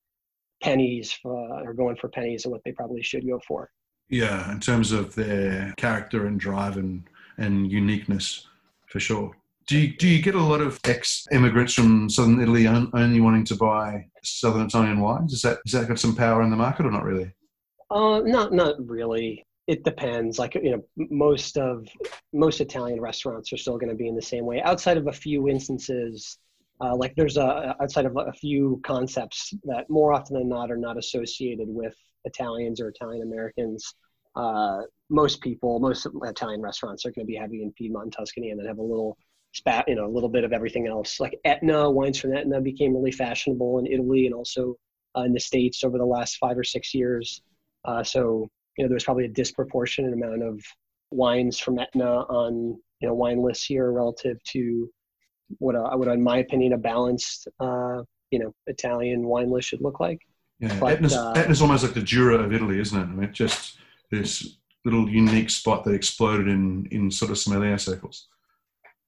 pennies 0.62 1.17
uh, 1.26 1.63
or 1.63 1.74
going 1.74 1.95
for 1.95 2.10
pennies 2.10 2.45
and 2.45 2.52
what 2.52 2.62
they 2.63 2.71
probably 2.71 3.02
should 3.02 3.26
go 3.28 3.39
for. 3.48 3.69
Yeah, 4.10 4.52
in 4.52 4.60
terms 4.60 4.91
of 4.91 5.15
their 5.15 5.74
character 5.78 6.28
and 6.28 6.39
drive 6.39 6.78
and, 6.78 7.04
and 7.38 7.71
uniqueness, 7.71 8.48
for 8.88 9.00
sure. 9.00 9.32
Do 9.67 9.80
you, 9.80 9.98
do 9.98 10.08
you 10.08 10.21
get 10.21 10.36
a 10.36 10.41
lot 10.41 10.62
of 10.62 10.80
ex 10.86 11.26
immigrants 11.32 11.74
from 11.74 12.08
southern 12.08 12.39
Italy 12.39 12.67
only 12.67 13.19
wanting 13.19 13.45
to 13.45 13.56
buy 13.56 14.06
southern 14.24 14.67
Italian 14.67 15.00
wines? 15.00 15.34
Is 15.34 15.41
that, 15.41 15.58
has 15.65 15.71
that 15.71 15.88
got 15.88 15.98
some 15.98 16.15
power 16.15 16.43
in 16.43 16.52
the 16.52 16.56
market 16.56 16.86
or 16.86 16.91
not 16.91 17.04
really? 17.04 17.34
Uh, 17.89 18.19
not 18.19 18.54
not 18.54 18.76
really. 18.88 19.43
It 19.67 19.84
depends. 19.84 20.38
Like 20.38 20.56
you 20.56 20.71
know, 20.71 20.84
most 21.10 21.58
of 21.58 21.88
most 22.34 22.62
Italian 22.62 23.01
restaurants 23.01 23.51
are 23.51 23.58
still 23.58 23.78
going 23.78 23.89
to 23.89 23.95
be 23.95 24.08
in 24.08 24.15
the 24.15 24.21
same 24.21 24.45
way, 24.45 24.62
outside 24.62 24.97
of 24.97 25.08
a 25.08 25.12
few 25.12 25.49
instances 25.49 26.38
uh, 26.82 26.95
like 26.95 27.15
there's 27.15 27.38
a 27.38 27.75
outside 27.82 28.06
of 28.06 28.17
a 28.17 28.34
few 28.34 28.82
concepts 28.86 29.54
that 29.63 29.89
more 29.89 30.13
often 30.13 30.38
than 30.38 30.49
not 30.49 30.71
are 30.71 30.78
not 30.78 30.97
associated 30.97 31.67
with 31.69 31.95
Italians 32.25 32.82
or 32.82 32.89
Italian 32.89 33.23
Americans. 33.23 33.95
Uh, 34.36 34.82
most 35.10 35.39
people, 35.41 35.80
most 35.80 36.06
Italian 36.23 36.62
restaurants 36.62 37.06
are 37.06 37.12
going 37.12 37.25
to 37.25 37.32
be 37.32 37.38
heavy 37.38 37.62
in 37.63 37.71
Piedmont 37.71 38.06
and 38.06 38.13
Tuscany, 38.13 38.49
and 38.49 38.60
then 38.60 38.67
have 38.67 38.80
a 38.80 38.84
little 38.84 39.17
spat, 39.54 39.86
you 39.88 39.95
know, 39.95 40.06
a 40.06 40.12
little 40.12 40.28
bit 40.28 40.43
of 40.43 40.51
everything 40.51 40.88
else. 40.88 41.19
Like 41.19 41.39
Etna 41.45 41.89
wines 41.89 42.19
from 42.19 42.36
Etna 42.36 42.60
became 42.60 42.93
really 42.93 43.12
fashionable 43.12 43.80
in 43.80 43.88
Italy 43.88 44.25
and 44.25 44.36
also 44.36 44.75
uh, 45.17 45.21
in 45.21 45.32
the 45.32 45.39
states 45.39 45.86
over 45.86 45.97
the 45.97 46.06
last 46.06 46.38
five 46.38 46.58
or 46.58 46.63
six 46.65 46.93
years. 46.93 47.41
Uh, 47.86 48.04
so 48.04 48.49
you 48.78 48.84
know, 48.84 48.90
there's 48.90 49.04
probably 49.04 49.26
a 49.26 49.30
disproportionate 49.30 50.14
amount 50.14 50.44
of 50.44 50.62
wines 51.12 51.60
from 51.60 51.80
Etna 51.80 52.22
on 52.24 52.78
you 53.00 53.08
know 53.08 53.14
wine 53.14 53.42
lists 53.42 53.66
here 53.66 53.92
relative 53.92 54.42
to 54.44 54.90
what 55.60 55.76
I 55.76 55.96
would, 55.96 56.08
in 56.08 56.24
my 56.24 56.38
opinion 56.38 56.74
a 56.74 56.78
balanced 56.78 57.48
uh, 57.60 58.02
you 58.32 58.40
know 58.40 58.54
Italian 58.68 59.26
wine 59.26 59.52
list 59.52 59.70
should 59.70 59.82
look 59.82 60.00
like. 60.00 60.20
Yeah, 60.60 60.80
but, 60.80 60.94
Etna's, 60.94 61.14
uh, 61.14 61.34
Etna's 61.36 61.62
almost 61.62 61.84
like 61.84 61.94
the 61.94 62.02
Jura 62.02 62.38
of 62.38 62.54
Italy, 62.54 62.80
isn't 62.80 62.98
it? 62.98 63.04
I 63.04 63.08
mean, 63.08 63.34
just 63.34 63.78
this 64.10 64.58
little 64.86 65.10
unique 65.10 65.50
spot 65.50 65.84
that 65.84 65.94
exploded 65.94 66.48
in 66.48 66.88
in 66.92 67.12
sort 67.12 67.32
of 67.32 67.38
sommelier 67.38 67.78
circles. 67.78 68.28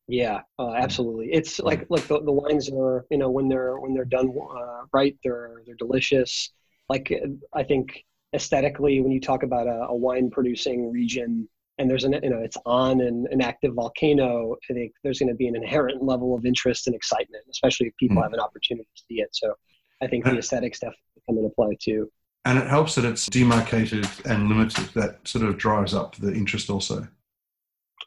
Yeah, 0.08 0.42
uh, 0.58 0.74
absolutely. 0.74 1.34
It's 1.34 1.60
like 1.60 1.86
look 1.90 2.08
the, 2.08 2.22
the 2.22 2.32
wines 2.32 2.70
are 2.70 3.06
you 3.10 3.18
know 3.18 3.30
when 3.30 3.50
they're 3.50 3.78
when 3.78 3.94
they're 3.94 4.06
done 4.06 4.30
uh, 4.30 4.86
right 4.94 5.18
they're 5.24 5.62
they're 5.66 5.76
delicious. 5.76 6.52
Like 6.90 7.14
I 7.54 7.64
think 7.64 8.06
aesthetically 8.34 9.00
when 9.02 9.12
you 9.12 9.20
talk 9.20 9.44
about 9.44 9.68
a, 9.68 9.88
a 9.90 9.96
wine 9.96 10.30
producing 10.30 10.92
region 10.92 11.48
and 11.78 11.90
there's 11.90 12.04
an 12.04 12.14
you 12.24 12.30
know 12.30 12.40
it's 12.40 12.58
on 12.66 13.00
an, 13.02 13.26
an 13.32 13.42
active 13.42 13.74
volcano 13.74 14.56
i 14.70 14.74
think 14.74 14.92
there's 15.04 15.20
going 15.20 15.30
to 15.30 15.36
be 15.36 15.48
an 15.48 15.56
inherent 15.56 16.04
level 16.04 16.36
of 16.36 16.46
interest 16.46 16.88
and 16.88 16.96
excitement 16.96 17.44
especially 17.50 17.88
if 17.88 17.96
people 17.98 18.18
mm. 18.18 18.24
have 18.24 18.34
an 18.34 18.40
opportunity 18.40 18.88
to 18.96 19.04
see 19.08 19.22
it. 19.22 19.30
So 19.32 19.54
i 20.02 20.08
think 20.08 20.26
the 20.26 20.38
aesthetics 20.38 20.80
definitely 20.80 21.22
come 21.28 21.38
into 21.38 21.50
play 21.50 21.78
too. 21.82 22.12
And 22.46 22.58
it 22.58 22.68
helps 22.68 22.96
that 22.96 23.04
it's 23.04 23.26
demarcated 23.26 24.08
and 24.24 24.48
limited. 24.48 24.86
That 24.94 25.28
sort 25.28 25.44
of 25.44 25.58
drives 25.58 25.94
up 25.94 26.16
the 26.16 26.34
interest 26.34 26.70
also. 26.70 27.08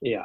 Yeah 0.01 0.25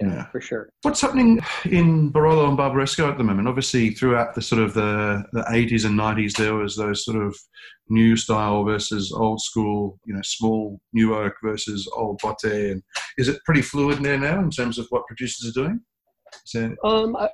yeah, 0.00 0.26
for 0.30 0.40
sure. 0.40 0.68
What's 0.82 1.00
happening 1.00 1.40
in 1.64 2.12
Barolo 2.12 2.48
and 2.48 2.58
Barbaresco 2.58 3.10
at 3.10 3.16
the 3.16 3.24
moment? 3.24 3.48
Obviously, 3.48 3.90
throughout 3.90 4.34
the 4.34 4.42
sort 4.42 4.60
of 4.62 4.74
the, 4.74 5.24
the 5.32 5.42
80s 5.42 5.84
and 5.84 5.98
90s, 5.98 6.36
there 6.36 6.54
was 6.54 6.76
those 6.76 7.04
sort 7.04 7.22
of 7.22 7.36
new 7.88 8.16
style 8.16 8.64
versus 8.64 9.12
old 9.12 9.40
school, 9.40 9.98
you 10.06 10.14
know, 10.14 10.22
small 10.22 10.80
new 10.92 11.14
oak 11.14 11.34
versus 11.42 11.88
old 11.96 12.18
botte. 12.22 12.72
And 12.72 12.82
is 13.18 13.28
it 13.28 13.40
pretty 13.44 13.62
fluid 13.62 14.02
there 14.02 14.18
now 14.18 14.40
in 14.40 14.50
terms 14.50 14.78
of 14.78 14.86
what 14.90 15.06
producers 15.06 15.50
are 15.50 15.62
doing? 15.62 15.80
It- 16.54 16.78
um, 16.82 17.16
I, 17.16 17.28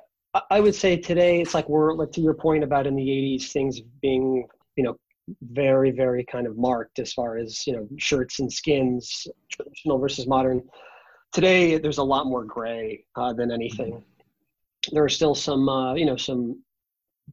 I 0.49 0.59
would 0.59 0.75
say 0.75 0.97
today 0.97 1.41
it's 1.41 1.53
like 1.53 1.67
we're 1.67 1.93
like 1.93 2.11
to 2.11 2.21
your 2.21 2.33
point 2.33 2.63
about 2.63 2.87
in 2.87 2.95
the 2.95 3.05
80s 3.05 3.51
things 3.51 3.81
being 4.01 4.47
you 4.75 4.83
know 4.83 4.95
very 5.51 5.91
very 5.91 6.25
kind 6.25 6.47
of 6.47 6.57
marked 6.57 6.99
as 6.99 7.13
far 7.13 7.37
as 7.37 7.65
you 7.67 7.73
know 7.73 7.87
shirts 7.97 8.39
and 8.39 8.51
skins 8.51 9.27
traditional 9.51 9.97
versus 9.97 10.27
modern 10.27 10.61
today 11.31 11.77
there's 11.77 11.97
a 11.97 12.03
lot 12.03 12.27
more 12.27 12.43
gray 12.43 13.05
uh, 13.15 13.33
than 13.33 13.51
anything. 13.51 14.03
There 14.91 15.03
are 15.03 15.09
still 15.09 15.35
some, 15.35 15.69
uh, 15.69 15.93
you 15.93 16.05
know, 16.05 16.17
some 16.17 16.61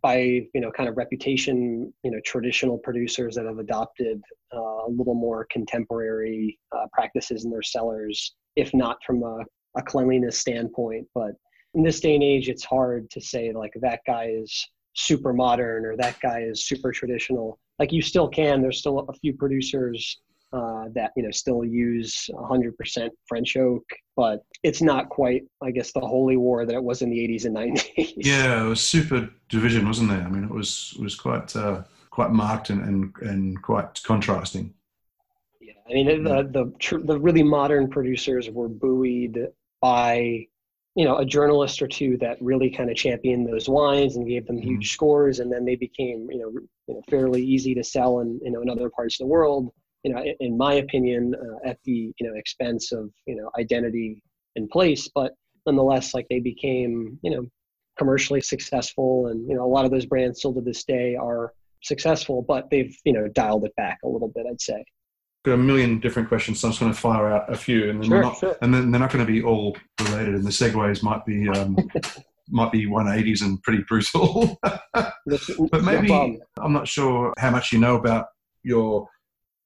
by 0.03 0.19
you 0.19 0.61
know 0.61 0.71
kind 0.71 0.89
of 0.89 0.97
reputation, 0.97 1.93
you 2.05 2.11
know, 2.11 2.21
traditional 2.25 2.79
producers 2.79 3.35
that 3.35 3.47
have 3.47 3.59
adopted 3.59 4.21
uh, 4.55 4.87
a 4.87 4.91
little 4.91 5.15
more 5.15 5.47
contemporary 5.51 6.59
uh, 6.77 6.87
practices 6.93 7.45
in 7.45 7.51
their 7.51 7.63
cellars, 7.63 8.35
if 8.57 8.73
not 8.75 8.99
from 9.05 9.23
a, 9.23 9.45
a 9.77 9.83
cleanliness 9.83 10.39
standpoint. 10.39 11.07
But 11.15 11.33
in 11.75 11.83
this 11.83 12.01
day 12.01 12.15
and 12.15 12.23
age, 12.23 12.49
it's 12.49 12.65
hard 12.65 13.11
to 13.11 13.21
say 13.21 13.53
like 13.53 13.73
that 13.81 14.01
guy 14.07 14.31
is 14.31 14.69
super 14.95 15.33
modern 15.33 15.87
or 15.87 15.97
that 15.97 16.21
guy 16.21 16.41
is 16.41 16.67
super 16.67 16.93
traditional. 16.93 17.59
Like 17.79 17.93
you 17.93 18.03
still 18.03 18.29
can. 18.29 18.61
There's 18.61 18.79
still 18.79 19.01
a 19.09 19.13
few 19.15 19.33
producers 19.35 20.21
uh, 20.53 20.85
that 20.95 21.13
you 21.17 21.23
know 21.23 21.31
still 21.31 21.65
use 21.65 22.29
100% 22.33 23.11
French 23.27 23.57
oak, 23.57 23.85
but 24.17 24.43
it's 24.63 24.81
not 24.81 25.09
quite, 25.09 25.43
I 25.63 25.71
guess, 25.71 25.93
the 25.93 26.01
holy 26.01 26.37
war 26.37 26.65
that 26.65 26.75
it 26.75 26.83
was 26.83 27.03
in 27.03 27.11
the 27.11 27.19
80s 27.19 27.45
and 27.45 27.57
90s. 27.57 28.15
Yeah, 28.17 28.65
it 28.65 28.69
was 28.69 28.81
super 28.81 29.29
division, 29.49 29.87
wasn't 29.87 30.11
there? 30.11 30.23
I 30.23 30.29
mean, 30.29 30.45
it 30.45 30.51
was 30.51 30.95
it 30.99 31.03
was 31.03 31.15
quite 31.15 31.55
uh, 31.55 31.83
quite 32.11 32.31
marked 32.31 32.71
and, 32.71 32.83
and, 32.83 33.13
and 33.23 33.63
quite 33.63 34.03
contrasting. 34.03 34.73
Yeah, 35.61 35.75
I 35.89 35.93
mean 35.93 36.25
the 36.25 36.49
the 36.51 36.73
tr- 36.79 37.05
the 37.05 37.19
really 37.19 37.43
modern 37.43 37.89
producers 37.89 38.51
were 38.51 38.69
buoyed 38.69 39.49
by 39.81 40.47
you 40.95 41.05
know 41.05 41.19
a 41.19 41.25
journalist 41.25 41.81
or 41.83 41.87
two 41.87 42.17
that 42.19 42.41
really 42.41 42.71
kind 42.71 42.91
of 42.91 42.97
championed 42.97 43.47
those 43.47 43.69
wines 43.69 44.17
and 44.17 44.27
gave 44.27 44.47
them 44.47 44.59
huge 44.59 44.93
scores, 44.93 45.41
and 45.41 45.53
then 45.53 45.65
they 45.65 45.77
became 45.77 46.29
you 46.31 46.39
know, 46.39 46.51
you 46.89 46.95
know 46.95 47.03
fairly 47.09 47.45
easy 47.45 47.75
to 47.75 47.85
sell 47.85 48.21
in 48.21 48.41
you 48.43 48.51
know 48.51 48.63
in 48.63 48.71
other 48.71 48.91
parts 48.91 49.21
of 49.21 49.27
the 49.27 49.31
world. 49.31 49.71
You 50.05 50.15
know, 50.15 50.25
in, 50.41 50.57
my 50.57 50.75
opinion, 50.75 51.35
uh, 51.35 51.69
at 51.69 51.79
the 51.85 52.13
you 52.19 52.27
know 52.27 52.35
expense 52.35 52.93
of 52.93 53.11
you 53.27 53.37
know 53.37 53.51
identity 53.59 54.23
and 54.57 54.69
place, 54.71 55.09
but 55.15 55.33
nonetheless, 55.67 56.15
like 56.15 56.27
they 56.31 56.41
became 56.41 57.19
you 57.23 57.31
know 57.31 57.47
commercially 57.99 58.41
successful, 58.41 59.27
and 59.29 59.49
you 59.49 59.57
know 59.57 59.65
a 59.65 59.67
lot 59.67 59.85
of 59.85 59.91
those 59.91 60.07
brands 60.07 60.39
still 60.39 60.55
to 60.55 60.61
this 60.61 60.85
day 60.85 61.17
are 61.17 61.53
successful, 61.83 62.45
but 62.47 62.71
they've 62.71 62.97
you 63.05 63.13
know 63.13 63.29
dialed 63.29 63.65
it 63.65 63.75
back 63.77 63.99
a 64.05 64.09
little 64.09 64.29
bit, 64.35 64.47
I'd 64.49 64.61
say. 64.61 64.85
Got 65.45 65.55
a 65.55 65.59
million 65.59 66.01
different 66.01 66.29
questions, 66.29 66.61
so 66.61 66.69
I'm 66.69 66.73
just 66.73 66.81
going 66.81 66.93
to 66.93 66.99
fire 66.99 67.29
out 67.29 67.53
a 67.53 67.57
few, 67.57 67.91
and 67.91 68.03
then 68.03 68.09
Sure, 68.09 68.19
they're 68.19 68.23
not, 68.23 68.39
sure. 68.39 68.57
and 68.61 68.75
then 68.75 68.91
they're 68.91 69.01
not 69.01 69.13
going 69.13 69.25
to 69.25 69.33
be 69.33 69.43
all 69.43 69.77
related, 70.01 70.35
and 70.35 70.45
the 70.45 70.51
segues 70.51 71.03
might 71.03 71.25
be 71.25 71.49
um, 71.49 71.77
might 72.51 72.73
be 72.73 72.87
180s 72.87 73.43
and 73.43 73.63
pretty 73.63 73.85
brutal. 73.89 74.59
but 74.95 75.83
maybe 75.83 76.41
I'm 76.61 76.73
not 76.73 76.89
sure 76.89 77.33
how 77.39 77.51
much 77.51 77.73
you 77.73 77.79
know 77.79 77.97
about 77.97 78.27
your 78.63 79.07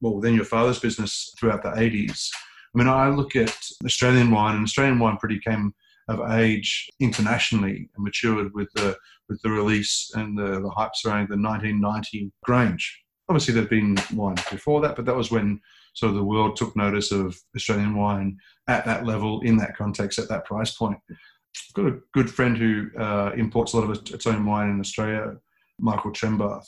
well, 0.03 0.21
then 0.21 0.35
your 0.35 0.45
father's 0.45 0.81
business 0.81 1.33
throughout 1.39 1.63
the 1.63 1.71
80s. 1.71 2.29
I 2.75 2.79
mean, 2.79 2.89
I 2.89 3.09
look 3.09 3.37
at 3.37 3.57
Australian 3.85 4.31
wine, 4.31 4.57
and 4.57 4.65
Australian 4.65 4.99
wine 4.99 5.17
pretty 5.17 5.39
came 5.39 5.73
of 6.09 6.33
age 6.33 6.91
internationally 7.01 7.89
and 7.95 8.05
matured 8.05 8.53
with 8.55 8.69
the 8.75 8.97
with 9.29 9.41
the 9.43 9.51
release 9.51 10.11
and 10.15 10.37
the, 10.37 10.61
the 10.61 10.71
hype 10.71 10.97
surrounding 10.97 11.29
the 11.29 11.49
1990 11.49 12.33
Grange. 12.43 13.03
Obviously, 13.29 13.55
there'd 13.55 13.71
been 13.71 13.97
wine 14.13 14.35
before 14.51 14.81
that, 14.81 14.97
but 14.97 15.05
that 15.07 15.17
was 15.17 15.31
when 15.31 15.61
sort 15.95 16.11
of 16.11 16.17
the 16.17 16.25
world 16.25 16.57
took 16.57 16.77
notice 16.77 17.13
of 17.13 17.39
Australian 17.55 17.95
wine 17.95 18.37
at 18.67 18.85
that 18.85 19.07
level, 19.07 19.41
in 19.43 19.57
that 19.59 19.77
context, 19.77 20.19
at 20.19 20.29
that 20.29 20.45
price 20.45 20.73
point. 20.73 20.99
I've 21.09 21.75
got 21.75 21.87
a 21.87 21.99
good 22.13 22.31
friend 22.31 22.59
who 22.59 22.89
uh, 22.99 23.31
imports 23.37 23.73
a 23.73 23.79
lot 23.79 23.89
of 23.89 24.13
its 24.13 24.27
own 24.27 24.45
wine 24.45 24.71
in 24.71 24.81
Australia, 24.81 25.37
Michael 25.79 26.11
Trembath, 26.11 26.67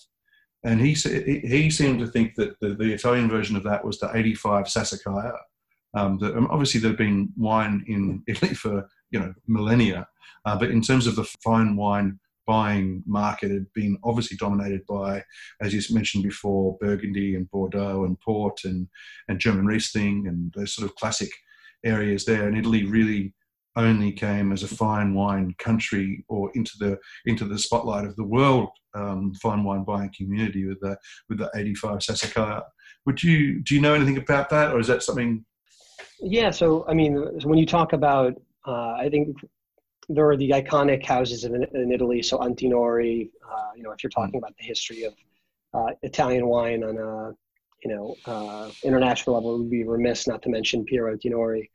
and 0.65 0.81
he 0.81 0.95
he, 0.95 1.71
seemed 1.71 2.01
to 2.01 2.07
think 2.07 2.35
that 2.37 2.59
the, 2.61 2.71
the 2.75 2.93
Italian 2.93 3.29
version 3.29 3.57
of 3.57 3.63
that 3.65 3.85
was 3.85 3.99
the 3.99 4.11
85 4.15 4.65
Sassicaia. 4.65 5.37
Um, 5.95 6.19
um, 6.23 6.49
obviously, 6.51 6.81
there'd 6.81 6.97
been 6.97 7.33
wine 7.37 7.85
in 7.87 8.23
Italy 8.29 8.55
for 8.55 8.89
you 9.11 9.21
know 9.21 9.35
millennia, 9.47 10.09
uh, 10.45 10.59
but 10.59 10.71
in 10.71 10.81
terms 10.81 11.07
of 11.07 11.17
the 11.17 11.25
fine 11.43 11.77
wine 11.77 12.19
buying 12.47 13.03
market, 13.07 13.51
had 13.51 13.67
been 13.75 13.97
obviously 14.05 14.37
dominated 14.37 14.85
by, 14.87 15.23
as 15.63 15.73
you 15.73 15.81
mentioned 15.95 16.25
before, 16.25 16.77
Burgundy 16.79 17.37
and 17.37 17.51
Bordeaux 17.51 18.05
and 18.05 18.19
Port 18.21 18.61
and 18.65 18.89
and 19.29 19.39
German 19.39 19.67
Riesling 19.67 20.27
and 20.27 20.53
those 20.57 20.75
sort 20.75 20.89
of 20.89 20.97
classic 20.97 21.31
areas 21.85 22.25
there. 22.25 22.49
And 22.49 22.57
Italy 22.57 22.85
really 22.85 23.35
only 23.77 24.13
came 24.13 24.53
as 24.53 24.63
a 24.63 24.69
fine 24.69 25.15
wine 25.15 25.55
country 25.59 26.25
or 26.29 26.51
into 26.55 26.73
the 26.79 26.99
into 27.27 27.45
the 27.45 27.59
spotlight 27.59 28.05
of 28.05 28.15
the 28.17 28.25
world 28.25 28.71
um, 28.95 29.35
fine 29.35 29.65
wine 29.65 29.85
buying 29.85 30.13
community 30.17 30.67
with 30.67 30.81
the 30.81 30.97
with 31.29 31.39
the 31.39 31.51
85 31.55 31.99
Sassicaia. 31.99 32.63
Would 33.07 33.23
you 33.23 33.61
do 33.61 33.75
you 33.75 33.81
know 33.81 33.95
anything 33.95 34.17
about 34.17 34.51
that, 34.51 34.73
or 34.73 34.79
is 34.79 34.87
that 34.87 35.03
something? 35.03 35.45
Yeah, 36.21 36.51
so 36.51 36.87
I 36.89 36.95
mean, 36.95 37.15
when 37.43 37.59
you 37.59 37.67
talk 37.67 37.93
about, 37.93 38.35
uh, 38.67 38.95
I 38.95 39.09
think 39.11 39.37
there 40.09 40.29
are 40.29 40.37
the 40.37 40.51
iconic 40.51 41.05
houses 41.05 41.45
in, 41.45 41.65
in 41.75 41.93
Italy. 41.93 42.23
So 42.23 42.39
Antinori, 42.39 43.31
uh, 43.51 43.71
you 43.77 43.83
know, 43.83 43.91
if 43.91 44.03
you're 44.03 44.11
talking 44.11 44.37
about 44.37 44.57
the 44.57 44.65
history 44.65 45.05
of 45.05 45.15
uh, 45.73 45.93
Italian 46.03 46.47
wine 46.47 46.85
on 46.85 46.99
a, 46.99 47.33
you 47.83 47.95
know, 47.95 48.15
uh, 48.27 48.71
international 48.83 49.35
level, 49.35 49.55
it 49.57 49.59
would 49.59 49.71
be 49.71 49.85
remiss 49.85 50.27
not 50.27 50.43
to 50.43 50.49
mention 50.49 50.85
Piero 50.85 51.15
Antinori. 51.15 51.69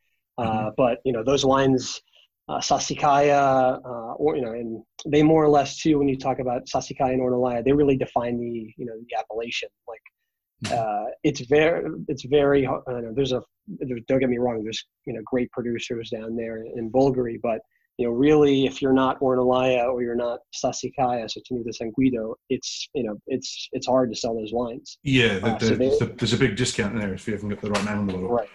Uh, 0.48 0.72
But 0.78 0.96
you 1.06 1.14
know, 1.14 1.24
those 1.24 1.46
wines, 1.46 2.02
uh, 2.50 2.60
Sassicaia, 2.60 3.80
uh, 3.92 4.14
or 4.24 4.36
you 4.36 4.42
know, 4.42 4.52
and 4.54 4.84
they 5.14 5.22
more 5.24 5.44
or 5.44 5.50
less 5.50 5.78
too. 5.82 5.98
When 6.00 6.08
you 6.08 6.18
talk 6.18 6.40
about 6.40 6.66
Sassicaia 6.74 7.14
and 7.14 7.22
Ornellaia, 7.22 7.64
they 7.64 7.74
really 7.74 7.98
define 7.98 8.36
the, 8.40 8.74
you 8.78 8.86
know, 8.88 8.94
the 9.08 9.16
appellation. 9.20 9.70
Like, 9.88 10.74
uh, 10.80 11.06
it's 11.24 11.42
very, 11.42 11.90
it's 12.08 12.26
very. 12.26 12.66
I 12.68 12.72
don't 12.72 13.04
know, 13.06 13.14
there's 13.14 13.32
a 13.34 13.42
there's, 13.68 14.02
don't 14.08 14.20
get 14.20 14.30
me 14.30 14.40
wrong, 14.40 14.64
there's 14.64 14.84
you 15.06 15.14
know 15.14 15.22
great 15.26 15.50
producers 15.52 16.10
down 16.10 16.36
there 16.36 16.58
in 16.78 16.92
Bolgheri, 16.92 17.38
but 17.42 17.60
you 17.98 18.08
know 18.08 18.14
really 18.14 18.66
if 18.66 18.82
you're 18.82 18.94
not 18.94 19.20
Ornellaia 19.20 19.84
or 19.94 20.02
you're 20.02 20.16
not 20.16 20.40
Sassicaia, 20.56 21.30
so 21.30 21.40
Tenuta 21.42 21.74
San 21.74 21.92
Guido, 21.96 22.36
it's 22.50 22.88
you 22.96 23.04
know 23.04 23.16
it's 23.28 23.70
it's 23.74 23.88
hard 23.88 24.12
to 24.12 24.18
sell 24.20 24.36
those 24.36 24.52
wines. 24.54 24.98
Yeah, 25.04 25.40
Uh, 25.44 25.58
the, 25.60 25.66
so 25.68 25.76
they- 25.76 25.98
the, 26.00 26.06
there's 26.18 26.34
a 26.34 26.38
big 26.38 26.56
discount 26.56 26.96
there 27.00 27.14
if 27.14 27.28
you 27.28 27.34
haven't 27.36 27.50
got 27.50 27.62
the 27.62 27.70
right 27.72 27.86
name 27.86 28.00
on 28.00 28.08
the 28.08 28.14
bottle. 28.14 28.30
Right. 28.30 28.50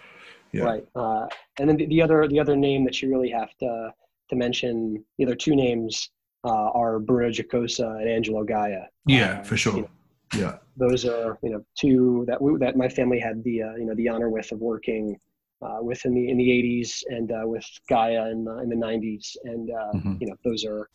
Yeah. 0.55 0.63
Right. 0.63 0.85
Uh, 0.95 1.27
and 1.59 1.67
then 1.69 1.75
the, 1.77 1.85
the 1.87 2.01
other 2.01 2.27
the 2.27 2.39
other 2.39 2.55
name 2.55 2.85
that 2.85 3.01
you 3.01 3.09
really 3.09 3.29
have 3.29 3.51
to 3.59 3.91
to 4.29 4.35
mention, 4.35 5.03
the 5.17 5.25
other 5.25 5.35
two 5.35 5.55
names 5.55 6.09
uh, 6.45 6.69
are 6.81 6.97
Bruno 6.99 7.29
Giacosa 7.29 7.87
and 7.99 8.09
Angelo 8.09 8.43
Gaja. 8.45 8.85
Yeah, 9.05 9.39
Uh, 9.39 9.43
for 9.43 9.57
sure. 9.57 9.75
you 9.75 9.81
know, 9.81 9.89
Yeah, 10.35 10.57
those 10.77 11.05
are 11.05 11.37
you 11.43 11.51
know 11.51 11.61
two 11.81 12.23
that 12.27 12.41
we, 12.41 12.57
that 12.63 12.77
my 12.77 12.87
family 12.89 13.19
had 13.19 13.43
the 13.43 13.63
uh, 13.63 13.75
you 13.79 13.85
know 13.85 13.95
the 13.95 14.07
honor 14.07 14.29
with 14.29 14.49
of 14.53 14.59
working 14.59 15.19
uh, 15.61 15.79
with 15.81 16.05
in 16.05 16.13
the 16.13 16.29
in 16.31 16.37
the 16.37 16.49
80s 16.59 17.03
and 17.09 17.31
uh, 17.31 17.43
with 17.53 17.65
Gaja 17.91 18.31
in 18.31 18.45
the, 18.45 18.55
in 18.63 18.69
the 18.69 18.75
90s 18.89 19.35
and 19.43 19.69
uh, 19.71 19.91
Mhm. 19.97 20.21
you 20.21 20.27
know 20.27 20.35
those 20.47 20.63
are 20.71 20.89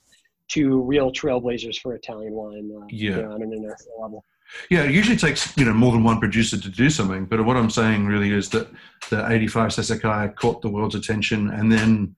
two 0.48 0.80
real 0.92 1.12
trailblazers 1.12 1.76
for 1.82 1.94
Italian 1.94 2.32
wine 2.34 2.66
uh, 2.76 2.86
Yeah. 2.90 3.16
you 3.16 3.22
know, 3.22 3.32
on 3.36 3.42
an 3.42 3.52
international 3.52 3.96
level. 4.04 4.24
Yeah. 4.70 4.82
It 4.84 4.92
usually 4.92 5.16
takes 5.16 5.56
you 5.56 5.64
know 5.64 5.72
more 5.72 5.92
than 5.92 6.04
one 6.04 6.18
producer 6.18 6.58
to 6.58 6.68
do 6.68 6.90
something, 6.90 7.26
but 7.26 7.44
what 7.44 7.56
I'm 7.56 7.70
saying 7.70 8.06
really 8.06 8.32
is 8.32 8.48
that 8.50 8.68
the 9.10 9.30
85 9.30 9.70
Sassicaia 9.70 10.34
caught 10.36 10.62
the 10.62 10.68
world's 10.68 10.94
attention, 10.94 11.50
and 11.50 11.70
then 11.70 12.14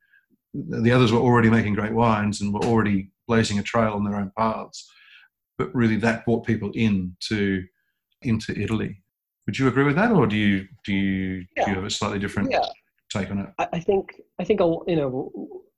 the 0.55 0.93
others 0.93 1.12
were 1.12 1.20
already 1.20 1.51
making 1.51 1.74
great 1.74 1.93
wines 1.93 2.41
and 2.41 2.53
were 2.53 2.64
already 2.64 3.11
blazing 3.26 3.59
a 3.59 3.62
trail 3.62 3.93
on 3.95 4.05
their 4.05 4.16
own 4.16 4.30
paths. 4.37 4.91
But 5.59 5.74
really, 5.74 5.97
that 5.97 6.24
brought 6.24 6.47
people 6.47 6.70
in 6.74 7.16
to 7.28 7.62
into 8.22 8.59
Italy. 8.59 9.03
Would 9.47 9.59
you 9.59 9.68
agree 9.68 9.85
with 9.85 9.97
that, 9.97 10.12
or 10.12 10.26
do 10.26 10.37
you 10.37 10.66
do 10.85 10.93
you 10.93 11.45
do 11.57 11.70
you 11.70 11.74
have 11.74 11.85
a 11.85 11.91
slightly 11.91 12.18
different 12.18 12.51
Yeah. 12.51 12.64
take 13.11 13.30
on 13.30 13.39
it? 13.41 13.49
I, 13.59 13.80
think 13.80 14.20
I 14.39 14.45
think 14.45 14.61
you 14.61 14.97
know 14.97 15.33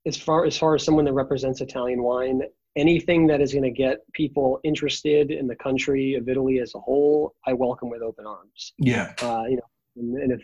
as 0.05 0.17
far 0.17 0.45
as 0.45 0.57
far 0.57 0.75
as 0.75 0.83
someone 0.83 1.05
that 1.05 1.13
represents 1.13 1.61
Italian 1.61 2.03
wine, 2.03 2.41
anything 2.75 3.25
that 3.27 3.41
is 3.41 3.53
going 3.53 3.63
to 3.63 3.71
get 3.71 3.99
people 4.13 4.59
interested 4.63 5.31
in 5.31 5.47
the 5.47 5.55
country 5.55 6.15
of 6.15 6.27
Italy 6.27 6.59
as 6.59 6.73
a 6.75 6.79
whole, 6.79 7.33
I 7.45 7.53
welcome 7.53 7.89
with 7.89 8.01
open 8.01 8.25
arms. 8.25 8.73
Yeah, 8.77 9.13
Uh, 9.21 9.43
you 9.49 9.57
know, 9.57 10.17
and, 10.21 10.31
if 10.31 10.43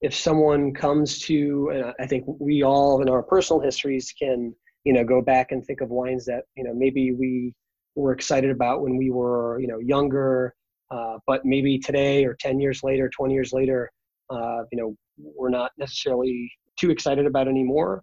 if 0.00 0.14
someone 0.14 0.72
comes 0.74 1.18
to, 1.20 1.70
and 1.72 1.94
I- 1.98 2.06
think 2.06 2.24
we 2.38 2.62
all 2.62 3.00
in 3.02 3.08
our 3.08 3.22
personal 3.22 3.60
histories 3.60 4.12
can 4.12 4.54
you 4.84 4.92
know 4.92 5.04
go 5.04 5.22
back 5.22 5.50
and 5.52 5.64
think 5.64 5.80
of 5.80 5.88
wines 5.90 6.24
that 6.26 6.44
you 6.56 6.64
know 6.64 6.74
maybe 6.74 7.12
we 7.12 7.54
were 7.96 8.12
excited 8.12 8.50
about 8.50 8.82
when 8.82 8.96
we 8.96 9.10
were 9.10 9.58
you 9.60 9.66
know 9.66 9.78
younger, 9.78 10.54
uh, 10.90 11.16
but 11.26 11.44
maybe 11.44 11.78
today 11.78 12.24
or 12.24 12.34
ten 12.38 12.60
years 12.60 12.82
later, 12.84 13.08
twenty 13.08 13.34
years 13.34 13.52
later, 13.52 13.90
uh, 14.30 14.62
you 14.70 14.78
know 14.80 14.94
we're 15.18 15.48
not 15.60 15.70
necessarily 15.78 16.50
too 16.78 16.90
excited 16.90 17.24
about 17.26 17.46
anymore. 17.48 18.02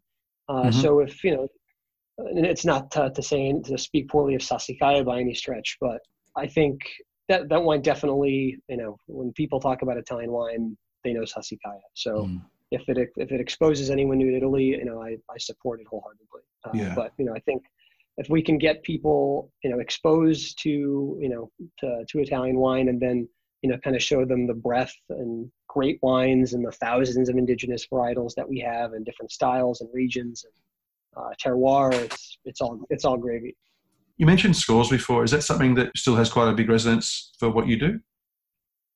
Uh, 0.50 0.64
Mhm. 0.68 0.74
So 0.74 1.00
if 1.02 1.24
you 1.24 1.36
know, 1.36 1.48
it's 2.28 2.66
not 2.66 2.92
to, 2.92 3.12
to 3.14 3.22
say 3.22 3.54
to 3.66 3.78
speak 3.78 4.10
poorly 4.10 4.36
of 4.36 4.42
Sassicaia 4.42 5.04
by 5.06 5.20
any 5.20 5.34
stretch, 5.34 5.78
but 5.82 6.00
I 6.36 6.48
think 6.48 6.82
that 7.30 7.50
that 7.50 7.64
wine 7.64 7.82
definitely 7.82 8.58
you 8.68 8.78
know 8.78 8.98
when 9.08 9.32
people 9.34 9.60
talk 9.60 9.82
about 9.82 9.98
Italian 9.98 10.32
wine, 10.32 10.78
they 11.04 11.14
know 11.14 11.22
Sassicaia. 11.22 11.82
So 11.94 12.12
Mm. 12.26 12.42
if 12.72 12.88
it 12.88 12.98
if 13.18 13.32
it 13.32 13.42
exposes 13.42 13.90
anyone 13.90 14.18
new 14.18 14.32
to 14.32 14.38
Italy, 14.38 14.66
you 14.66 14.86
know 14.86 15.02
I, 15.02 15.18
I 15.30 15.38
support 15.38 15.80
it 15.82 15.88
wholeheartedly. 15.88 16.44
Uh, 16.66 16.72
Yeah. 16.74 16.94
But 16.96 17.12
you 17.18 17.26
know 17.26 17.34
I 17.34 17.40
think 17.40 17.64
if 18.18 18.30
we 18.30 18.42
can 18.42 18.58
get 18.58 18.84
people 18.84 19.52
you 19.64 19.70
know 19.72 19.80
exposed 19.80 20.60
to 20.64 20.70
you 21.24 21.30
know 21.30 21.52
to, 21.80 22.04
to 22.10 22.20
Italian 22.20 22.58
wine 22.58 22.88
and 22.90 23.00
then 23.00 23.28
you 23.62 23.70
know 23.70 23.78
kind 23.80 23.96
of 23.96 24.04
show 24.04 24.26
them 24.26 24.48
the 24.48 24.54
breadth 24.54 24.96
and 25.10 25.50
great 25.68 26.00
wines 26.02 26.54
and 26.54 26.66
the 26.66 26.72
thousands 26.74 27.30
of 27.30 27.38
indigenous 27.38 27.88
varietals 27.88 28.34
that 28.36 28.48
we 28.48 28.60
have 28.60 28.92
and 28.94 29.06
different 29.06 29.32
styles 29.32 29.80
and 29.82 29.90
regions 29.94 30.44
and 30.44 30.54
uh, 31.16 31.30
terroir, 31.44 31.94
it's 31.94 32.38
it's 32.46 32.62
all 32.62 32.80
it's 32.90 33.06
all 33.06 33.18
gravy. 33.18 33.56
you 34.18 34.26
mentioned 34.26 34.56
scores 34.56 34.90
before. 34.90 35.24
Is 35.24 35.32
that 35.32 35.44
something 35.44 35.76
that 35.76 35.92
still 35.96 36.16
has 36.16 36.30
quite 36.30 36.50
a 36.50 36.54
big 36.54 36.70
resonance 36.70 37.34
for 37.40 37.50
what 37.50 37.68
you 37.68 37.78
do? 37.78 38.00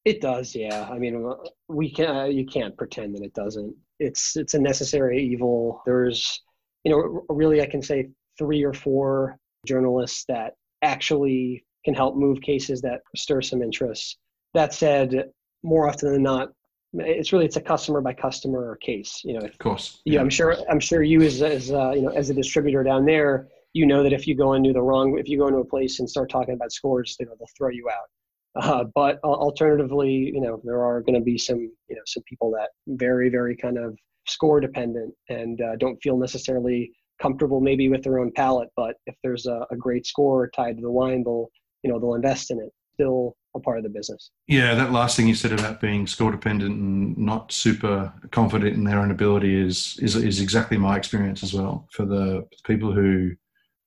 It 0.05 0.22
does, 0.22 0.53
yeah. 0.53 0.88
I 0.89 0.99
mean, 0.99 1.26
uh, 1.26 1.34
we 1.68 1.91
can 1.91 2.16
uh, 2.16 2.26
you 2.26 2.45
can't 2.45 2.78
pretend 2.78 3.16
that 3.16 3.24
it 3.24 3.34
doesn't. 3.34 3.76
It's 3.99 4.36
it's 4.36 4.53
a 4.53 4.59
necessary 4.59 5.24
evil. 5.24 5.82
There's, 5.86 6.41
you 6.84 6.91
know, 6.91 7.26
really, 7.30 7.61
I 7.61 7.66
can 7.66 7.82
say 7.82 8.09
three 8.38 8.63
or 8.63 8.74
four 8.74 9.38
journalists 9.66 10.26
that 10.28 10.53
actually 10.84 11.66
can 11.86 11.95
help 11.95 12.16
move 12.16 12.41
cases 12.41 12.82
that 12.82 13.01
stir 13.16 13.41
some 13.41 13.63
interest. 13.63 14.18
That 14.53 14.74
said, 14.74 15.30
more 15.63 15.89
often 15.89 16.11
than 16.11 16.24
not, 16.24 16.49
it's 17.00 17.32
really 17.34 17.46
it's 17.46 17.58
a 17.58 17.62
customer 17.62 18.02
by 18.02 18.14
customer 18.14 18.78
case. 18.82 19.22
You 19.24 19.34
know, 19.34 19.46
if 19.46 19.52
Of 19.54 19.58
course. 19.60 20.02
yeah, 20.06 20.20
I'm 20.20 20.30
sure. 20.30 20.56
I'm 20.70 20.80
sure 20.80 21.04
you, 21.04 21.22
as 21.22 21.41
as 21.41 21.72
uh, 21.72 21.91
you 21.91 22.02
know, 22.04 22.10
as 22.10 22.30
a 22.30 22.34
distributor 22.34 22.84
down 22.84 23.06
there, 23.06 23.48
you 23.74 23.86
know 23.86 24.04
that 24.04 24.14
if 24.14 24.28
you 24.28 24.36
go 24.36 24.54
into 24.54 24.74
the 24.74 24.82
wrong, 24.82 25.18
if 25.20 25.28
you 25.28 25.38
go 25.38 25.48
into 25.48 25.60
a 25.60 25.66
place 25.66 26.00
and 26.00 26.10
start 26.10 26.30
talking 26.30 26.54
about 26.54 26.72
scores, 26.72 27.16
you 27.20 27.26
know, 27.26 27.34
they'll 27.38 27.48
throw 27.58 27.70
you 27.70 27.89
out. 27.89 28.10
Uh, 28.56 28.86
but 28.96 29.20
alternatively, 29.24 30.32
you 30.34 30.39
know, 30.39 30.62
there 30.64 30.82
are 30.84 31.02
going 31.02 31.16
to 31.16 31.22
be 31.22 31.38
some, 31.38 31.60
you 31.89 31.96
know, 31.96 32.02
some 32.06 32.24
people 32.24 32.50
that 32.52 32.70
very, 32.88 33.30
very 33.30 33.56
kind 33.56 33.78
of 33.78 33.98
score 34.28 34.62
dependent 34.62 35.14
and 35.30 35.60
uh, 35.62 35.76
don't 35.76 35.98
feel 36.02 36.18
necessarily 36.18 36.91
comfortable 37.22 37.60
maybe 37.60 37.89
with 37.89 38.02
their 38.04 38.20
own 38.20 38.32
palate. 38.32 38.70
But 38.78 38.96
if 39.08 39.16
there's 39.24 39.46
a, 39.46 39.66
a 39.72 39.76
great 39.76 40.06
score 40.06 40.50
tied 40.56 40.78
to 40.78 40.82
the 40.82 40.91
wine, 40.91 41.24
they'll, 41.26 41.50
you 41.84 41.91
know, 41.91 42.00
they'll 42.00 42.16
invest 42.16 42.50
in 42.50 42.60
it. 42.60 42.72
Still 42.93 43.36
a 43.56 43.60
part 43.60 43.78
of 43.78 43.84
the 43.84 43.89
business. 43.89 44.32
Yeah, 44.47 44.76
that 44.76 44.91
last 44.91 45.16
thing 45.16 45.28
you 45.28 45.36
said 45.36 45.53
about 45.53 45.82
being 45.82 46.06
score 46.06 46.32
dependent 46.32 46.76
and 46.76 47.18
not 47.18 47.51
super 47.51 48.14
confident 48.32 48.76
in 48.76 48.84
their 48.84 48.99
own 48.99 49.12
ability 49.12 49.56
is 49.60 49.97
is, 50.01 50.16
is 50.16 50.41
exactly 50.41 50.78
my 50.78 50.97
experience 50.97 51.41
as 51.41 51.53
well. 51.53 51.88
For 51.91 52.06
the 52.06 52.45
people 52.66 52.91
who 52.91 53.32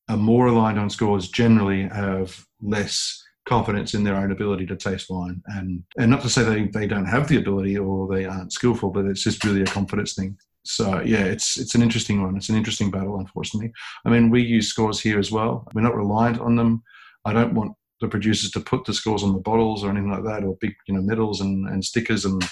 are 0.08 0.16
more 0.16 0.46
aligned 0.46 0.78
on 0.78 0.90
scores, 0.90 1.28
generally 1.28 1.82
have 1.88 2.44
less 2.60 3.22
confidence 3.46 3.94
in 3.94 4.04
their 4.04 4.16
own 4.16 4.30
ability 4.30 4.66
to 4.66 4.76
taste 4.76 5.10
wine. 5.10 5.42
And 5.46 5.82
and 5.98 6.10
not 6.10 6.22
to 6.22 6.30
say 6.30 6.42
they, 6.42 6.64
they 6.66 6.86
don't 6.86 7.06
have 7.06 7.28
the 7.28 7.38
ability 7.38 7.78
or 7.78 8.08
they 8.08 8.24
aren't 8.24 8.52
skillful, 8.52 8.90
but 8.90 9.04
it's 9.04 9.22
just 9.22 9.44
really 9.44 9.62
a 9.62 9.66
confidence 9.66 10.14
thing. 10.14 10.36
So 10.64 11.00
yeah, 11.02 11.24
it's 11.24 11.58
it's 11.58 11.74
an 11.74 11.82
interesting 11.82 12.22
one. 12.22 12.36
It's 12.36 12.50
an 12.50 12.56
interesting 12.56 12.90
battle, 12.90 13.18
unfortunately. 13.18 13.72
I 14.04 14.10
mean, 14.10 14.30
we 14.30 14.42
use 14.42 14.68
scores 14.68 15.00
here 15.00 15.18
as 15.18 15.30
well. 15.30 15.66
We're 15.74 15.82
not 15.82 15.96
reliant 15.96 16.40
on 16.40 16.56
them. 16.56 16.82
I 17.24 17.32
don't 17.32 17.54
want 17.54 17.72
the 18.00 18.08
producers 18.08 18.50
to 18.52 18.60
put 18.60 18.84
the 18.84 18.94
scores 18.94 19.22
on 19.22 19.32
the 19.32 19.40
bottles 19.40 19.84
or 19.84 19.90
anything 19.90 20.10
like 20.10 20.24
that, 20.24 20.44
or 20.44 20.56
big 20.60 20.74
you 20.86 20.94
know 20.94 21.02
medals 21.02 21.40
and, 21.40 21.68
and 21.68 21.84
stickers 21.84 22.24
and 22.24 22.42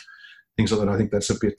things 0.57 0.72
like 0.72 0.80
that. 0.80 0.88
I 0.88 0.97
think 0.97 1.11
that's 1.11 1.30
a 1.30 1.38
bit 1.40 1.59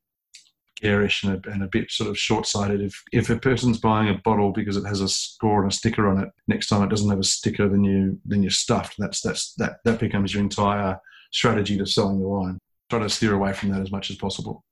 garish 0.81 1.23
and 1.23 1.33
a, 1.45 1.49
and 1.49 1.63
a 1.63 1.67
bit 1.67 1.89
sort 1.89 2.09
of 2.09 2.17
short-sighted. 2.17 2.81
If 2.81 3.01
if 3.11 3.29
a 3.29 3.37
person's 3.37 3.79
buying 3.79 4.09
a 4.09 4.21
bottle 4.23 4.51
because 4.51 4.77
it 4.77 4.85
has 4.85 5.01
a 5.01 5.07
score 5.07 5.63
and 5.63 5.71
a 5.71 5.75
sticker 5.75 6.07
on 6.07 6.19
it, 6.19 6.29
next 6.47 6.67
time 6.67 6.83
it 6.83 6.89
doesn't 6.89 7.09
have 7.09 7.19
a 7.19 7.23
sticker, 7.23 7.67
then 7.67 7.83
you 7.83 8.19
then 8.25 8.43
you're 8.43 8.51
stuffed. 8.51 8.95
That's 8.97 9.21
that's 9.21 9.53
that 9.55 9.77
that 9.85 9.99
becomes 9.99 10.33
your 10.33 10.43
entire 10.43 10.99
strategy 11.31 11.77
to 11.77 11.85
selling 11.85 12.19
the 12.19 12.27
wine. 12.27 12.59
Try 12.89 12.99
to 12.99 13.09
steer 13.09 13.33
away 13.33 13.53
from 13.53 13.69
that 13.69 13.81
as 13.81 13.91
much 13.91 14.09
as 14.09 14.17
possible. 14.17 14.63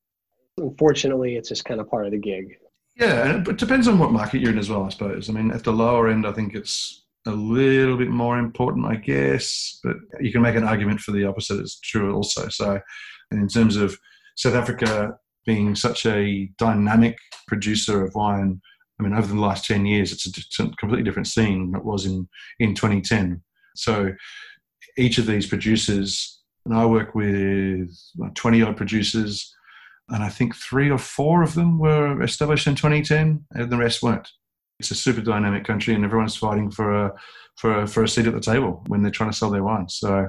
Unfortunately, 0.58 1.36
it's 1.36 1.50
just 1.50 1.66
kind 1.66 1.82
of 1.82 1.90
part 1.90 2.06
of 2.06 2.12
the 2.12 2.18
gig. 2.18 2.58
Yeah, 2.96 3.28
and 3.28 3.48
it 3.48 3.58
depends 3.58 3.90
on 3.90 4.00
what 4.00 4.14
market 4.14 4.40
you're 4.40 4.54
in 4.54 4.58
as 4.58 4.70
well, 4.70 4.86
I 4.86 4.90
suppose. 4.90 5.30
I 5.30 5.34
mean, 5.34 5.52
at 5.52 5.66
the 5.66 5.74
lower 5.74 6.08
end, 6.08 6.26
I 6.26 6.32
think 6.32 6.56
it's 6.56 7.05
a 7.26 7.32
little 7.32 7.98
bit 7.98 8.10
more 8.10 8.38
important, 8.38 8.86
I 8.86 8.96
guess, 8.96 9.80
but 9.84 9.98
you 10.20 10.32
can 10.32 10.42
make 10.42 10.56
an 10.56 10.64
argument 10.64 11.00
for 11.00 11.12
the 11.12 11.26
opposite 11.26 11.60
is 11.62 11.80
true 11.84 12.14
also. 12.14 12.50
So, 12.50 12.80
in 13.32 13.48
terms 13.48 13.76
of 13.76 13.98
South 14.36 14.54
Africa 14.54 15.18
being 15.46 15.76
such 15.76 16.06
a 16.06 16.50
dynamic 16.58 17.18
producer 17.48 18.04
of 18.06 18.14
wine, 18.16 18.62
I 19.00 19.04
mean, 19.04 19.14
over 19.14 19.28
the 19.28 19.40
last 19.40 19.66
10 19.66 19.86
years, 19.86 20.12
it's 20.12 20.28
a, 20.28 20.30
it's 20.30 20.60
a 20.60 20.70
completely 20.78 21.04
different 21.04 21.28
scene 21.28 21.72
than 21.72 21.80
it 21.80 21.86
was 21.86 22.06
in, 22.06 22.28
in 22.60 22.76
2010. 22.76 23.42
So, 23.76 24.14
each 24.98 25.18
of 25.18 25.26
these 25.26 25.48
producers, 25.48 26.42
and 26.66 26.76
I 26.76 26.86
work 26.86 27.16
with 27.16 27.90
20 28.36 28.62
odd 28.62 28.78
producers, 28.78 29.54
and 30.10 30.24
I 30.24 30.30
think 30.30 30.56
three 30.56 30.92
or 30.92 31.00
four 31.00 31.42
of 31.42 31.56
them 31.56 31.80
were 31.80 32.22
established 32.22 32.68
in 32.68 32.76
2010, 32.76 33.46
and 33.52 33.70
the 33.72 33.78
rest 33.78 34.04
weren't 34.04 34.30
it's 34.80 34.92
a 34.92 34.96
super 34.96 35.22
dynamic 35.22 35.64
country 35.64 35.94
and 35.94 36.04
everyone's 36.04 36.36
fighting 36.36 36.70
for 36.70 37.06
a 37.06 37.14
for 37.56 37.82
a, 37.82 37.88
for 37.88 38.04
a 38.04 38.08
seat 38.08 38.28
at 38.28 38.34
the 38.34 38.40
table 38.42 38.84
when 38.88 39.02
they're 39.02 39.12
trying 39.12 39.32
to 39.32 39.38
sell 39.38 39.50
their 39.50 39.64
wine. 39.64 39.88
So 39.88 40.28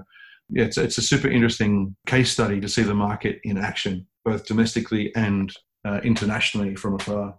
yeah, 0.50 0.64
it's 0.64 0.78
it's 0.78 0.98
a 0.98 1.02
super 1.02 1.28
interesting 1.28 1.96
case 2.06 2.30
study 2.30 2.60
to 2.60 2.68
see 2.68 2.82
the 2.82 2.94
market 2.94 3.40
in 3.42 3.58
action, 3.58 4.06
both 4.24 4.46
domestically 4.46 5.14
and 5.16 5.52
uh, 5.84 6.00
internationally 6.04 6.76
from 6.76 6.94
afar. 6.94 7.36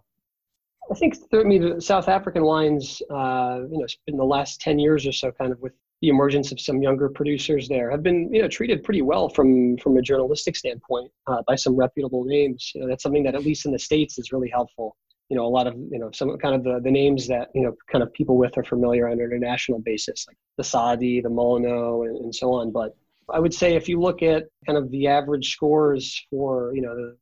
I 0.90 0.94
think 0.94 1.14
I 1.32 1.42
mean 1.42 1.80
South 1.80 2.08
African 2.08 2.44
wines, 2.44 3.00
uh, 3.10 3.60
you 3.70 3.78
know, 3.78 3.86
in 4.06 4.16
the 4.16 4.24
last 4.24 4.60
ten 4.60 4.78
years 4.78 5.06
or 5.06 5.12
so, 5.12 5.32
kind 5.32 5.52
of 5.52 5.60
with 5.60 5.72
the 6.00 6.08
emergence 6.10 6.52
of 6.52 6.60
some 6.60 6.80
younger 6.80 7.08
producers 7.08 7.66
there, 7.68 7.90
have 7.90 8.02
been 8.02 8.32
you 8.32 8.42
know 8.42 8.48
treated 8.48 8.84
pretty 8.84 9.02
well 9.02 9.30
from 9.30 9.78
from 9.78 9.96
a 9.96 10.02
journalistic 10.02 10.54
standpoint 10.56 11.10
uh, 11.26 11.42
by 11.46 11.54
some 11.54 11.74
reputable 11.76 12.24
names. 12.24 12.72
You 12.74 12.82
know, 12.82 12.88
that's 12.88 13.02
something 13.02 13.24
that 13.24 13.34
at 13.34 13.44
least 13.44 13.64
in 13.64 13.72
the 13.72 13.78
states 13.78 14.18
is 14.18 14.32
really 14.32 14.50
helpful 14.50 14.96
you 15.28 15.36
know 15.36 15.46
a 15.46 15.48
lot 15.48 15.66
of 15.66 15.74
you 15.74 15.98
know 15.98 16.10
some 16.12 16.36
kind 16.38 16.54
of 16.54 16.64
the, 16.64 16.80
the 16.82 16.90
names 16.90 17.26
that 17.28 17.48
you 17.54 17.62
know 17.62 17.74
kind 17.90 18.02
of 18.02 18.12
people 18.12 18.36
with 18.36 18.56
are 18.56 18.64
familiar 18.64 19.06
on 19.06 19.14
an 19.14 19.20
international 19.20 19.78
basis 19.78 20.26
like 20.26 20.36
the 20.56 20.64
Sadie, 20.64 21.20
the 21.20 21.30
Molyneux, 21.30 22.02
and, 22.02 22.16
and 22.16 22.34
so 22.34 22.52
on. 22.52 22.72
But 22.72 22.96
I 23.32 23.38
would 23.38 23.54
say 23.54 23.74
if 23.74 23.88
you 23.88 24.00
look 24.00 24.22
at 24.22 24.44
kind 24.66 24.78
of 24.78 24.90
the 24.90 25.06
average 25.06 25.52
scores 25.52 26.24
for 26.30 26.72
you 26.74 26.82
know 26.82 27.14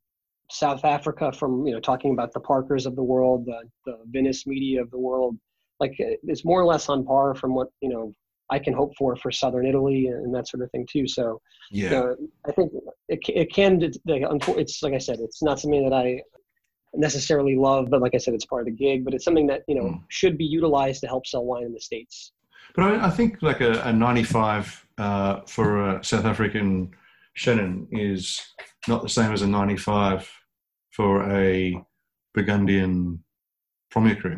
South 0.49 0.85
Africa 0.85 1.31
from 1.31 1.65
you 1.67 1.73
know 1.73 1.79
talking 1.79 2.11
about 2.11 2.33
the 2.33 2.39
Parkers 2.39 2.85
of 2.85 2.95
the 2.95 3.03
world, 3.03 3.45
the, 3.45 3.61
the 3.85 3.97
Vinous 4.07 4.47
Media 4.47 4.81
of 4.81 4.91
the 4.91 4.97
world, 4.97 5.37
like 5.79 5.95
eh, 5.99 6.15
it's 6.23 6.45
more 6.45 6.61
or 6.61 6.65
less 6.65 6.89
on 6.89 7.05
par 7.05 7.35
from 7.35 7.53
what 7.53 7.67
you 7.81 7.89
know 7.89 8.13
I 8.49 8.59
can 8.59 8.73
hope 8.73 8.95
for 8.95 9.15
for 9.17 9.31
Southern 9.31 9.65
Italy 9.65 10.07
and 10.07 10.33
that 10.33 10.47
sort 10.47 10.63
of 10.63 10.71
thing 10.71 10.87
too. 10.89 11.07
So 11.07 11.41
yeah, 11.71 11.83
you 11.83 11.89
know, 11.89 12.15
I 12.47 12.51
think 12.53 12.71
it, 13.09 13.19
it 13.27 13.53
can. 13.53 13.81
It's 13.81 14.83
like 14.83 14.93
I 14.93 14.97
said, 14.97 15.19
it's 15.19 15.43
not 15.43 15.59
something 15.59 15.89
that 15.89 15.95
I 15.95 16.21
necessarily 16.93 17.55
love, 17.55 17.89
but 17.89 18.01
like 18.01 18.15
I 18.15 18.17
said, 18.17 18.33
it's 18.33 18.45
part 18.45 18.61
of 18.61 18.65
the 18.65 18.71
gig. 18.71 19.05
But 19.05 19.13
it's 19.13 19.25
something 19.25 19.47
that 19.47 19.63
you 19.67 19.75
know 19.75 19.83
mm. 19.83 20.01
should 20.09 20.37
be 20.37 20.45
utilized 20.45 21.01
to 21.01 21.07
help 21.07 21.27
sell 21.27 21.45
wine 21.45 21.63
in 21.63 21.73
the 21.73 21.79
states. 21.79 22.31
But 22.75 22.85
I, 22.85 23.07
I 23.07 23.09
think 23.09 23.41
like 23.41 23.61
a, 23.61 23.81
a 23.81 23.93
95 23.93 24.87
uh, 24.97 25.41
for 25.47 25.89
a 25.89 26.03
South 26.03 26.25
African 26.25 26.91
Chenin 27.37 27.87
is 27.91 28.41
not 28.87 29.03
the 29.03 29.09
same 29.09 29.31
as 29.31 29.41
a 29.41 29.47
95 29.47 30.29
for 30.91 31.31
a 31.31 31.79
Burgundian 32.33 33.23
Premier 33.91 34.15
Cru. 34.15 34.35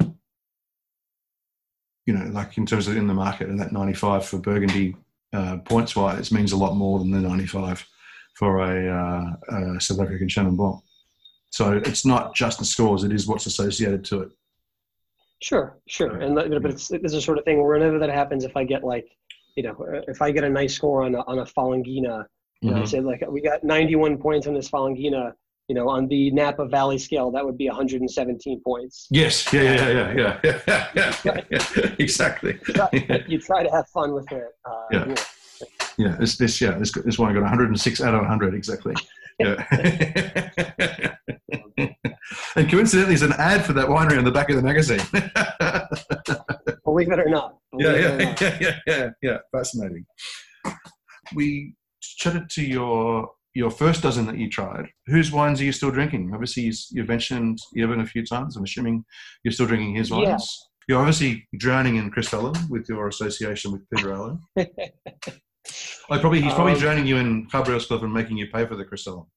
You 2.06 2.14
know, 2.14 2.26
like 2.32 2.58
in 2.58 2.66
terms 2.66 2.88
of 2.88 2.98
in 2.98 3.08
the 3.08 3.14
market, 3.14 3.50
and 3.50 3.60
that 3.60 3.72
95 3.72 4.26
for 4.26 4.40
Burgundy 4.40 4.96
uh, 5.32 5.58
points 5.58 5.96
wise 5.96 6.32
means 6.32 6.52
a 6.52 6.58
lot 6.58 6.76
more 6.76 7.00
than 7.00 7.12
the 7.12 7.20
95 7.20 7.86
for 8.36 8.60
a, 8.60 8.90
uh, 8.90 9.76
a 9.76 9.82
South 9.82 10.00
African 10.00 10.28
Chenin 10.28 10.56
Blanc. 10.56 10.82
So 11.52 11.74
it's 11.74 12.06
not 12.06 12.36
just 12.36 12.60
the 12.60 12.66
scores; 12.66 13.04
it 13.04 13.12
is 13.12 13.28
what's 13.28 13.46
associated 13.46 14.06
to 14.06 14.22
it. 14.22 14.32
Sure, 15.42 15.78
sure, 15.88 16.18
and 16.20 16.36
but 16.36 16.66
it's 16.66 16.92
it's 16.92 17.14
a 17.14 17.22
sort 17.22 17.38
of 17.38 17.46
thing 17.46 17.66
whenever 17.66 17.98
that 18.00 18.10
happens, 18.10 18.44
if 18.44 18.56
I 18.58 18.64
get 18.64 18.84
like, 18.84 19.08
you 19.56 19.64
know, 19.64 19.76
if 20.08 20.22
I 20.22 20.32
get 20.32 20.44
a 20.44 20.50
nice 20.50 20.76
score 20.76 21.04
on 21.04 21.16
a, 21.16 21.22
on 21.22 21.40
a 21.40 21.46
Falanghina, 21.46 22.26
mm-hmm. 22.64 22.76
I 22.76 22.86
say 22.86 23.00
like 23.00 23.24
we 23.30 23.42
got 23.42 23.64
91 23.64 24.18
points 24.18 24.48
on 24.48 24.54
this 24.54 24.70
Falanghina, 24.70 25.34
you 25.68 25.76
know, 25.76 25.88
on 25.88 26.08
the 26.08 26.30
Napa 26.32 26.66
Valley 26.66 26.98
scale, 26.98 27.32
that 27.32 27.46
would 27.46 27.58
be 27.58 27.68
117 27.68 28.62
points. 28.62 29.08
Yes, 29.10 29.52
yeah, 29.54 29.62
yeah, 29.62 29.90
yeah, 29.90 30.14
yeah, 30.14 30.40
yeah, 30.44 30.88
yeah, 30.96 31.16
yeah, 31.24 31.42
yeah. 31.50 31.96
exactly. 32.00 32.60
you, 32.68 32.74
try, 32.74 33.24
you 33.28 33.40
try 33.40 33.64
to 33.64 33.72
have 33.72 33.88
fun 33.88 34.14
with 34.14 34.32
it. 34.32 34.48
Uh, 34.66 34.86
yeah. 34.92 35.06
yeah. 35.08 35.16
Yeah, 36.00 36.16
this, 36.18 36.38
this, 36.38 36.62
yeah, 36.62 36.78
this, 36.78 36.94
this 36.94 37.20
one 37.20 37.34
got 37.34 37.42
106 37.42 38.02
out 38.02 38.14
of 38.14 38.22
100 38.22 38.54
exactly. 38.54 38.96
Yeah. 39.42 39.56
and 42.56 42.70
coincidentally, 42.70 43.16
there's 43.16 43.22
an 43.22 43.34
ad 43.34 43.66
for 43.66 43.74
that 43.74 43.88
winery 43.88 44.18
on 44.18 44.24
the 44.24 44.32
back 44.32 44.50
of 44.50 44.56
the 44.56 44.62
magazine. 44.62 45.02
Believe 46.86 47.12
it 47.12 47.20
or 47.20 47.30
not. 47.30 47.58
yeah, 47.78 47.96
yeah, 47.96 48.18
not. 48.18 48.42
yeah, 48.42 48.58
yeah, 48.60 48.80
yeah, 48.88 49.10
yeah. 49.22 49.38
Fascinating. 49.52 50.06
We 51.36 51.76
chatted 52.02 52.50
to 52.52 52.64
your 52.64 53.30
your 53.56 53.72
first 53.72 54.04
dozen 54.04 54.26
that 54.28 54.38
you 54.38 54.50
tried. 54.50 54.88
Whose 55.08 55.32
wines 55.32 55.60
are 55.60 55.66
you 55.66 55.72
still 55.72 55.92
drinking? 55.92 56.32
Obviously, 56.34 56.72
you've 56.92 57.08
mentioned 57.08 57.60
Eben 57.78 58.00
a 58.00 58.06
few 58.06 58.26
times. 58.26 58.56
I'm 58.56 58.64
assuming 58.64 59.04
you're 59.44 59.52
still 59.52 59.66
drinking 59.66 59.96
his 59.96 60.12
wines. 60.12 60.26
Yeah. 60.28 60.38
You're 60.88 61.00
obviously 61.00 61.48
drowning 61.58 61.98
in 61.98 62.10
Crystallum 62.10 62.56
with 62.70 62.88
your 62.90 63.08
association 63.08 63.72
with 63.72 63.88
Peter 63.92 64.14
Allen. 64.14 64.40
oh, 64.58 64.74
probably 66.08 66.42
he's 66.42 66.54
probably 66.54 66.74
um, 66.74 66.80
drowning 66.80 67.06
you 67.06 67.18
in 67.18 67.48
Gabriëlskloof 67.48 68.04
and 68.04 68.14
making 68.14 68.38
you 68.38 68.48
pay 68.48 68.66
for 68.66 68.76
the 68.76 68.86
Crystallum. 68.86 69.28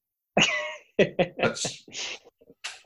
That's 0.98 1.84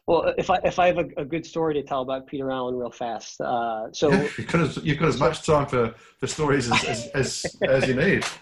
well, 0.07 0.33
if 0.39 0.51
I 0.51 0.59
if 0.65 0.79
I 0.79 0.87
have 0.87 0.99
a, 0.99 1.07
a, 1.17 1.25
good 1.25 1.45
story 1.45 1.75
to 1.75 1.83
tell 1.83 2.03
about 2.03 2.27
Peter 2.29 2.51
Allen 2.51 2.77
real 2.77 2.93
fast, 2.93 3.41
uh, 3.41 3.87
so 3.93 4.11
you've, 4.13 4.47
got 4.47 4.61
as, 4.61 4.77
you've 4.79 4.99
got 4.99 5.09
as 5.09 5.19
much 5.19 5.45
time 5.45 5.67
for, 5.67 5.95
for 6.19 6.27
stories 6.27 6.71
as, 6.71 6.85
as, 6.85 7.07
as, 7.15 7.57
as 7.69 7.89
you 7.89 7.95
need. 7.95 8.25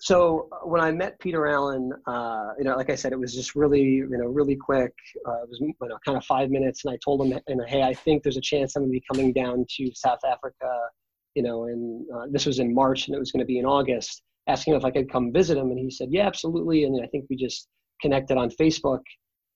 So 0.00 0.50
uh, 0.52 0.68
when 0.68 0.82
I 0.82 0.92
met 0.92 1.18
Peter 1.18 1.46
Allen, 1.46 1.90
uh, 2.06 2.50
you 2.58 2.64
know, 2.64 2.76
like 2.76 2.90
I 2.90 2.94
said, 2.94 3.12
it 3.12 3.18
was 3.18 3.34
just 3.34 3.54
really, 3.54 3.80
you 3.80 4.06
know, 4.10 4.26
really 4.26 4.54
quick. 4.54 4.92
Uh, 5.26 5.44
it 5.44 5.48
was 5.48 5.58
you 5.60 5.72
know, 5.80 5.96
kind 6.04 6.18
of 6.18 6.24
five 6.26 6.50
minutes, 6.50 6.84
and 6.84 6.92
I 6.92 6.98
told 7.02 7.22
him, 7.22 7.40
you 7.48 7.56
know, 7.56 7.64
hey, 7.66 7.82
I 7.82 7.94
think 7.94 8.22
there's 8.22 8.36
a 8.36 8.42
chance 8.42 8.76
I'm 8.76 8.82
going 8.82 8.92
to 8.92 9.00
be 9.00 9.04
coming 9.10 9.32
down 9.32 9.64
to 9.78 9.90
South 9.94 10.18
Africa, 10.30 10.68
you 11.34 11.42
know, 11.42 11.64
and 11.64 12.04
uh, 12.14 12.26
this 12.30 12.44
was 12.44 12.58
in 12.58 12.74
March, 12.74 13.06
and 13.06 13.16
it 13.16 13.18
was 13.18 13.32
going 13.32 13.40
to 13.40 13.46
be 13.46 13.58
in 13.58 13.64
August. 13.64 14.22
Asking 14.46 14.74
if 14.74 14.84
I 14.84 14.90
could 14.90 15.10
come 15.10 15.32
visit 15.32 15.56
him, 15.56 15.70
and 15.70 15.78
he 15.78 15.90
said, 15.90 16.08
yeah, 16.10 16.26
absolutely. 16.26 16.84
And 16.84 17.02
I 17.02 17.06
think 17.06 17.24
we 17.30 17.36
just 17.36 17.68
connected 18.02 18.36
on 18.36 18.50
Facebook 18.50 19.00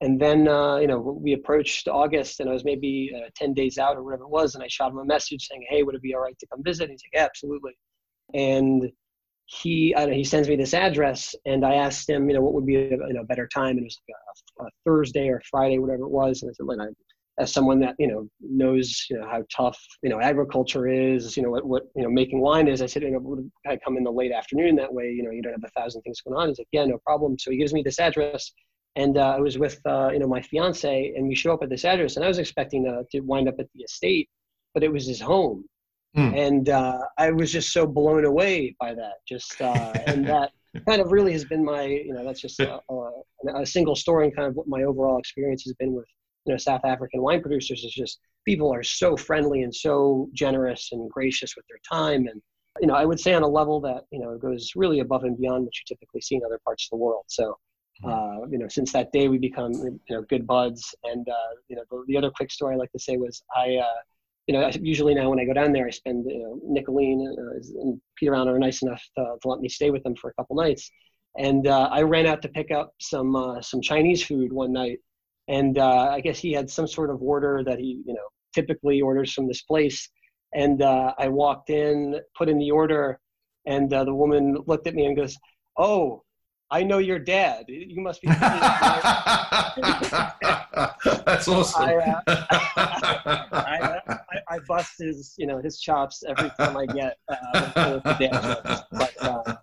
and 0.01 0.21
then 0.21 0.49
uh, 0.49 0.77
you 0.77 0.87
know 0.87 0.99
we 0.99 1.33
approached 1.33 1.89
August, 1.89 2.41
and 2.41 2.49
I 2.49 2.53
was 2.53 2.65
maybe 2.65 3.13
uh, 3.15 3.29
ten 3.35 3.55
days 3.55 3.79
out 3.79 3.97
or 3.97 4.03
whatever 4.03 4.25
it 4.25 4.31
was, 4.31 4.55
and 4.55 4.63
I 4.63 4.69
shot 4.69 4.93
him 4.93 4.99
a 4.99 5.05
message 5.05 5.49
saying, 5.49 5.67
"Hey, 5.69 5.83
would 5.83 5.95
it 5.95 6.03
be 6.03 6.15
all 6.15 6.23
right 6.23 6.39
to 6.39 6.47
come 6.47 6.63
visit?" 6.63 6.85
And 6.85 6.93
he's 6.93 7.03
like, 7.05 7.21
yeah, 7.21 7.27
"Absolutely." 7.27 7.73
And 8.35 8.91
he 9.47 9.95
know, 9.97 10.11
he 10.11 10.25
sends 10.25 10.49
me 10.49 10.57
this 10.57 10.75
address, 10.75 11.35
and 11.47 11.65
I 11.65 11.75
asked 11.75 12.09
him, 12.09 12.29
you 12.29 12.37
know, 12.37 12.43
what 12.43 12.55
would 12.55 12.67
be 12.67 12.77
a 12.77 12.91
you 12.91 13.15
know 13.15 13.25
better 13.25 13.49
time, 13.49 13.71
and 13.71 13.81
it 13.81 13.85
was 13.85 14.01
like 14.09 14.17
a, 14.61 14.65
a 14.65 14.69
Thursday 14.85 15.29
or 15.29 15.43
Friday, 15.51 15.79
whatever 15.79 16.05
it 16.05 16.11
was, 16.11 16.43
and 16.43 16.51
I 16.51 16.53
said, 16.53 16.67
"Look, 16.67 16.79
I, 16.81 16.87
as 17.39 17.53
someone 17.53 17.81
that 17.81 17.95
you 17.99 18.09
know 18.09 18.29
knows 18.41 19.07
you 19.09 19.19
know 19.19 19.27
how 19.27 19.43
tough 19.55 19.79
you 20.03 20.11
know 20.11 20.21
agriculture 20.21 20.89
is, 20.89 21.37
you 21.37 21.43
know 21.43 21.51
what 21.51 21.67
what 21.67 21.85
you 21.97 22.03
know 22.03 22.11
making 22.11 22.41
wine 22.41 22.69
is. 22.69 22.83
I 22.83 22.87
said, 22.87 23.03
you 23.03 23.11
know, 23.11 23.21
would 23.21 23.51
I 23.67 23.77
come 23.77 23.97
in 23.97 24.05
the 24.05 24.11
late 24.11 24.33
afternoon 24.33 24.77
that 24.77 24.93
way? 24.93 25.11
You 25.11 25.23
know, 25.23 25.31
you 25.31 25.43
don't 25.43 25.53
have 25.53 25.65
a 25.65 25.81
thousand 25.81 26.03
things 26.03 26.21
going 26.21 26.37
on. 26.37 26.49
He's 26.49 26.59
like, 26.59 26.69
yeah, 26.73 26.85
no 26.85 26.99
problem. 26.99 27.39
So 27.39 27.51
he 27.51 27.57
gives 27.57 27.73
me 27.73 27.83
this 27.83 27.99
address, 27.99 28.53
and 28.99 29.17
uh, 29.17 29.37
I 29.37 29.41
was 29.41 29.59
with 29.59 29.81
uh, 29.87 30.11
you 30.13 30.19
know 30.19 30.27
my 30.27 30.43
fiance, 30.43 31.15
and 31.17 31.29
we 31.29 31.35
show 31.37 31.55
up 31.55 31.63
at 31.63 31.71
this 31.71 31.85
address, 31.85 32.17
and 32.17 32.25
I 32.25 32.29
was 32.29 32.39
expecting 32.39 32.85
to, 32.85 33.05
to 33.13 33.21
wind 33.21 33.49
up 33.49 33.55
at 33.61 33.67
the 33.75 33.83
estate, 33.83 34.29
but 34.75 34.83
it 34.83 34.93
was 34.93 35.07
his 35.07 35.21
home, 35.21 35.65
mm. 36.17 36.37
and 36.37 36.69
uh, 36.69 36.99
I 37.17 37.31
was 37.31 37.53
just 37.53 37.73
so 37.73 37.87
blown 37.87 38.25
away 38.25 38.75
by 38.81 38.95
that. 38.95 39.15
Just 39.27 39.63
uh, 39.63 39.93
and 40.07 40.27
that 40.33 40.51
kind 40.87 41.01
of 41.01 41.13
really 41.13 41.33
has 41.33 41.45
been 41.45 41.65
my 41.65 41.85
you 41.85 42.13
know 42.13 42.25
that's 42.25 42.41
just 42.41 42.59
a, 42.59 42.81
a, 42.91 43.61
a 43.63 43.67
single 43.67 43.95
story 43.95 44.27
and 44.27 44.37
kind 44.37 44.49
of 44.49 44.57
what 44.57 44.67
my 44.67 44.83
overall 44.83 45.19
experience 45.19 45.63
has 45.63 45.75
been 45.75 45.95
with 45.95 46.07
you 46.45 46.53
know 46.53 46.59
South 46.59 46.85
African 46.85 47.23
wine 47.23 47.41
producers 47.41 47.85
is 47.85 47.93
just 47.93 48.19
people 48.45 48.75
are 48.75 48.83
so 48.83 49.17
friendly 49.17 49.63
and 49.63 49.75
so 49.75 50.29
generous 50.33 50.89
and 50.91 51.09
gracious 51.09 51.55
with 51.55 51.65
their 51.69 51.81
time 51.89 52.27
and 52.27 52.43
you 52.81 52.89
know 52.89 52.95
I 52.95 53.05
would 53.05 53.21
say 53.21 53.33
on 53.35 53.45
a 53.45 53.49
level 53.49 53.81
that 53.83 54.05
you 54.11 54.19
know 54.19 54.37
goes 54.39 54.73
really 54.75 54.99
above 54.99 55.23
and 55.23 55.39
beyond 55.39 55.67
what 55.67 55.75
you 55.77 55.85
typically 55.87 56.21
see 56.21 56.35
in 56.35 56.43
other 56.45 56.59
parts 56.65 56.87
of 56.87 56.99
the 56.99 57.05
world. 57.05 57.25
So. 57.29 57.57
Uh, 58.05 58.47
you 58.49 58.59
know 58.59 58.69
since 58.69 58.93
that 58.93 59.11
day 59.13 59.29
we 59.29 59.39
become 59.39 59.73
you 59.73 60.01
know 60.11 60.23
good 60.23 60.47
buds 60.47 60.95
and 61.05 61.29
uh, 61.29 61.55
you 61.69 61.77
know 61.77 61.83
the, 61.91 62.05
the, 62.07 62.17
other 62.17 62.31
quick 62.31 62.51
story 62.51 62.75
I 62.75 62.79
like 62.79 62.93
to 62.93 62.99
say 62.99 63.17
was 63.17 63.43
I. 63.57 63.77
Uh, 63.77 64.01
you 64.47 64.55
know, 64.55 64.71
usually 64.81 65.15
now 65.15 65.29
when 65.29 65.39
I 65.39 65.45
go 65.45 65.53
down 65.53 65.75
there, 65.75 65.87
I 65.87 65.91
spend, 65.91 66.25
you 66.27 66.39
know, 66.39 66.59
Nicolene 66.67 67.21
uh, 67.39 67.83
and 67.83 68.01
Peter 68.17 68.35
Allen 68.35 68.49
are 68.49 68.59
nice 68.59 68.81
enough 68.81 69.03
to, 69.19 69.37
to, 69.43 69.47
let 69.47 69.61
me 69.61 69.69
stay 69.69 69.91
with 69.91 70.03
them 70.05 70.17
for 70.17 70.31
a 70.31 70.33
couple 70.33 70.57
nights. 70.57 70.91
And 71.37 71.67
uh, 71.67 71.91
I 71.93 72.01
ran 72.01 72.25
out 72.25 72.41
to 72.41 72.49
pick 72.49 72.71
up 72.71 72.95
some 72.99 73.37
uh, 73.37 73.61
some 73.61 73.83
Chinese 73.83 74.25
food 74.25 74.51
one 74.51 74.73
night, 74.73 75.01
and 75.49 75.77
I 75.77 76.21
guess 76.21 76.39
he 76.39 76.55
had 76.55 76.71
some 76.71 76.87
sort 76.87 77.11
of 77.11 77.21
order 77.21 77.63
that 77.67 77.79
he 77.79 78.01
you 78.07 78.15
know 78.15 78.27
typically 78.55 79.03
orders 79.03 79.35
from 79.35 79.49
this 79.49 79.61
place. 79.61 80.09
And 80.55 80.83
I 80.83 81.29
walked 81.29 81.69
in, 81.69 82.19
put 82.35 82.49
in 82.49 82.59
the 82.59 82.71
order, 82.71 83.21
and 83.67 83.91
the 83.91 84.15
woman 84.15 84.57
looked 84.67 84.87
at 84.87 84.95
me 84.95 85.05
and 85.05 85.15
goes, 85.15 85.37
"Oh, 85.77 86.23
I 86.71 86.83
know 86.83 86.99
your 86.99 87.19
dad. 87.19 87.65
You 87.69 88.01
must 88.01 88.23
be." 88.23 88.29
That's 91.27 91.49
awesome. 91.49 91.83
I, 91.83 91.95
uh, 91.97 92.21
I, 93.53 94.01
I, 94.09 94.19
I, 94.49 94.59
bust 94.67 94.95
his, 94.99 95.35
you 95.39 95.47
know, 95.47 95.61
his 95.61 95.81
chops 95.81 96.23
every 96.27 96.51
time 96.59 96.77
I 96.77 96.87
get 96.87 97.19
uh, 97.29 98.17
jokes. 98.19 98.83
But, 98.93 99.15
uh, 99.21 99.55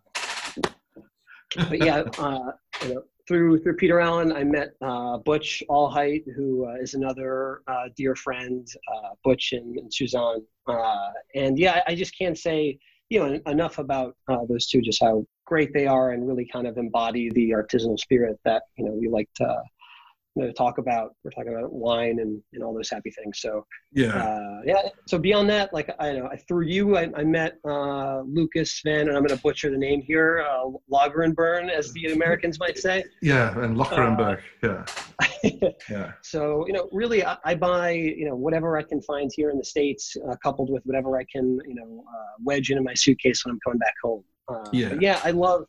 but 1.69 1.79
yeah, 1.83 2.03
uh, 2.17 2.51
you 2.83 2.93
know, 2.95 3.03
through 3.27 3.59
through 3.59 3.75
Peter 3.75 3.99
Allen, 3.99 4.31
I 4.31 4.43
met 4.43 4.73
uh, 4.81 5.17
Butch 5.17 5.63
Alheit, 5.69 6.23
who 6.35 6.67
uh, 6.67 6.75
is 6.75 6.93
another 6.93 7.61
uh, 7.67 7.85
dear 7.95 8.15
friend, 8.15 8.67
uh, 8.93 9.09
Butch 9.23 9.53
and, 9.53 9.77
and 9.77 9.93
Suzanne. 9.93 10.45
Uh, 10.67 11.09
and 11.33 11.57
yeah, 11.57 11.81
I 11.87 11.95
just 11.95 12.17
can't 12.17 12.37
say 12.37 12.77
you 13.09 13.19
know 13.19 13.39
enough 13.47 13.79
about 13.79 14.15
uh, 14.27 14.45
those 14.47 14.67
two, 14.67 14.81
just 14.81 15.01
how 15.01 15.25
great 15.45 15.73
they 15.73 15.87
are, 15.87 16.11
and 16.11 16.27
really 16.27 16.47
kind 16.51 16.67
of 16.67 16.77
embody 16.77 17.29
the 17.31 17.51
artisanal 17.51 17.99
spirit 17.99 18.39
that 18.45 18.63
you 18.77 18.85
know 18.85 18.91
we 18.91 19.07
like 19.07 19.29
to 19.35 19.61
you 20.35 20.45
know, 20.45 20.51
talk 20.51 20.77
about. 20.77 21.15
We're 21.23 21.31
talking 21.31 21.53
about 21.53 21.71
wine 21.71 22.19
and, 22.19 22.41
and 22.53 22.63
all 22.63 22.73
those 22.73 22.89
happy 22.89 23.11
things. 23.11 23.39
So 23.39 23.65
yeah. 23.95 24.09
uh, 24.09 24.61
yeah 24.65 24.81
so 25.07 25.17
beyond 25.17 25.49
that 25.49 25.73
like 25.73 25.89
i 25.99 26.11
know 26.11 26.27
I, 26.27 26.35
through 26.35 26.65
you 26.65 26.97
i, 26.97 27.09
I 27.15 27.23
met 27.23 27.57
uh, 27.63 28.21
lucas 28.21 28.73
sven 28.73 29.07
and 29.07 29.11
i'm 29.15 29.23
going 29.23 29.35
to 29.35 29.41
butcher 29.41 29.69
the 29.71 29.77
name 29.77 30.01
here 30.01 30.45
uh, 30.47 31.29
burn 31.35 31.69
as 31.69 31.91
the 31.93 32.11
americans 32.11 32.59
might 32.59 32.77
say. 32.77 33.03
Yeah 33.21 33.57
and 33.59 33.77
Loggerenberg 33.77 34.39
uh, 34.63 34.85
yeah. 35.43 35.69
Yeah. 35.89 36.11
So 36.23 36.65
you 36.67 36.73
know 36.73 36.89
really 36.91 37.23
I, 37.23 37.37
I, 37.45 37.55
buy 37.55 37.91
you 37.91 38.27
know 38.27 38.35
whatever 38.35 38.77
i 38.77 38.83
can 38.83 39.01
find 39.01 39.31
here 39.33 39.49
in 39.51 39.57
the 39.57 39.63
states 39.63 40.15
uh, 40.27 40.35
coupled 40.43 40.69
with 40.69 40.83
whatever 40.85 41.17
i 41.17 41.25
can 41.31 41.59
you 41.67 41.75
know 41.75 42.03
uh, 42.09 42.33
wedge 42.43 42.71
into 42.71 42.81
my 42.81 42.93
suitcase 42.95 43.45
when 43.45 43.53
i'm 43.53 43.59
coming 43.63 43.79
back 43.79 43.93
home 44.03 44.23
uh, 44.47 44.65
yeah 44.71 44.93
yeah 44.99 45.19
i 45.23 45.31
love 45.31 45.65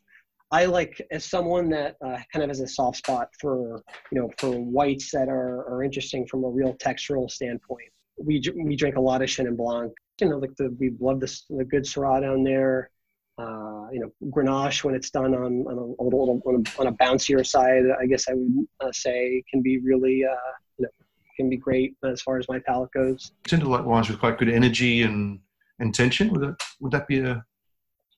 I 0.51 0.65
like 0.65 1.01
as 1.11 1.25
someone 1.25 1.69
that 1.69 1.97
uh, 2.03 2.17
kind 2.31 2.43
of 2.43 2.49
has 2.49 2.61
a 2.61 2.67
soft 2.67 2.99
spot 2.99 3.29
for 3.39 3.83
you 4.11 4.19
know 4.19 4.31
for 4.37 4.51
whites 4.51 5.11
that 5.11 5.27
are, 5.27 5.67
are 5.69 5.83
interesting 5.83 6.25
from 6.25 6.43
a 6.43 6.49
real 6.49 6.73
textural 6.75 7.29
standpoint. 7.29 7.89
We 8.17 8.41
we 8.55 8.75
drink 8.75 8.95
a 8.95 9.01
lot 9.01 9.21
of 9.21 9.29
Chenin 9.29 9.57
Blanc. 9.57 9.91
You 10.21 10.29
know, 10.29 10.37
like 10.37 10.55
the 10.57 10.75
we 10.79 10.91
love 10.99 11.19
the 11.19 11.41
the 11.49 11.65
good 11.65 11.83
Syrah 11.83 12.21
down 12.21 12.43
there. 12.43 12.91
Uh, 13.37 13.87
you 13.91 13.99
know, 13.99 14.09
Grenache 14.31 14.83
when 14.83 14.95
it's 14.95 15.11
done 15.11 15.35
on 15.35 15.65
on 15.67 15.77
a, 15.77 16.01
a 16.01 16.03
little 16.03 16.41
on 16.45 16.65
a, 16.65 16.81
on 16.81 16.87
a, 16.87 16.93
bouncier 16.93 17.45
side, 17.45 17.83
I 18.01 18.07
guess 18.07 18.27
I 18.27 18.33
would 18.33 18.67
uh, 18.79 18.91
say 18.91 19.43
can 19.51 19.61
be 19.61 19.79
really 19.79 20.23
uh, 20.23 20.51
you 20.77 20.83
know 20.83 20.89
can 21.35 21.49
be 21.49 21.57
great 21.57 21.95
as 22.03 22.21
far 22.21 22.39
as 22.39 22.47
my 22.47 22.59
palate 22.59 22.91
goes. 22.93 23.33
I 23.45 23.49
tend 23.49 23.61
to 23.63 23.69
like 23.69 23.85
wines 23.85 24.09
with 24.09 24.19
quite 24.19 24.39
good 24.39 24.49
energy 24.49 25.03
and 25.03 25.39
intention. 25.79 26.29
Would 26.29 26.41
that 26.41 26.55
would 26.79 26.91
that 26.93 27.07
be 27.07 27.19
a 27.19 27.45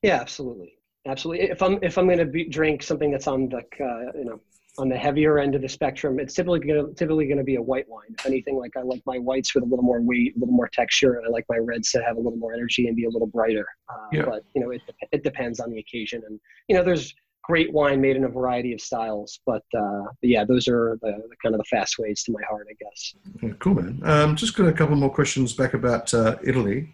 yeah, 0.01 0.15
absolutely 0.15 0.79
absolutely. 1.07 1.49
If 1.49 1.61
I'm 1.61 1.79
if 1.81 1.97
I'm 1.97 2.05
going 2.05 2.17
to 2.17 2.49
drink 2.49 2.83
something 2.83 3.11
that's 3.11 3.27
on 3.27 3.49
the 3.49 3.57
uh, 3.57 4.17
you 4.17 4.25
know 4.25 4.39
on 4.77 4.87
the 4.87 4.97
heavier 4.97 5.39
end 5.39 5.55
of 5.55 5.61
the 5.61 5.69
spectrum, 5.69 6.19
it's 6.19 6.33
typically 6.33 6.59
gonna, 6.59 6.93
typically 6.93 7.25
going 7.25 7.37
to 7.37 7.43
be 7.43 7.55
a 7.55 7.61
white 7.61 7.87
wine. 7.89 8.15
If 8.17 8.25
anything, 8.25 8.57
like 8.57 8.71
I 8.77 8.81
like 8.81 9.01
my 9.05 9.17
whites 9.17 9.53
with 9.53 9.63
a 9.63 9.67
little 9.67 9.83
more 9.83 10.01
weight, 10.01 10.35
a 10.35 10.39
little 10.39 10.55
more 10.55 10.69
texture, 10.71 11.15
and 11.15 11.27
I 11.27 11.29
like 11.29 11.45
my 11.49 11.57
reds 11.57 11.91
to 11.91 12.03
have 12.03 12.15
a 12.15 12.19
little 12.19 12.37
more 12.37 12.53
energy 12.53 12.87
and 12.87 12.95
be 12.95 13.05
a 13.05 13.09
little 13.09 13.27
brighter. 13.27 13.65
Uh, 13.89 14.07
yeah. 14.11 14.25
But 14.25 14.43
you 14.55 14.61
know, 14.61 14.71
it 14.71 14.81
it 15.11 15.23
depends 15.23 15.59
on 15.59 15.71
the 15.71 15.79
occasion, 15.79 16.21
and 16.27 16.39
you 16.67 16.75
know, 16.75 16.83
there's 16.83 17.13
great 17.43 17.73
wine 17.73 17.99
made 17.99 18.15
in 18.15 18.25
a 18.25 18.29
variety 18.29 18.73
of 18.73 18.79
styles. 18.79 19.39
But, 19.43 19.63
uh, 19.75 20.03
but 20.03 20.29
yeah, 20.29 20.45
those 20.45 20.67
are 20.67 20.99
the, 21.01 21.13
the, 21.13 21.35
kind 21.41 21.55
of 21.55 21.59
the 21.59 21.65
fast 21.65 21.97
ways 21.97 22.21
to 22.25 22.31
my 22.31 22.41
heart, 22.47 22.67
I 22.69 22.75
guess. 22.79 23.55
Cool, 23.57 23.73
man. 23.73 24.01
Um, 24.03 24.35
just 24.35 24.55
got 24.55 24.67
a 24.67 24.71
couple 24.71 24.95
more 24.95 25.09
questions 25.09 25.53
back 25.53 25.73
about 25.73 26.13
uh, 26.13 26.35
Italy. 26.43 26.89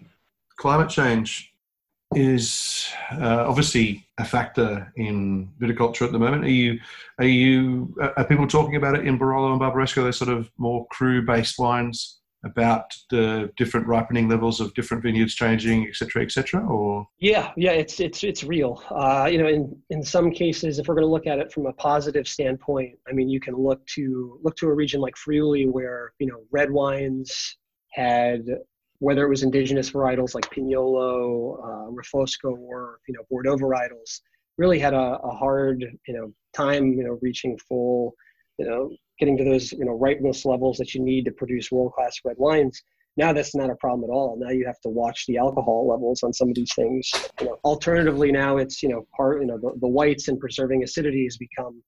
Climate 0.55 0.89
change 0.89 1.53
is 2.15 2.89
uh, 3.11 3.45
obviously 3.47 4.07
a 4.17 4.25
factor 4.25 4.91
in 4.95 5.49
viticulture 5.59 6.05
at 6.05 6.11
the 6.11 6.19
moment. 6.19 6.45
Are 6.45 6.49
you, 6.49 6.79
are 7.19 7.25
you, 7.25 7.95
are 8.17 8.25
people 8.25 8.47
talking 8.47 8.75
about 8.75 8.95
it 8.95 9.07
in 9.07 9.19
Barolo 9.19 9.51
and 9.51 9.61
Barbaresco? 9.61 10.03
Those 10.03 10.17
sort 10.17 10.31
of 10.31 10.49
more 10.57 10.87
cru-based 10.87 11.59
wines 11.59 12.21
about 12.43 12.93
the 13.09 13.51
different 13.57 13.87
ripening 13.87 14.29
levels 14.29 14.61
of 14.61 14.73
different 14.75 15.01
vineyards 15.01 15.33
changing, 15.33 15.87
et 15.87 15.95
cetera, 15.95 16.21
et 16.21 16.31
cetera, 16.31 16.63
or? 16.67 17.07
Yeah, 17.17 17.51
yeah, 17.57 17.71
it's 17.71 17.99
it's 17.99 18.23
it's 18.23 18.43
real. 18.43 18.83
Uh, 18.91 19.27
you 19.31 19.39
know, 19.39 19.47
in 19.47 19.75
in 19.89 20.03
some 20.03 20.29
cases, 20.31 20.77
if 20.77 20.87
we're 20.87 20.93
going 20.93 21.07
to 21.07 21.11
look 21.11 21.25
at 21.25 21.39
it 21.39 21.51
from 21.51 21.65
a 21.65 21.73
positive 21.73 22.27
standpoint, 22.27 22.97
I 23.09 23.13
mean, 23.13 23.29
you 23.29 23.39
can 23.39 23.55
look 23.55 23.85
to 23.95 24.39
look 24.43 24.55
to 24.57 24.67
a 24.67 24.73
region 24.73 25.01
like 25.01 25.15
Friuli 25.17 25.67
where 25.67 26.13
you 26.19 26.27
know 26.27 26.41
red 26.51 26.69
wines 26.69 27.57
had 27.93 28.45
whether 28.99 29.25
it 29.25 29.29
was 29.29 29.43
indigenous 29.43 29.91
varietals 29.91 30.35
like 30.35 30.49
Pignolo, 30.49 31.59
uh, 31.59 31.91
Refosco, 31.91 32.57
or 32.57 32.99
you 33.07 33.13
know 33.13 33.21
Bordeaux 33.29 33.57
varietals, 33.57 34.21
really 34.57 34.79
had 34.79 34.93
a, 34.93 35.19
a, 35.23 35.31
hard 35.31 35.85
you 36.07 36.13
know 36.13 36.33
time 36.55 36.93
you 36.93 37.03
know 37.03 37.19
reaching 37.21 37.57
full 37.67 38.15
you 38.57 38.65
know 38.65 38.89
getting 39.19 39.37
to 39.37 39.43
those 39.43 39.71
you 39.71 39.85
know 39.85 39.93
ripeness 39.93 40.45
levels 40.45 40.77
that 40.77 40.93
you 40.93 41.01
need 41.01 41.25
to 41.25 41.31
produce 41.31 41.71
world 41.71 41.93
class 41.93 42.17
red 42.23 42.37
wines. 42.37 42.81
Now 43.17 43.31
that's 43.31 43.55
not 43.55 43.69
a 43.69 43.75
problem 43.75 44.09
at 44.09 44.13
all. 44.13 44.37
Now 44.37 44.49
you 44.49 44.65
have 44.65 44.79
to 44.81 44.89
watch 44.89 45.25
the 45.25 45.37
alcohol 45.37 45.87
levels 45.87 46.21
on 46.23 46.33
some 46.33 46.49
of 46.49 46.55
these 46.55 46.73
things. 46.75 47.09
You 47.39 47.47
know, 47.47 47.59
alternatively, 47.63 48.31
now 48.31 48.57
it's 48.57 48.81
you 48.81 48.89
know 48.89 49.07
part 49.15 49.41
you 49.41 49.47
know 49.47 49.57
the, 49.57 49.71
the 49.79 49.87
whites 49.87 50.27
and 50.27 50.39
preserving 50.39 50.83
acidity 50.83 51.23
has 51.25 51.37
become 51.37 51.81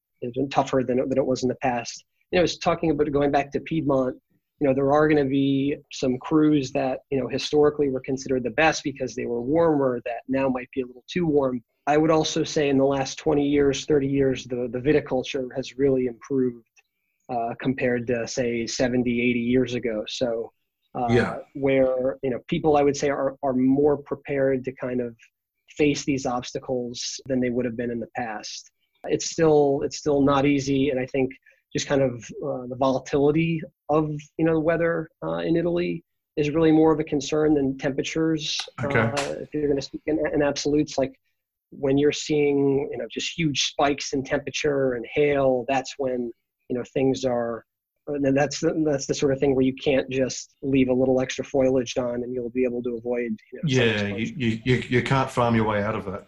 tougher 0.50 0.84
than, 0.88 0.98
than 0.98 1.18
it 1.18 1.26
was 1.26 1.44
in 1.44 1.50
the 1.50 1.56
past. 1.56 2.06
You 2.32 2.38
know, 2.38 2.42
I 2.42 2.44
was 2.44 2.58
talking 2.58 2.92
about 2.92 3.12
going 3.12 3.32
back 3.32 3.52
to 3.52 3.60
Piedmont 3.62 4.18
you 4.60 4.68
know 4.68 4.74
there 4.74 4.92
are 4.92 5.08
going 5.08 5.24
to 5.24 5.30
be 5.30 5.76
some 5.92 6.18
crus 6.18 6.72
that 6.72 7.00
you 7.12 7.20
know 7.20 7.28
historically 7.28 7.90
were 7.90 8.00
considered 8.00 8.44
the 8.44 8.52
best 8.52 8.84
because 8.84 9.16
they 9.16 9.26
were 9.26 9.42
warmer 9.42 10.02
that 10.06 10.22
now 10.28 10.50
might 10.50 10.70
be 10.74 10.82
a 10.82 10.86
little 10.86 11.04
too 11.08 11.26
warm. 11.26 11.64
I 11.86 11.98
would 11.98 12.12
also 12.12 12.44
say 12.44 12.70
in 12.70 12.78
the 12.78 12.86
last 12.86 13.18
20 13.18 13.48
years 13.48 13.86
30 13.86 14.08
years 14.08 14.46
the, 14.46 14.68
the 14.72 14.80
viticulture 14.80 15.48
has 15.56 15.78
really 15.78 16.08
improved 16.08 16.66
uh, 17.30 17.54
compared 17.62 18.08
to 18.08 18.28
say 18.28 18.66
70 18.66 19.30
80 19.30 19.40
years 19.40 19.74
ago. 19.76 20.04
So 20.08 20.52
uh, 20.96 21.08
yeah. 21.10 21.38
where 21.54 22.18
you 22.24 22.32
know 22.32 22.40
people 22.48 22.78
i 22.78 22.82
would 22.82 22.98
say 22.98 23.10
are, 23.10 23.36
are 23.44 23.54
more 23.54 23.98
prepared 23.98 24.64
to 24.66 24.72
kind 24.74 25.02
of 25.02 25.16
face 25.78 26.04
these 26.06 26.26
obstacles 26.26 27.20
than 27.28 27.40
they 27.40 27.52
would 27.52 27.66
have 27.66 27.78
been 27.78 27.92
in 27.92 28.00
the 28.00 28.08
past. 28.16 28.72
It's 29.04 29.30
still 29.30 29.82
it's 29.84 29.98
still 29.98 30.22
not 30.22 30.46
easy 30.46 30.90
and 30.90 31.00
i 31.00 31.06
think 31.06 31.32
just 31.74 31.88
kind 31.88 32.02
of 32.02 32.24
uh, 32.46 32.68
the 32.68 32.76
volatility 32.78 33.62
of 33.90 34.10
you 34.38 34.46
know 34.46 34.54
the 34.54 34.60
weather 34.60 35.10
uh, 35.24 35.38
in 35.38 35.56
Italy 35.56 36.04
is 36.36 36.52
really 36.52 36.72
more 36.72 36.94
of 36.94 37.00
a 37.00 37.04
concern 37.04 37.54
than 37.54 37.78
temperatures. 37.78 38.58
Okay. 38.84 39.00
Uh, 39.00 39.36
if 39.42 39.54
you're 39.54 39.64
going 39.64 39.76
to 39.76 39.82
speak 39.82 40.02
in, 40.06 40.20
in, 40.34 40.44
absolutes, 40.44 40.98
like 40.98 41.14
when 41.72 41.98
you're 41.98 42.12
seeing 42.12 42.88
you 42.92 42.98
know 42.98 43.06
just 43.12 43.38
huge 43.38 43.64
spikes 43.64 44.14
in 44.14 44.24
temperature 44.24 44.94
and 44.94 45.06
hail, 45.14 45.66
that's 45.68 45.96
when 45.98 46.32
you 46.70 46.78
know 46.78 46.84
things 46.94 47.26
are. 47.26 47.66
And 48.10 48.38
that's 48.38 48.62
the, 48.62 48.74
that's 48.86 49.06
the 49.06 49.14
sort 49.14 49.34
of 49.34 49.40
thing 49.42 49.54
where 49.54 49.66
you 49.66 49.76
can't 49.76 50.10
just 50.10 50.56
leave 50.62 50.88
a 50.88 50.94
little 50.94 51.20
extra 51.20 51.44
foliage 51.44 51.98
on, 51.98 52.24
and 52.24 52.34
you'll 52.34 52.50
be 52.52 52.64
able 52.64 52.82
to 52.84 52.96
avoid. 52.96 53.38
You 53.52 53.60
know, 53.62 53.62
yeah, 53.66 54.08
you, 54.16 54.62
you 54.64 54.84
you 54.88 55.04
can't 55.04 55.30
farm 55.30 55.56
your 55.56 55.66
way 55.66 55.84
out 55.84 55.96
of 55.96 56.06
that. 56.06 56.28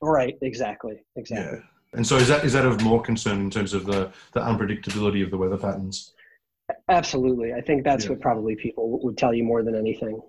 Right. 0.00 0.36
Exactly. 0.42 1.02
Exactly. 1.16 1.58
Yeah. 1.58 1.64
And 1.94 2.06
so 2.06 2.16
is 2.16 2.28
that 2.28 2.44
is 2.44 2.52
that 2.54 2.64
of 2.64 2.82
more 2.82 3.02
concern 3.02 3.40
in 3.40 3.50
terms 3.50 3.74
of 3.74 3.84
the, 3.84 4.10
the 4.32 4.40
unpredictability 4.40 5.22
of 5.22 5.30
the 5.30 5.36
weather 5.36 5.58
patterns? 5.58 6.14
Absolutely. 6.88 7.52
I 7.52 7.60
think 7.60 7.84
that's 7.84 8.04
Yeah. 8.04 8.10
what 8.10 8.20
probably 8.20 8.56
people 8.56 9.00
would 9.02 9.18
tell 9.18 9.34
you 9.34 9.44
more 9.44 9.62
than 9.62 9.74
anything. 9.74 10.20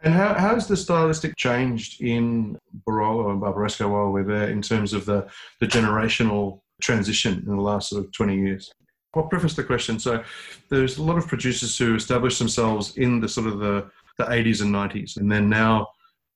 And 0.00 0.12
how, 0.12 0.34
how 0.34 0.54
has 0.54 0.66
the 0.66 0.76
stylistic 0.76 1.36
changed 1.36 2.02
in 2.02 2.58
Barolo 2.86 3.30
and 3.30 3.40
Barbaresco 3.40 3.90
while 3.90 4.12
we're 4.12 4.24
there 4.24 4.50
in 4.50 4.60
terms 4.60 4.92
of 4.92 5.06
the, 5.06 5.26
the 5.60 5.66
generational 5.66 6.60
transition 6.82 7.42
in 7.46 7.56
the 7.56 7.62
last 7.62 7.88
sort 7.88 8.04
of 8.04 8.12
20 8.12 8.38
years? 8.38 8.70
I'll 9.14 9.22
preface 9.22 9.54
the 9.54 9.64
question. 9.64 9.98
So 9.98 10.22
there's 10.68 10.98
a 10.98 11.02
lot 11.02 11.16
of 11.16 11.26
producers 11.26 11.78
who 11.78 11.94
established 11.94 12.38
themselves 12.38 12.98
in 12.98 13.20
the 13.20 13.28
sort 13.28 13.46
of 13.46 13.58
the, 13.58 13.90
the 14.18 14.24
80s 14.24 14.60
and 14.60 14.74
90s. 14.74 15.16
And 15.16 15.32
then 15.32 15.48
now, 15.48 15.88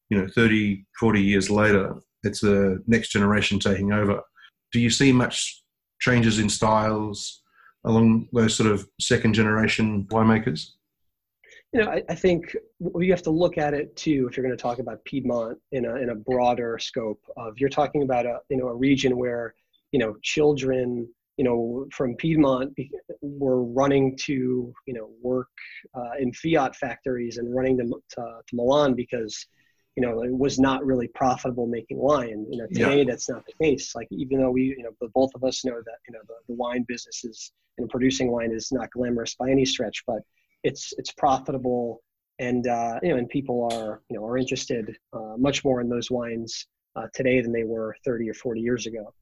you 0.08 0.18
know, 0.18 0.26
30, 0.26 0.86
40 0.98 1.20
years 1.20 1.50
later, 1.50 1.94
it's 2.22 2.40
the 2.40 2.82
next 2.86 3.10
generation 3.10 3.58
taking 3.58 3.92
over. 3.92 4.22
Do 4.72 4.80
you 4.80 4.90
see 4.90 5.12
much 5.12 5.62
changes 6.00 6.38
in 6.38 6.48
styles 6.48 7.42
along 7.84 8.28
those 8.32 8.54
sort 8.56 8.70
of 8.70 8.88
second 9.00 9.34
generation 9.34 10.04
winemakers? 10.06 10.70
You 11.72 11.84
know, 11.84 11.90
I, 11.90 12.02
I 12.08 12.14
think 12.14 12.56
you 12.80 13.10
have 13.10 13.22
to 13.22 13.30
look 13.30 13.56
at 13.56 13.74
it 13.74 13.94
too 13.94 14.26
if 14.28 14.36
you're 14.36 14.44
going 14.44 14.56
to 14.56 14.60
talk 14.60 14.80
about 14.80 15.04
Piedmont 15.04 15.58
in 15.70 15.84
a 15.84 15.94
in 15.96 16.10
a 16.10 16.14
broader 16.14 16.78
scope 16.80 17.22
of 17.36 17.54
you're 17.58 17.68
talking 17.68 18.02
about 18.02 18.26
a 18.26 18.40
you 18.48 18.56
know 18.56 18.68
a 18.68 18.74
region 18.74 19.16
where 19.16 19.54
you 19.92 20.00
know 20.00 20.16
children 20.22 21.08
you 21.36 21.44
know 21.44 21.86
from 21.92 22.16
Piedmont 22.16 22.76
were 23.22 23.62
running 23.62 24.16
to 24.24 24.74
you 24.86 24.94
know 24.94 25.10
work 25.22 25.48
uh, 25.94 26.18
in 26.18 26.32
Fiat 26.32 26.74
factories 26.74 27.36
and 27.36 27.54
running 27.54 27.78
to, 27.78 27.84
to 28.16 28.40
Milan 28.52 28.94
because 28.94 29.46
you 29.96 30.02
know 30.02 30.22
it 30.22 30.36
was 30.36 30.58
not 30.58 30.84
really 30.84 31.08
profitable 31.08 31.66
making 31.66 31.98
wine. 31.98 32.46
You 32.50 32.58
know 32.58 32.66
today 32.66 33.04
that's 33.04 33.28
not 33.28 33.44
the 33.46 33.52
case. 33.64 33.94
Like 33.94 34.08
even 34.10 34.40
though 34.40 34.50
we 34.50 34.74
you 34.76 34.82
know 34.82 34.90
the 35.00 35.08
both 35.08 35.30
of 35.34 35.44
us 35.44 35.64
know 35.64 35.76
that 35.84 35.98
you 36.08 36.12
know 36.12 36.20
the, 36.28 36.34
the 36.48 36.54
wine 36.54 36.84
business 36.88 37.24
is 37.24 37.52
and 37.78 37.88
producing 37.88 38.30
wine 38.30 38.52
is 38.52 38.70
not 38.72 38.90
glamorous 38.90 39.34
by 39.34 39.50
any 39.50 39.64
stretch, 39.64 40.02
but 40.06 40.22
it's 40.62 40.92
it's 40.98 41.12
profitable 41.12 42.02
and 42.40 42.66
uh, 42.66 42.98
you 43.02 43.10
know 43.10 43.16
and 43.16 43.28
people 43.28 43.68
are 43.72 44.02
you 44.08 44.16
know 44.16 44.24
are 44.24 44.36
interested 44.36 44.96
uh, 45.12 45.36
much 45.36 45.64
more 45.64 45.80
in 45.80 45.88
those 45.88 46.10
wines 46.10 46.66
uh, 46.96 47.06
today 47.14 47.40
than 47.40 47.52
they 47.52 47.64
were 47.64 47.94
30 48.04 48.28
or 48.28 48.34
40 48.34 48.60
years 48.60 48.86
ago 48.86 49.12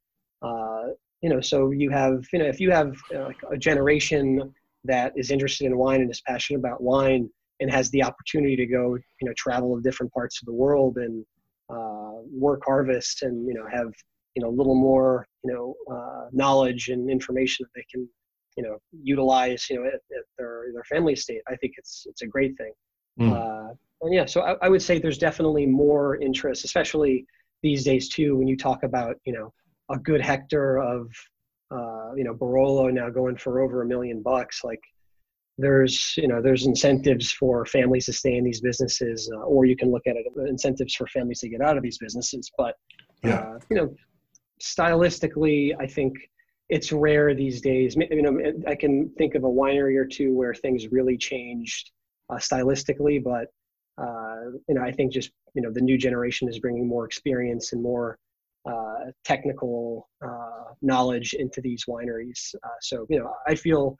uh, 0.41 0.87
you 1.21 1.29
know 1.29 1.41
so 1.41 1.71
you 1.71 1.89
have 1.89 2.25
you 2.33 2.39
know 2.39 2.45
if 2.45 2.59
you 2.59 2.71
have 2.71 2.95
uh, 3.15 3.25
like 3.25 3.37
a 3.51 3.57
generation 3.57 4.53
that 4.85 5.13
is 5.15 5.29
interested 5.29 5.65
in 5.65 5.77
wine 5.77 6.01
and 6.01 6.09
is 6.09 6.21
passionate 6.21 6.59
about 6.59 6.81
wine 6.81 7.29
and 7.59 7.69
has 7.71 7.89
the 7.91 8.03
opportunity 8.03 8.55
to 8.55 8.65
go 8.65 8.95
you 8.95 9.27
know 9.27 9.33
travel 9.37 9.75
to 9.75 9.81
different 9.81 10.11
parts 10.13 10.41
of 10.41 10.45
the 10.45 10.53
world 10.53 10.97
and 10.97 11.25
uh, 11.69 12.21
work 12.31 12.61
harvest 12.65 13.23
and 13.23 13.47
you 13.47 13.53
know 13.53 13.65
have 13.71 13.91
you 14.35 14.41
know 14.41 14.49
a 14.49 14.55
little 14.59 14.75
more 14.75 15.25
you 15.43 15.53
know 15.53 15.75
uh, 15.93 16.27
knowledge 16.31 16.89
and 16.89 17.09
information 17.09 17.65
that 17.65 17.79
they 17.79 17.85
can 17.91 18.07
you 18.57 18.63
know 18.63 18.77
utilize 19.03 19.69
you 19.69 19.75
know 19.77 19.85
at, 19.87 19.93
at 19.95 20.25
their 20.37 20.65
their 20.73 20.83
family 20.85 21.13
estate 21.13 21.41
i 21.47 21.55
think 21.57 21.73
it's 21.77 22.05
it's 22.07 22.21
a 22.21 22.27
great 22.27 22.57
thing 22.57 22.73
Mm. 23.19 23.33
uh, 23.33 23.73
and 24.01 24.13
yeah 24.13 24.25
so 24.25 24.41
I, 24.41 24.55
I 24.61 24.69
would 24.69 24.81
say 24.81 24.97
there's 24.97 25.17
definitely 25.17 25.65
more 25.65 26.15
interest 26.21 26.63
especially 26.63 27.25
these 27.63 27.83
days 27.83 28.07
too 28.07 28.37
when 28.37 28.47
you 28.47 28.55
talk 28.55 28.83
about 28.83 29.17
you 29.25 29.33
know 29.33 29.51
a 29.89 29.97
good 29.97 30.21
hectare 30.21 30.77
of 30.77 31.11
uh, 31.71 32.13
you 32.15 32.23
know 32.23 32.33
barolo 32.33 32.93
now 32.93 33.09
going 33.09 33.35
for 33.35 33.59
over 33.59 33.81
a 33.81 33.85
million 33.85 34.21
bucks 34.21 34.63
like 34.63 34.79
there's 35.59 36.13
you 36.17 36.27
know 36.27 36.41
there's 36.41 36.65
incentives 36.65 37.31
for 37.31 37.65
families 37.65 38.05
to 38.05 38.13
stay 38.13 38.35
in 38.35 38.43
these 38.43 38.61
businesses 38.61 39.29
uh, 39.35 39.39
or 39.39 39.65
you 39.65 39.75
can 39.75 39.91
look 39.91 40.05
at 40.07 40.15
it 40.15 40.25
incentives 40.47 40.95
for 40.95 41.05
families 41.07 41.39
to 41.39 41.49
get 41.49 41.61
out 41.61 41.77
of 41.77 41.83
these 41.83 41.97
businesses 41.97 42.51
but 42.57 42.75
Yeah. 43.23 43.39
uh, 43.39 43.59
you 43.69 43.77
know 43.77 43.87
stylistically 44.61 45.75
i 45.79 45.87
think 45.87 46.13
it's 46.69 46.91
rare 46.91 47.33
these 47.33 47.61
days. 47.61 47.95
You 47.95 48.21
know, 48.21 48.39
I 48.67 48.75
can 48.75 49.09
think 49.17 49.35
of 49.35 49.43
a 49.43 49.47
winery 49.47 49.97
or 49.97 50.05
two 50.05 50.33
where 50.33 50.53
things 50.53 50.87
really 50.91 51.17
changed 51.17 51.91
uh, 52.29 52.35
stylistically, 52.35 53.23
but 53.23 53.47
uh, 54.01 54.51
you 54.67 54.75
know, 54.75 54.83
I 54.83 54.91
think 54.91 55.11
just 55.11 55.31
you 55.55 55.61
know 55.61 55.71
the 55.71 55.81
new 55.81 55.97
generation 55.97 56.47
is 56.47 56.59
bringing 56.59 56.87
more 56.87 57.05
experience 57.05 57.73
and 57.73 57.81
more 57.81 58.17
uh, 58.69 59.11
technical 59.25 60.07
uh, 60.23 60.73
knowledge 60.81 61.33
into 61.33 61.59
these 61.59 61.85
wineries. 61.89 62.53
Uh, 62.63 62.77
so 62.81 63.05
you 63.09 63.19
know, 63.19 63.33
I 63.47 63.55
feel 63.55 63.97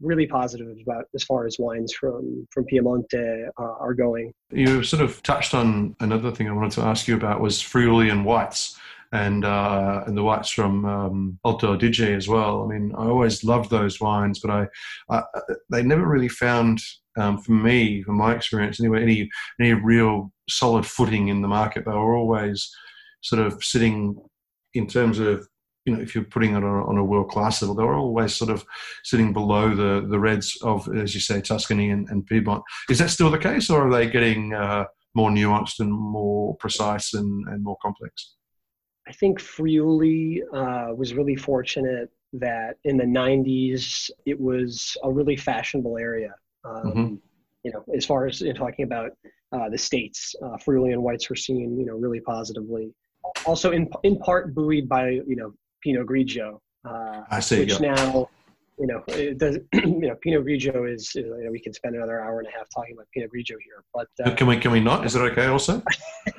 really 0.00 0.26
positive 0.26 0.76
about 0.86 1.04
as 1.14 1.24
far 1.24 1.46
as 1.46 1.56
wines 1.58 1.92
from 1.92 2.46
from 2.50 2.64
Piemonte 2.66 3.48
uh, 3.58 3.62
are 3.62 3.94
going. 3.94 4.32
You 4.50 4.82
sort 4.82 5.02
of 5.02 5.22
touched 5.22 5.54
on 5.54 5.96
another 6.00 6.30
thing 6.30 6.48
I 6.48 6.52
wanted 6.52 6.72
to 6.72 6.82
ask 6.82 7.06
you 7.08 7.16
about 7.16 7.40
was 7.40 7.60
Friuli 7.60 8.10
and 8.10 8.24
whites. 8.24 8.78
And 9.12 9.44
uh, 9.44 10.04
and 10.06 10.16
the 10.16 10.22
whites 10.22 10.50
from 10.50 10.84
um, 10.84 11.38
Alto 11.44 11.76
Adige 11.76 12.14
as 12.16 12.28
well. 12.28 12.62
I 12.62 12.68
mean, 12.68 12.92
I 12.96 13.06
always 13.06 13.42
loved 13.42 13.68
those 13.68 14.00
wines, 14.00 14.38
but 14.38 14.52
I, 14.52 14.68
I 15.10 15.24
they 15.68 15.82
never 15.82 16.06
really 16.06 16.28
found, 16.28 16.80
um, 17.18 17.38
for 17.38 17.50
me, 17.50 18.04
from 18.04 18.18
my 18.18 18.36
experience 18.36 18.78
anyway, 18.78 19.02
any 19.02 19.28
any 19.60 19.72
real 19.72 20.30
solid 20.48 20.86
footing 20.86 21.26
in 21.26 21.42
the 21.42 21.48
market. 21.48 21.84
They 21.84 21.90
were 21.90 22.14
always 22.14 22.70
sort 23.20 23.44
of 23.44 23.64
sitting 23.64 24.16
in 24.74 24.86
terms 24.86 25.18
of 25.18 25.44
you 25.84 25.94
know 25.94 26.00
if 26.00 26.14
you're 26.14 26.24
putting 26.24 26.52
it 26.52 26.56
on 26.56 26.64
a, 26.64 26.86
on 26.86 26.98
a 26.98 27.04
world 27.04 27.30
class 27.30 27.62
level, 27.62 27.74
they 27.74 27.84
were 27.84 27.94
always 27.94 28.34
sort 28.34 28.50
of 28.50 28.64
sitting 29.04 29.32
below 29.32 29.74
the 29.74 30.06
the 30.06 30.18
reds 30.18 30.56
of, 30.62 30.88
as 30.94 31.14
you 31.14 31.20
say, 31.20 31.40
Tuscany 31.40 31.90
and, 31.90 32.08
and 32.08 32.26
Piedmont. 32.26 32.62
Is 32.88 32.98
that 32.98 33.10
still 33.10 33.30
the 33.30 33.38
case, 33.38 33.70
or 33.70 33.86
are 33.86 33.90
they 33.90 34.08
getting 34.08 34.52
uh, 34.54 34.84
more 35.14 35.30
nuanced 35.30 35.80
and 35.80 35.92
more 35.92 36.56
precise 36.56 37.14
and, 37.14 37.48
and 37.48 37.62
more 37.62 37.76
complex? 37.82 38.36
I 39.08 39.12
think 39.12 39.40
Friuli 39.40 40.42
uh, 40.54 40.94
was 40.94 41.14
really 41.14 41.34
fortunate 41.36 42.10
that 42.34 42.76
in 42.84 42.96
the 42.96 43.04
90s 43.04 44.08
it 44.24 44.38
was 44.38 44.96
a 45.02 45.10
really 45.10 45.36
fashionable 45.36 45.98
area. 45.98 46.34
Um, 46.64 46.92
Mhm. 46.92 47.18
You 47.64 47.72
know, 47.72 47.84
as 47.94 48.06
far 48.06 48.26
as 48.26 48.40
know, 48.40 48.52
talking 48.52 48.84
about 48.84 49.10
uh, 49.52 49.68
the 49.68 49.76
states, 49.76 50.34
uh, 50.42 50.56
Friuli 50.58 50.92
and 50.92 51.02
whites 51.02 51.28
were 51.28 51.36
seen, 51.36 51.78
you 51.78 51.84
know, 51.84 51.94
really 51.94 52.20
positively. 52.20 52.94
Also, 53.44 53.72
in 53.72 53.90
in 54.02 54.18
part 54.18 54.54
buoyed 54.54 54.88
by 54.88 55.10
you 55.10 55.36
know 55.36 55.52
Pinot 55.82 56.06
Grigio, 56.06 56.58
uh, 56.88 57.22
I 57.30 57.40
see. 57.40 57.60
which 57.60 57.80
now 57.80 58.28
you 58.78 58.86
know 58.86 59.02
it 59.08 59.38
does. 59.38 59.58
you 59.72 60.08
know, 60.08 60.16
Pinot 60.22 60.44
Grigio 60.44 60.92
is 60.92 61.02
is, 61.02 61.14
you 61.16 61.44
know 61.44 61.50
we 61.50 61.60
can 61.60 61.72
spend 61.72 61.96
another 61.96 62.20
hour 62.20 62.38
and 62.38 62.48
a 62.48 62.50
half 62.50 62.66
talking 62.74 62.94
about 62.94 63.06
Pinot 63.14 63.30
Grigio 63.34 63.56
here, 63.64 63.84
but 63.94 64.08
uh, 64.24 64.34
Can 64.34 64.46
we 64.46 64.56
can 64.56 64.72
we 64.72 64.80
not? 64.80 65.04
Is 65.04 65.16
it 65.16 65.20
okay? 65.20 65.46
Also, 65.46 65.82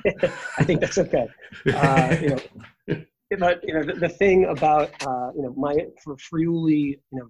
I 0.58 0.64
think 0.64 0.82
that's 0.82 0.98
okay. 0.98 1.28
Uh, 1.74 2.18
you 2.22 2.30
know, 2.30 3.06
but 3.40 3.60
you 3.64 3.74
know 3.74 3.84
the, 3.84 3.94
the 3.94 4.10
thing 4.10 4.46
about 4.46 4.90
uh, 5.06 5.32
you 5.36 5.44
know 5.44 5.54
my 5.56 5.86
for 6.04 6.18
Friuli, 6.18 7.00
you 7.12 7.20
know, 7.20 7.30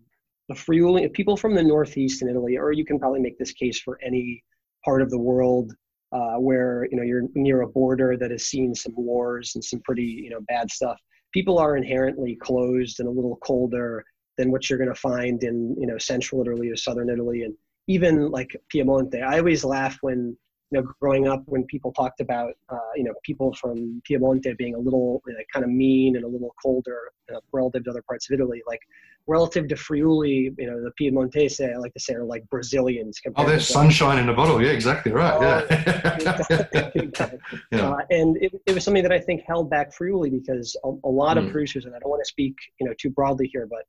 the 0.49 0.55
Friuli 0.55 1.07
people 1.09 1.37
from 1.37 1.55
the 1.55 1.63
Northeast 1.63 2.21
in 2.21 2.29
Italy, 2.29 2.57
or 2.57 2.71
you 2.71 2.85
can 2.85 2.99
probably 2.99 3.19
make 3.19 3.37
this 3.37 3.51
case 3.51 3.79
for 3.79 3.99
any 4.03 4.43
part 4.83 5.01
of 5.01 5.09
the 5.09 5.19
world 5.19 5.73
uh, 6.11 6.35
where 6.35 6.87
you 6.91 6.97
know 6.97 7.03
you're 7.03 7.23
near 7.35 7.61
a 7.61 7.67
border 7.67 8.17
that 8.17 8.31
has 8.31 8.45
seen 8.45 8.75
some 8.75 8.93
wars 8.95 9.53
and 9.55 9.63
some 9.63 9.79
pretty 9.81 10.03
you 10.03 10.29
know 10.29 10.39
bad 10.47 10.69
stuff. 10.69 10.99
People 11.33 11.59
are 11.59 11.77
inherently 11.77 12.35
closed 12.35 12.99
and 12.99 13.07
a 13.07 13.11
little 13.11 13.37
colder 13.37 14.03
than 14.37 14.51
what 14.51 14.69
you're 14.69 14.79
going 14.79 14.93
to 14.93 14.95
find 14.95 15.43
in 15.43 15.75
you 15.79 15.87
know 15.87 15.97
central 15.97 16.41
Italy 16.41 16.69
or 16.69 16.75
southern 16.75 17.09
Italy, 17.09 17.43
and 17.43 17.55
even 17.87 18.29
like 18.31 18.55
Piemonte. 18.73 19.21
I 19.21 19.39
always 19.39 19.63
laugh 19.63 19.97
when 20.01 20.37
you 20.71 20.79
know, 20.81 20.87
growing 21.01 21.27
up 21.27 21.43
when 21.47 21.65
people 21.65 21.91
talked 21.91 22.21
about, 22.21 22.53
uh, 22.69 22.77
you 22.95 23.03
know, 23.03 23.13
people 23.23 23.53
from 23.55 24.01
Piemonte 24.09 24.57
being 24.57 24.73
a 24.75 24.79
little 24.79 25.21
you 25.27 25.33
know, 25.33 25.39
kind 25.53 25.65
of 25.65 25.69
mean 25.69 26.15
and 26.15 26.23
a 26.23 26.27
little 26.27 26.55
colder 26.61 27.11
uh, 27.33 27.39
relative 27.51 27.83
to 27.83 27.89
other 27.89 28.01
parts 28.01 28.29
of 28.29 28.33
Italy, 28.33 28.61
like 28.65 28.79
relative 29.27 29.67
to 29.67 29.75
Friuli, 29.75 30.51
you 30.57 30.67
know, 30.71 30.81
the 30.81 30.91
Piemontese, 30.91 31.59
I 31.61 31.75
like 31.75 31.93
to 31.93 31.99
say, 31.99 32.13
are 32.13 32.23
like 32.23 32.47
Brazilians. 32.49 33.19
oh, 33.35 33.45
there's 33.45 33.67
sunshine 33.67 34.17
in 34.17 34.29
a 34.29 34.33
bottle. 34.33 34.61
Yeah, 34.61 34.71
exactly 34.71 35.11
right. 35.11 35.33
Oh, 35.35 35.75
Yeah. 36.21 37.07
Time. 37.11 37.37
yeah. 37.71 37.89
Uh, 37.91 37.97
and 38.09 38.37
it, 38.37 38.51
it 38.65 38.73
was 38.73 38.83
something 38.83 39.03
that 39.03 39.11
I 39.11 39.19
think 39.19 39.43
held 39.47 39.69
back 39.69 39.93
Friuli 39.93 40.29
because 40.29 40.75
a, 40.85 40.89
a 41.03 41.09
lot 41.09 41.37
of 41.37 41.41
Mm. 41.45 41.51
producers, 41.51 41.85
and 41.85 41.95
I 41.95 41.99
don't 41.99 42.09
want 42.09 42.21
to 42.23 42.27
speak, 42.29 42.55
you 42.79 42.85
know, 42.87 42.93
too 42.99 43.09
broadly 43.09 43.47
here, 43.51 43.67
but 43.69 43.83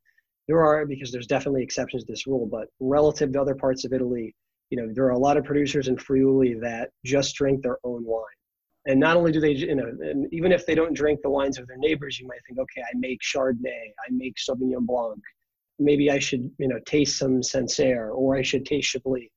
there 0.48 0.64
are 0.64 0.86
because 0.86 1.12
there's 1.12 1.26
definitely 1.26 1.62
exceptions 1.62 2.04
to 2.04 2.12
this 2.12 2.26
rule. 2.26 2.46
But 2.46 2.68
relative 2.80 3.32
to 3.32 3.40
other 3.40 3.54
parts 3.54 3.84
of 3.84 3.92
Italy, 3.92 4.34
you 4.72 4.78
know, 4.80 4.90
there 4.90 5.04
are 5.04 5.10
a 5.10 5.18
lot 5.18 5.36
of 5.36 5.44
producers 5.44 5.88
in 5.88 5.98
Friuli 5.98 6.54
that 6.54 6.88
just 7.04 7.34
drink 7.34 7.62
their 7.62 7.76
own 7.84 8.02
wine. 8.06 8.24
And 8.86 8.98
not 8.98 9.18
only 9.18 9.30
do 9.30 9.38
they, 9.38 9.50
you 9.50 9.74
know, 9.74 9.84
and 10.00 10.32
even 10.32 10.50
if 10.50 10.64
they 10.64 10.74
don't 10.74 10.94
drink 10.94 11.20
the 11.22 11.28
wines 11.28 11.58
of 11.58 11.66
their 11.66 11.76
neighbors, 11.76 12.18
you 12.18 12.26
might 12.26 12.40
think, 12.48 12.58
okay, 12.58 12.80
I 12.80 12.96
make 12.96 13.20
Chardonnay, 13.20 13.92
I 14.00 14.10
make 14.10 14.34
Sauvignon 14.38 14.86
Blanc. 14.86 15.20
Maybe 15.78 16.10
I 16.10 16.18
should, 16.18 16.50
you 16.56 16.68
know, 16.68 16.78
taste 16.86 17.18
some 17.18 17.42
Sancerre 17.42 18.12
or 18.12 18.34
I 18.34 18.40
should 18.40 18.64
taste 18.64 18.88
Chablis. 18.88 19.28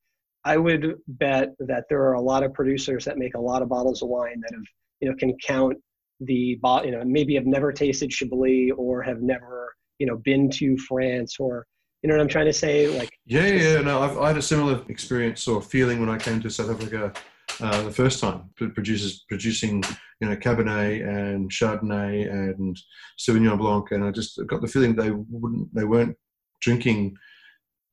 I 0.45 0.55
would 0.55 0.95
bet 1.09 1.49
that 1.59 1.83
there 1.89 2.03
are 2.03 2.13
a 2.13 2.21
lot 2.21 2.43
of 2.43 2.53
producers 2.53 3.03
that 3.03 3.17
make 3.17 3.36
a 3.36 3.41
lot 3.41 3.61
of 3.61 3.67
bottles 3.67 4.01
of 4.03 4.07
wine 4.07 4.39
that 4.39 4.53
have, 4.53 4.63
you 5.01 5.09
know, 5.09 5.15
can 5.17 5.36
count 5.45 5.75
the 6.21 6.57
bot, 6.61 6.86
you 6.86 6.91
know, 6.91 7.03
maybe 7.03 7.36
have 7.36 7.45
never 7.45 7.73
tasted 7.73 8.09
Chablis 8.09 8.71
or 8.77 9.01
have 9.01 9.21
never, 9.21 9.75
you 9.99 10.07
know, 10.07 10.15
been 10.15 10.49
to 10.51 10.77
France 10.77 11.36
or, 11.41 11.67
you 12.01 12.09
know 12.09 12.15
what 12.15 12.21
I'm 12.21 12.27
trying 12.27 12.45
to 12.45 12.53
say? 12.53 12.87
Like, 12.97 13.09
Yeah, 13.25 13.47
yeah. 13.47 13.81
No, 13.81 14.01
I've, 14.01 14.17
I 14.17 14.27
had 14.27 14.37
a 14.37 14.41
similar 14.41 14.81
experience 14.89 15.47
or 15.47 15.61
feeling 15.61 15.99
when 15.99 16.09
I 16.09 16.17
came 16.17 16.41
to 16.41 16.49
South 16.49 16.69
Africa 16.69 17.13
uh, 17.59 17.81
the 17.83 17.91
first 17.91 18.19
time. 18.19 18.49
Producers 18.55 19.25
producing, 19.27 19.83
you 20.19 20.29
know, 20.29 20.35
Cabernet 20.35 21.07
and 21.07 21.49
Chardonnay 21.49 22.29
and 22.29 22.77
Sauvignon 23.19 23.57
Blanc, 23.57 23.91
and 23.91 24.03
I 24.03 24.11
just 24.11 24.39
got 24.47 24.61
the 24.61 24.67
feeling 24.67 24.95
they 24.95 25.11
wouldn't, 25.11 25.73
they 25.73 25.83
weren't 25.83 26.15
drinking 26.61 27.15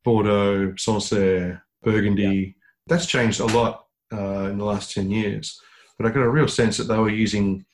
Bordeaux, 0.05 0.75
Sancerre, 0.77 1.63
Burgundy. 1.83 2.23
Yeah. 2.23 2.53
That's 2.89 3.07
changed 3.07 3.41
a 3.41 3.47
lot 3.47 3.87
uh, 4.13 4.51
in 4.51 4.59
the 4.59 4.65
last 4.65 4.93
10 4.93 5.11
years. 5.11 5.61
But 5.99 6.07
I 6.07 6.11
got 6.11 6.23
a 6.23 6.31
real 6.31 6.49
sense 6.49 6.77
that 6.79 6.85
they 6.85 6.99
were 6.99 7.11
using 7.11 7.65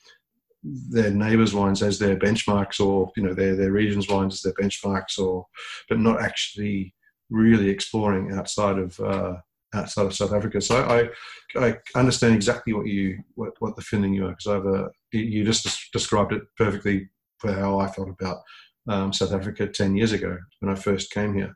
their 0.63 1.11
neighbours' 1.11 1.53
wines 1.53 1.81
as 1.81 1.99
their 1.99 2.17
benchmarks 2.17 2.79
or, 2.79 3.11
you 3.15 3.23
know, 3.23 3.33
their, 3.33 3.55
their 3.55 3.71
region's 3.71 4.09
wines 4.09 4.33
as 4.33 4.41
their 4.41 4.53
benchmarks 4.53 5.17
or, 5.19 5.45
but 5.87 5.99
not 5.99 6.21
actually 6.21 6.93
really 7.29 7.69
exploring 7.69 8.33
outside 8.33 8.77
of, 8.77 8.99
uh, 8.99 9.35
outside 9.73 10.05
of 10.05 10.15
South 10.15 10.33
Africa. 10.33 10.59
So 10.59 10.83
I, 10.83 11.09
I 11.59 11.77
understand 11.95 12.35
exactly 12.35 12.73
what 12.73 12.87
you, 12.87 13.19
what, 13.35 13.53
what 13.59 13.75
the 13.75 13.81
feeling 13.81 14.13
you 14.13 14.25
are 14.25 14.29
because 14.29 14.47
I've, 14.47 14.65
uh, 14.65 14.89
you 15.11 15.45
just 15.45 15.91
described 15.93 16.33
it 16.33 16.43
perfectly 16.57 17.09
for 17.37 17.53
how 17.53 17.79
I 17.79 17.87
felt 17.87 18.09
about 18.09 18.39
um, 18.87 19.13
South 19.13 19.33
Africa 19.33 19.67
10 19.67 19.95
years 19.95 20.11
ago 20.11 20.37
when 20.59 20.71
I 20.71 20.75
first 20.75 21.11
came 21.11 21.33
here, 21.33 21.55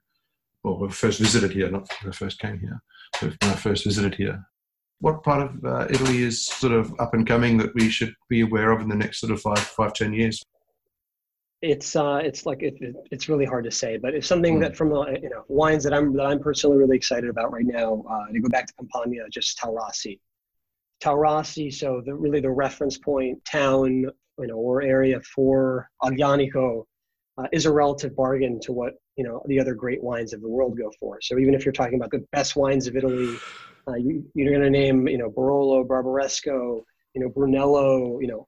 or 0.63 0.89
first 0.89 1.19
visited 1.19 1.51
here, 1.51 1.69
not 1.69 1.89
when 2.01 2.13
I 2.13 2.15
first 2.15 2.39
came 2.39 2.59
here, 2.59 2.81
but 3.19 3.33
when 3.41 3.51
I 3.51 3.55
first 3.55 3.83
visited 3.83 4.15
here. 4.15 4.43
What 5.03 5.21
part 5.21 5.41
of 5.41 5.65
uh, 5.65 5.85
Italy 5.89 6.23
is 6.23 6.45
sort 6.45 6.71
of 6.71 6.97
up 6.97 7.13
and 7.13 7.27
coming 7.27 7.57
that 7.57 7.75
we 7.75 7.89
should 7.89 8.15
be 8.29 8.39
aware 8.39 8.71
of 8.71 8.79
in 8.79 8.87
the 8.87 8.95
next 8.95 9.19
sort 9.19 9.33
of 9.33 9.41
five, 9.41 9.59
five, 9.59 9.91
ten 9.91 10.13
years? 10.13 10.41
It's 11.61 11.97
uh, 11.97 12.21
it's 12.23 12.45
like 12.45 12.63
it, 12.63 12.75
it, 12.79 12.95
it's 13.11 13.27
really 13.27 13.43
hard 13.43 13.65
to 13.65 13.71
say, 13.71 13.97
but 13.97 14.15
it's 14.15 14.27
something 14.27 14.59
mm. 14.59 14.61
that 14.61 14.77
from 14.77 14.91
the 14.91 15.19
you 15.21 15.29
know 15.29 15.43
wines 15.49 15.83
that 15.83 15.93
I'm 15.93 16.15
that 16.15 16.25
I'm 16.25 16.39
personally 16.39 16.77
really 16.77 16.95
excited 16.95 17.29
about 17.29 17.51
right 17.51 17.65
now. 17.65 18.05
Uh, 18.09 18.31
to 18.31 18.39
go 18.39 18.47
back 18.47 18.65
to 18.67 18.73
Campania, 18.75 19.23
just 19.29 19.59
Taurasi. 19.59 20.21
Taurasi, 21.03 21.73
so 21.73 22.01
the 22.05 22.15
really 22.15 22.39
the 22.39 22.49
reference 22.49 22.97
point 22.97 23.43
town, 23.43 24.05
you 24.39 24.47
know, 24.47 24.55
or 24.55 24.83
area 24.83 25.19
for 25.35 25.89
Aglianico 26.01 26.85
uh, 27.37 27.47
is 27.51 27.65
a 27.65 27.73
relative 27.73 28.15
bargain 28.15 28.57
to 28.61 28.71
what 28.71 28.93
you 29.17 29.25
know 29.25 29.43
the 29.47 29.59
other 29.59 29.73
great 29.73 30.01
wines 30.01 30.31
of 30.31 30.41
the 30.41 30.47
world 30.47 30.77
go 30.77 30.89
for. 30.97 31.19
So 31.21 31.39
even 31.39 31.55
if 31.55 31.65
you're 31.65 31.73
talking 31.73 31.95
about 31.95 32.11
the 32.11 32.25
best 32.31 32.55
wines 32.55 32.87
of 32.87 32.95
Italy, 32.95 33.37
uh, 33.87 33.95
you, 33.95 34.25
are 34.39 34.49
going 34.49 34.61
to 34.61 34.69
name 34.69 35.07
you 35.07 35.17
know 35.17 35.29
Barolo, 35.29 35.85
Barbaresco, 35.85 36.83
you 37.13 37.21
know 37.21 37.29
Brunello, 37.29 38.19
you 38.19 38.27
know 38.27 38.47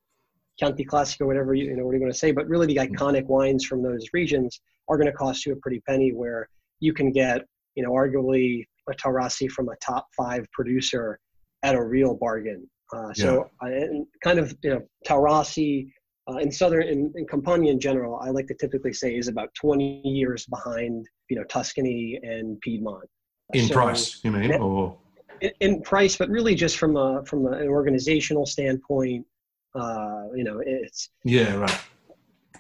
Chianti 0.60 0.86
Classico, 0.86 1.26
whatever 1.26 1.54
you, 1.54 1.66
you 1.66 1.76
know 1.76 1.86
what 1.86 1.92
are 1.92 1.96
you 1.96 2.00
going 2.00 2.12
to 2.12 2.18
say. 2.18 2.32
But 2.32 2.48
really, 2.48 2.68
the 2.68 2.78
iconic 2.78 3.26
wines 3.26 3.66
from 3.66 3.84
those 3.84 4.06
regions 4.14 4.60
are 4.88 4.98
going 4.98 5.12
to 5.12 5.18
cost 5.18 5.46
you 5.46 5.54
a 5.54 5.58
pretty 5.58 5.82
penny. 5.88 6.12
Where 6.12 6.48
you 6.80 6.94
can 6.94 7.12
get 7.12 7.42
you 7.76 7.84
know 7.84 7.92
arguably 7.92 8.66
a 8.90 8.94
Taurasi 8.94 9.50
from 9.50 9.70
a 9.70 9.76
top 9.78 10.08
five 10.16 10.46
producer 10.52 11.20
at 11.64 11.76
a 11.76 11.84
real 11.84 12.16
bargain. 12.16 12.70
Uh, 12.94 13.12
so 13.14 13.50
yeah. 13.64 13.70
uh, 13.70 14.04
kind 14.24 14.40
of 14.40 14.56
you 14.64 14.70
know 14.70 14.82
Taurasi 15.08 15.88
uh, 16.30 16.38
in 16.38 16.52
southern 16.52 16.84
in, 16.84 17.14
in 17.16 17.28
Campania 17.28 17.72
in 17.72 17.80
general, 17.80 18.20
I 18.22 18.30
like 18.30 18.48
to 18.48 18.56
typically 18.56 18.94
say 18.94 19.16
is 19.16 19.28
about 19.28 19.50
20 19.56 20.02
years 20.04 20.46
behind, 20.48 21.06
you 21.30 21.38
know, 21.38 21.44
Tuscany 21.44 22.20
and 22.24 22.60
Piedmont. 22.62 23.08
In 23.54 23.68
so, 23.68 23.74
price, 23.74 24.22
you 24.24 24.32
mean, 24.32 24.54
or 24.54 24.98
in, 25.42 25.52
in, 25.60 25.82
price, 25.82 26.16
but 26.18 26.30
really 26.30 26.56
just 26.56 26.78
from 26.78 26.96
a 26.98 27.24
from 27.26 27.46
an 27.48 27.68
organizational 27.68 28.46
standpoint, 28.46 29.26
uh, 29.76 30.24
you 30.34 30.44
know, 30.44 30.62
it's 30.66 31.10
yeah, 31.24 31.56
right. 31.56 31.82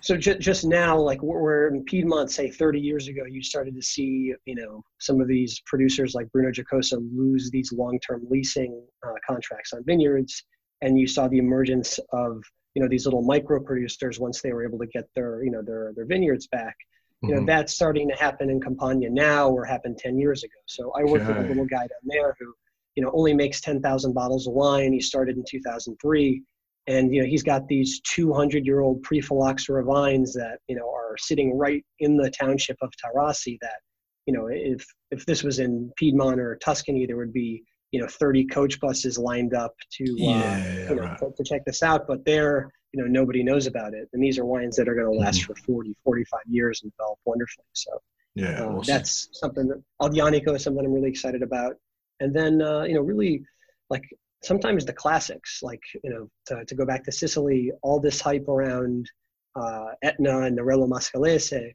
So 0.01 0.15
just 0.15 0.39
just 0.39 0.65
now, 0.65 0.97
like 0.97 1.21
we're 1.21 1.67
in 1.69 1.83
Piedmont, 1.83 2.29
say 2.31 2.49
30 2.49 2.79
years 2.79 3.07
ago, 3.07 3.23
you 3.25 3.41
started 3.41 3.75
to 3.75 3.81
see, 3.81 4.33
you 4.45 4.55
know, 4.55 4.83
some 4.99 5.19
of 5.19 5.27
these 5.27 5.61
producers 5.65 6.13
like 6.13 6.31
Bruno 6.31 6.51
Giacosa 6.51 6.97
lose 6.97 7.49
these 7.49 7.71
long-term 7.71 8.27
leasing 8.29 8.85
uh, 9.05 9.13
contracts 9.27 9.73
on 9.73 9.83
vineyards, 9.83 10.43
and 10.81 10.99
you 10.99 11.07
saw 11.07 11.27
the 11.27 11.39
emergence 11.39 11.99
of 12.13 12.43
you 12.75 12.81
know 12.81 12.89
these 12.89 13.05
little 13.05 13.23
micro 13.23 13.59
producers 13.59 14.19
once 14.19 14.41
they 14.41 14.53
were 14.53 14.63
able 14.63 14.77
to 14.77 14.87
get 14.87 15.09
their 15.15 15.43
you 15.43 15.49
know 15.49 15.61
their 15.61 15.93
their 15.95 16.05
vineyards 16.05 16.47
back 16.47 16.75
you 17.23 17.29
know 17.29 17.37
mm-hmm. 17.37 17.45
that's 17.45 17.73
starting 17.73 18.07
to 18.09 18.15
happen 18.15 18.49
in 18.49 18.61
campania 18.61 19.09
now 19.09 19.49
or 19.49 19.65
happened 19.65 19.97
10 19.97 20.17
years 20.17 20.43
ago 20.43 20.59
so 20.65 20.91
i 20.91 21.03
work 21.03 21.21
okay. 21.21 21.33
with 21.33 21.45
a 21.45 21.47
little 21.47 21.65
guy 21.65 21.79
down 21.79 22.05
there 22.05 22.35
who 22.39 22.53
you 22.95 23.03
know 23.03 23.11
only 23.13 23.33
makes 23.33 23.61
10,000 23.61 24.13
bottles 24.13 24.47
of 24.47 24.53
wine 24.53 24.93
he 24.93 25.01
started 25.01 25.37
in 25.37 25.43
2003 25.47 26.43
and 26.87 27.13
you 27.13 27.21
know 27.21 27.27
he's 27.27 27.43
got 27.43 27.67
these 27.67 27.99
200 28.01 28.65
year 28.65 28.81
old 28.81 29.01
pre-phylloxera 29.03 29.83
vines 29.83 30.33
that 30.33 30.59
you 30.67 30.75
know 30.75 30.89
are 30.89 31.15
sitting 31.17 31.57
right 31.57 31.83
in 31.99 32.17
the 32.17 32.29
township 32.31 32.77
of 32.81 32.91
Taurasi. 33.03 33.57
that 33.61 33.79
you 34.25 34.33
know 34.33 34.47
if 34.49 34.85
if 35.11 35.25
this 35.25 35.43
was 35.43 35.59
in 35.59 35.91
Piedmont 35.97 36.39
or 36.39 36.57
Tuscany 36.57 37.05
there 37.05 37.17
would 37.17 37.33
be 37.33 37.63
you 37.91 38.01
know 38.01 38.07
30 38.07 38.45
coach 38.47 38.79
buses 38.79 39.17
lined 39.17 39.53
up 39.53 39.73
to 39.93 40.03
uh, 40.03 40.15
yeah, 40.17 40.89
you 40.89 40.95
know, 40.95 41.01
right. 41.03 41.19
to, 41.19 41.43
check 41.43 41.63
this 41.65 41.81
out 41.81 42.07
but 42.07 42.25
there 42.25 42.69
you 42.91 43.01
know 43.01 43.07
nobody 43.07 43.43
knows 43.43 43.67
about 43.67 43.93
it 43.93 44.09
and 44.13 44.23
these 44.23 44.37
are 44.37 44.45
wines 44.45 44.75
that 44.75 44.89
are 44.89 44.95
going 44.95 45.11
to 45.11 45.17
last 45.17 45.41
mm-hmm. 45.41 45.53
for 45.53 45.61
40 45.65 45.95
45 46.03 46.39
years 46.47 46.81
and 46.83 46.91
develop 46.91 47.19
wonderfully 47.25 47.65
so 47.73 47.91
yeah 48.35 48.65
uh, 48.65 48.81
that's 48.85 49.29
something 49.33 49.67
that 49.67 49.81
Aglianico 50.01 50.55
is 50.55 50.63
something 50.63 50.85
i'm 50.85 50.91
really 50.91 51.09
excited 51.09 51.41
about 51.41 51.75
and 52.19 52.35
then 52.35 52.61
uh, 52.61 52.83
you 52.83 52.93
know 52.93 53.01
really 53.01 53.43
like 53.89 54.03
sometimes 54.43 54.85
the 54.85 54.93
classics 54.93 55.59
like 55.61 55.81
you 56.03 56.09
know 56.09 56.29
to, 56.45 56.65
to 56.65 56.75
go 56.75 56.85
back 56.85 57.03
to 57.03 57.11
sicily 57.11 57.71
all 57.81 57.99
this 57.99 58.21
hype 58.21 58.47
around 58.47 59.09
uh, 59.55 59.87
etna 60.03 60.41
and 60.41 60.57
the 60.57 60.61
Nerello 60.61 60.87
Mascalese 60.87 61.73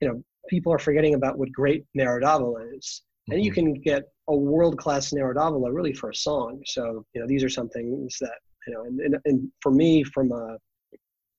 you 0.00 0.08
know 0.08 0.22
people 0.48 0.72
are 0.72 0.78
forgetting 0.78 1.14
about 1.14 1.38
what 1.38 1.52
great 1.52 1.84
Nero 1.94 2.20
d'Avola 2.20 2.76
is 2.76 3.02
and 3.28 3.42
you 3.44 3.50
mm-hmm. 3.50 3.72
can 3.72 3.74
get 3.74 4.04
a 4.28 4.36
world 4.36 4.78
class 4.78 5.12
Nero 5.12 5.32
d'Avola 5.32 5.72
really 5.72 5.92
for 5.92 6.10
a 6.10 6.14
song. 6.14 6.60
So 6.66 7.04
you 7.14 7.20
know 7.20 7.26
these 7.26 7.44
are 7.44 7.48
some 7.48 7.68
things 7.68 8.16
that 8.20 8.38
you 8.66 8.74
know, 8.74 8.84
and, 8.84 9.00
and, 9.00 9.16
and 9.24 9.50
for 9.60 9.72
me, 9.72 10.02
from 10.04 10.32
a, 10.32 10.56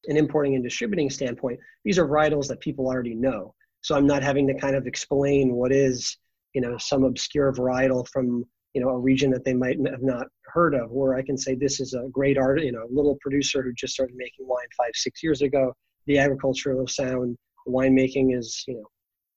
an 0.07 0.17
importing 0.17 0.55
and 0.55 0.63
distributing 0.63 1.09
standpoint, 1.09 1.59
these 1.83 1.99
are 1.99 2.07
varietals 2.07 2.47
that 2.47 2.59
people 2.59 2.87
already 2.87 3.15
know. 3.15 3.53
So 3.81 3.95
I'm 3.95 4.07
not 4.07 4.23
having 4.23 4.47
to 4.47 4.53
kind 4.53 4.75
of 4.75 4.87
explain 4.87 5.53
what 5.53 5.71
is 5.71 6.17
you 6.53 6.61
know 6.61 6.77
some 6.77 7.03
obscure 7.03 7.51
varietal 7.53 8.07
from 8.07 8.45
you 8.73 8.81
know 8.81 8.89
a 8.89 8.99
region 8.99 9.31
that 9.31 9.43
they 9.43 9.53
might 9.53 9.77
have 9.89 10.03
not 10.03 10.27
heard 10.45 10.73
of. 10.73 10.91
Where 10.91 11.15
I 11.15 11.21
can 11.21 11.37
say 11.37 11.55
this 11.55 11.79
is 11.79 11.93
a 11.93 12.07
great 12.11 12.37
art, 12.37 12.61
you 12.61 12.71
know, 12.71 12.83
a 12.83 12.93
little 12.93 13.17
producer 13.21 13.61
who 13.61 13.73
just 13.73 13.93
started 13.93 14.15
making 14.15 14.47
wine 14.47 14.67
five 14.77 14.91
six 14.93 15.23
years 15.23 15.41
ago. 15.41 15.73
The 16.07 16.17
agricultural 16.17 16.87
sound, 16.87 17.37
winemaking 17.67 18.37
is 18.37 18.63
you 18.67 18.75
know 18.75 18.85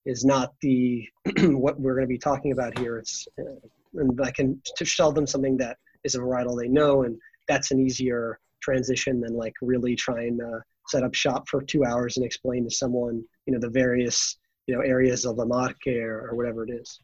is 0.06 0.24
not 0.24 0.52
the 0.60 1.06
what 1.38 1.78
we're 1.80 1.94
going 1.94 2.06
to 2.06 2.12
be 2.12 2.18
talking 2.18 2.52
about 2.52 2.78
here. 2.78 2.98
It's 2.98 3.26
uh, 3.38 3.68
and 3.94 4.20
I 4.22 4.30
can 4.30 4.60
to 4.76 4.84
tell 4.84 5.12
them 5.12 5.26
something 5.26 5.56
that 5.58 5.78
is 6.04 6.14
a 6.14 6.18
varietal 6.18 6.60
they 6.60 6.68
know, 6.68 7.02
and 7.02 7.16
that's 7.48 7.70
an 7.70 7.80
easier 7.80 8.38
transition 8.60 9.20
than 9.20 9.34
like 9.34 9.54
really 9.60 9.94
trying 9.94 10.38
to 10.38 10.60
set 10.88 11.02
up 11.02 11.14
shop 11.14 11.48
for 11.48 11.62
two 11.62 11.84
hours 11.84 12.16
and 12.16 12.26
explain 12.26 12.64
to 12.64 12.74
someone 12.74 13.22
you 13.46 13.52
know 13.52 13.60
the 13.60 13.68
various 13.68 14.38
you 14.66 14.74
know 14.74 14.80
areas 14.82 15.24
of 15.24 15.36
the 15.36 15.46
Marche 15.46 15.86
or, 15.86 16.28
or 16.30 16.36
whatever 16.36 16.64
it 16.64 16.70
is. 16.70 17.00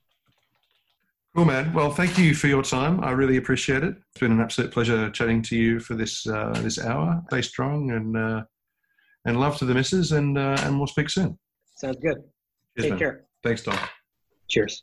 Cool, 1.34 1.44
man. 1.44 1.72
Well, 1.72 1.92
thank 1.92 2.18
you 2.18 2.34
for 2.34 2.48
your 2.48 2.62
time. 2.62 3.02
I 3.04 3.12
really 3.12 3.36
appreciate 3.36 3.84
it. 3.84 3.94
It's 4.10 4.20
been 4.20 4.32
an 4.32 4.40
absolute 4.40 4.72
pleasure 4.72 5.10
chatting 5.10 5.42
to 5.42 5.56
you 5.56 5.78
for 5.78 5.94
this 5.94 6.26
uh, 6.26 6.52
this 6.62 6.84
hour. 6.84 7.22
Stay 7.28 7.42
strong 7.42 7.92
and 7.92 8.16
uh, 8.16 8.42
and 9.26 9.38
love 9.38 9.56
to 9.58 9.64
the 9.64 9.74
missus, 9.74 10.10
and 10.10 10.36
uh, 10.36 10.56
and 10.62 10.76
we'll 10.76 10.88
speak 10.88 11.08
soon. 11.08 11.38
Sounds 11.76 11.98
good. 12.02 12.16
Cheers, 12.76 12.80
Take 12.80 12.90
man. 12.90 12.98
care. 12.98 13.24
Thanks, 13.44 13.62
Tom. 13.62 13.78
Cheers. 14.48 14.82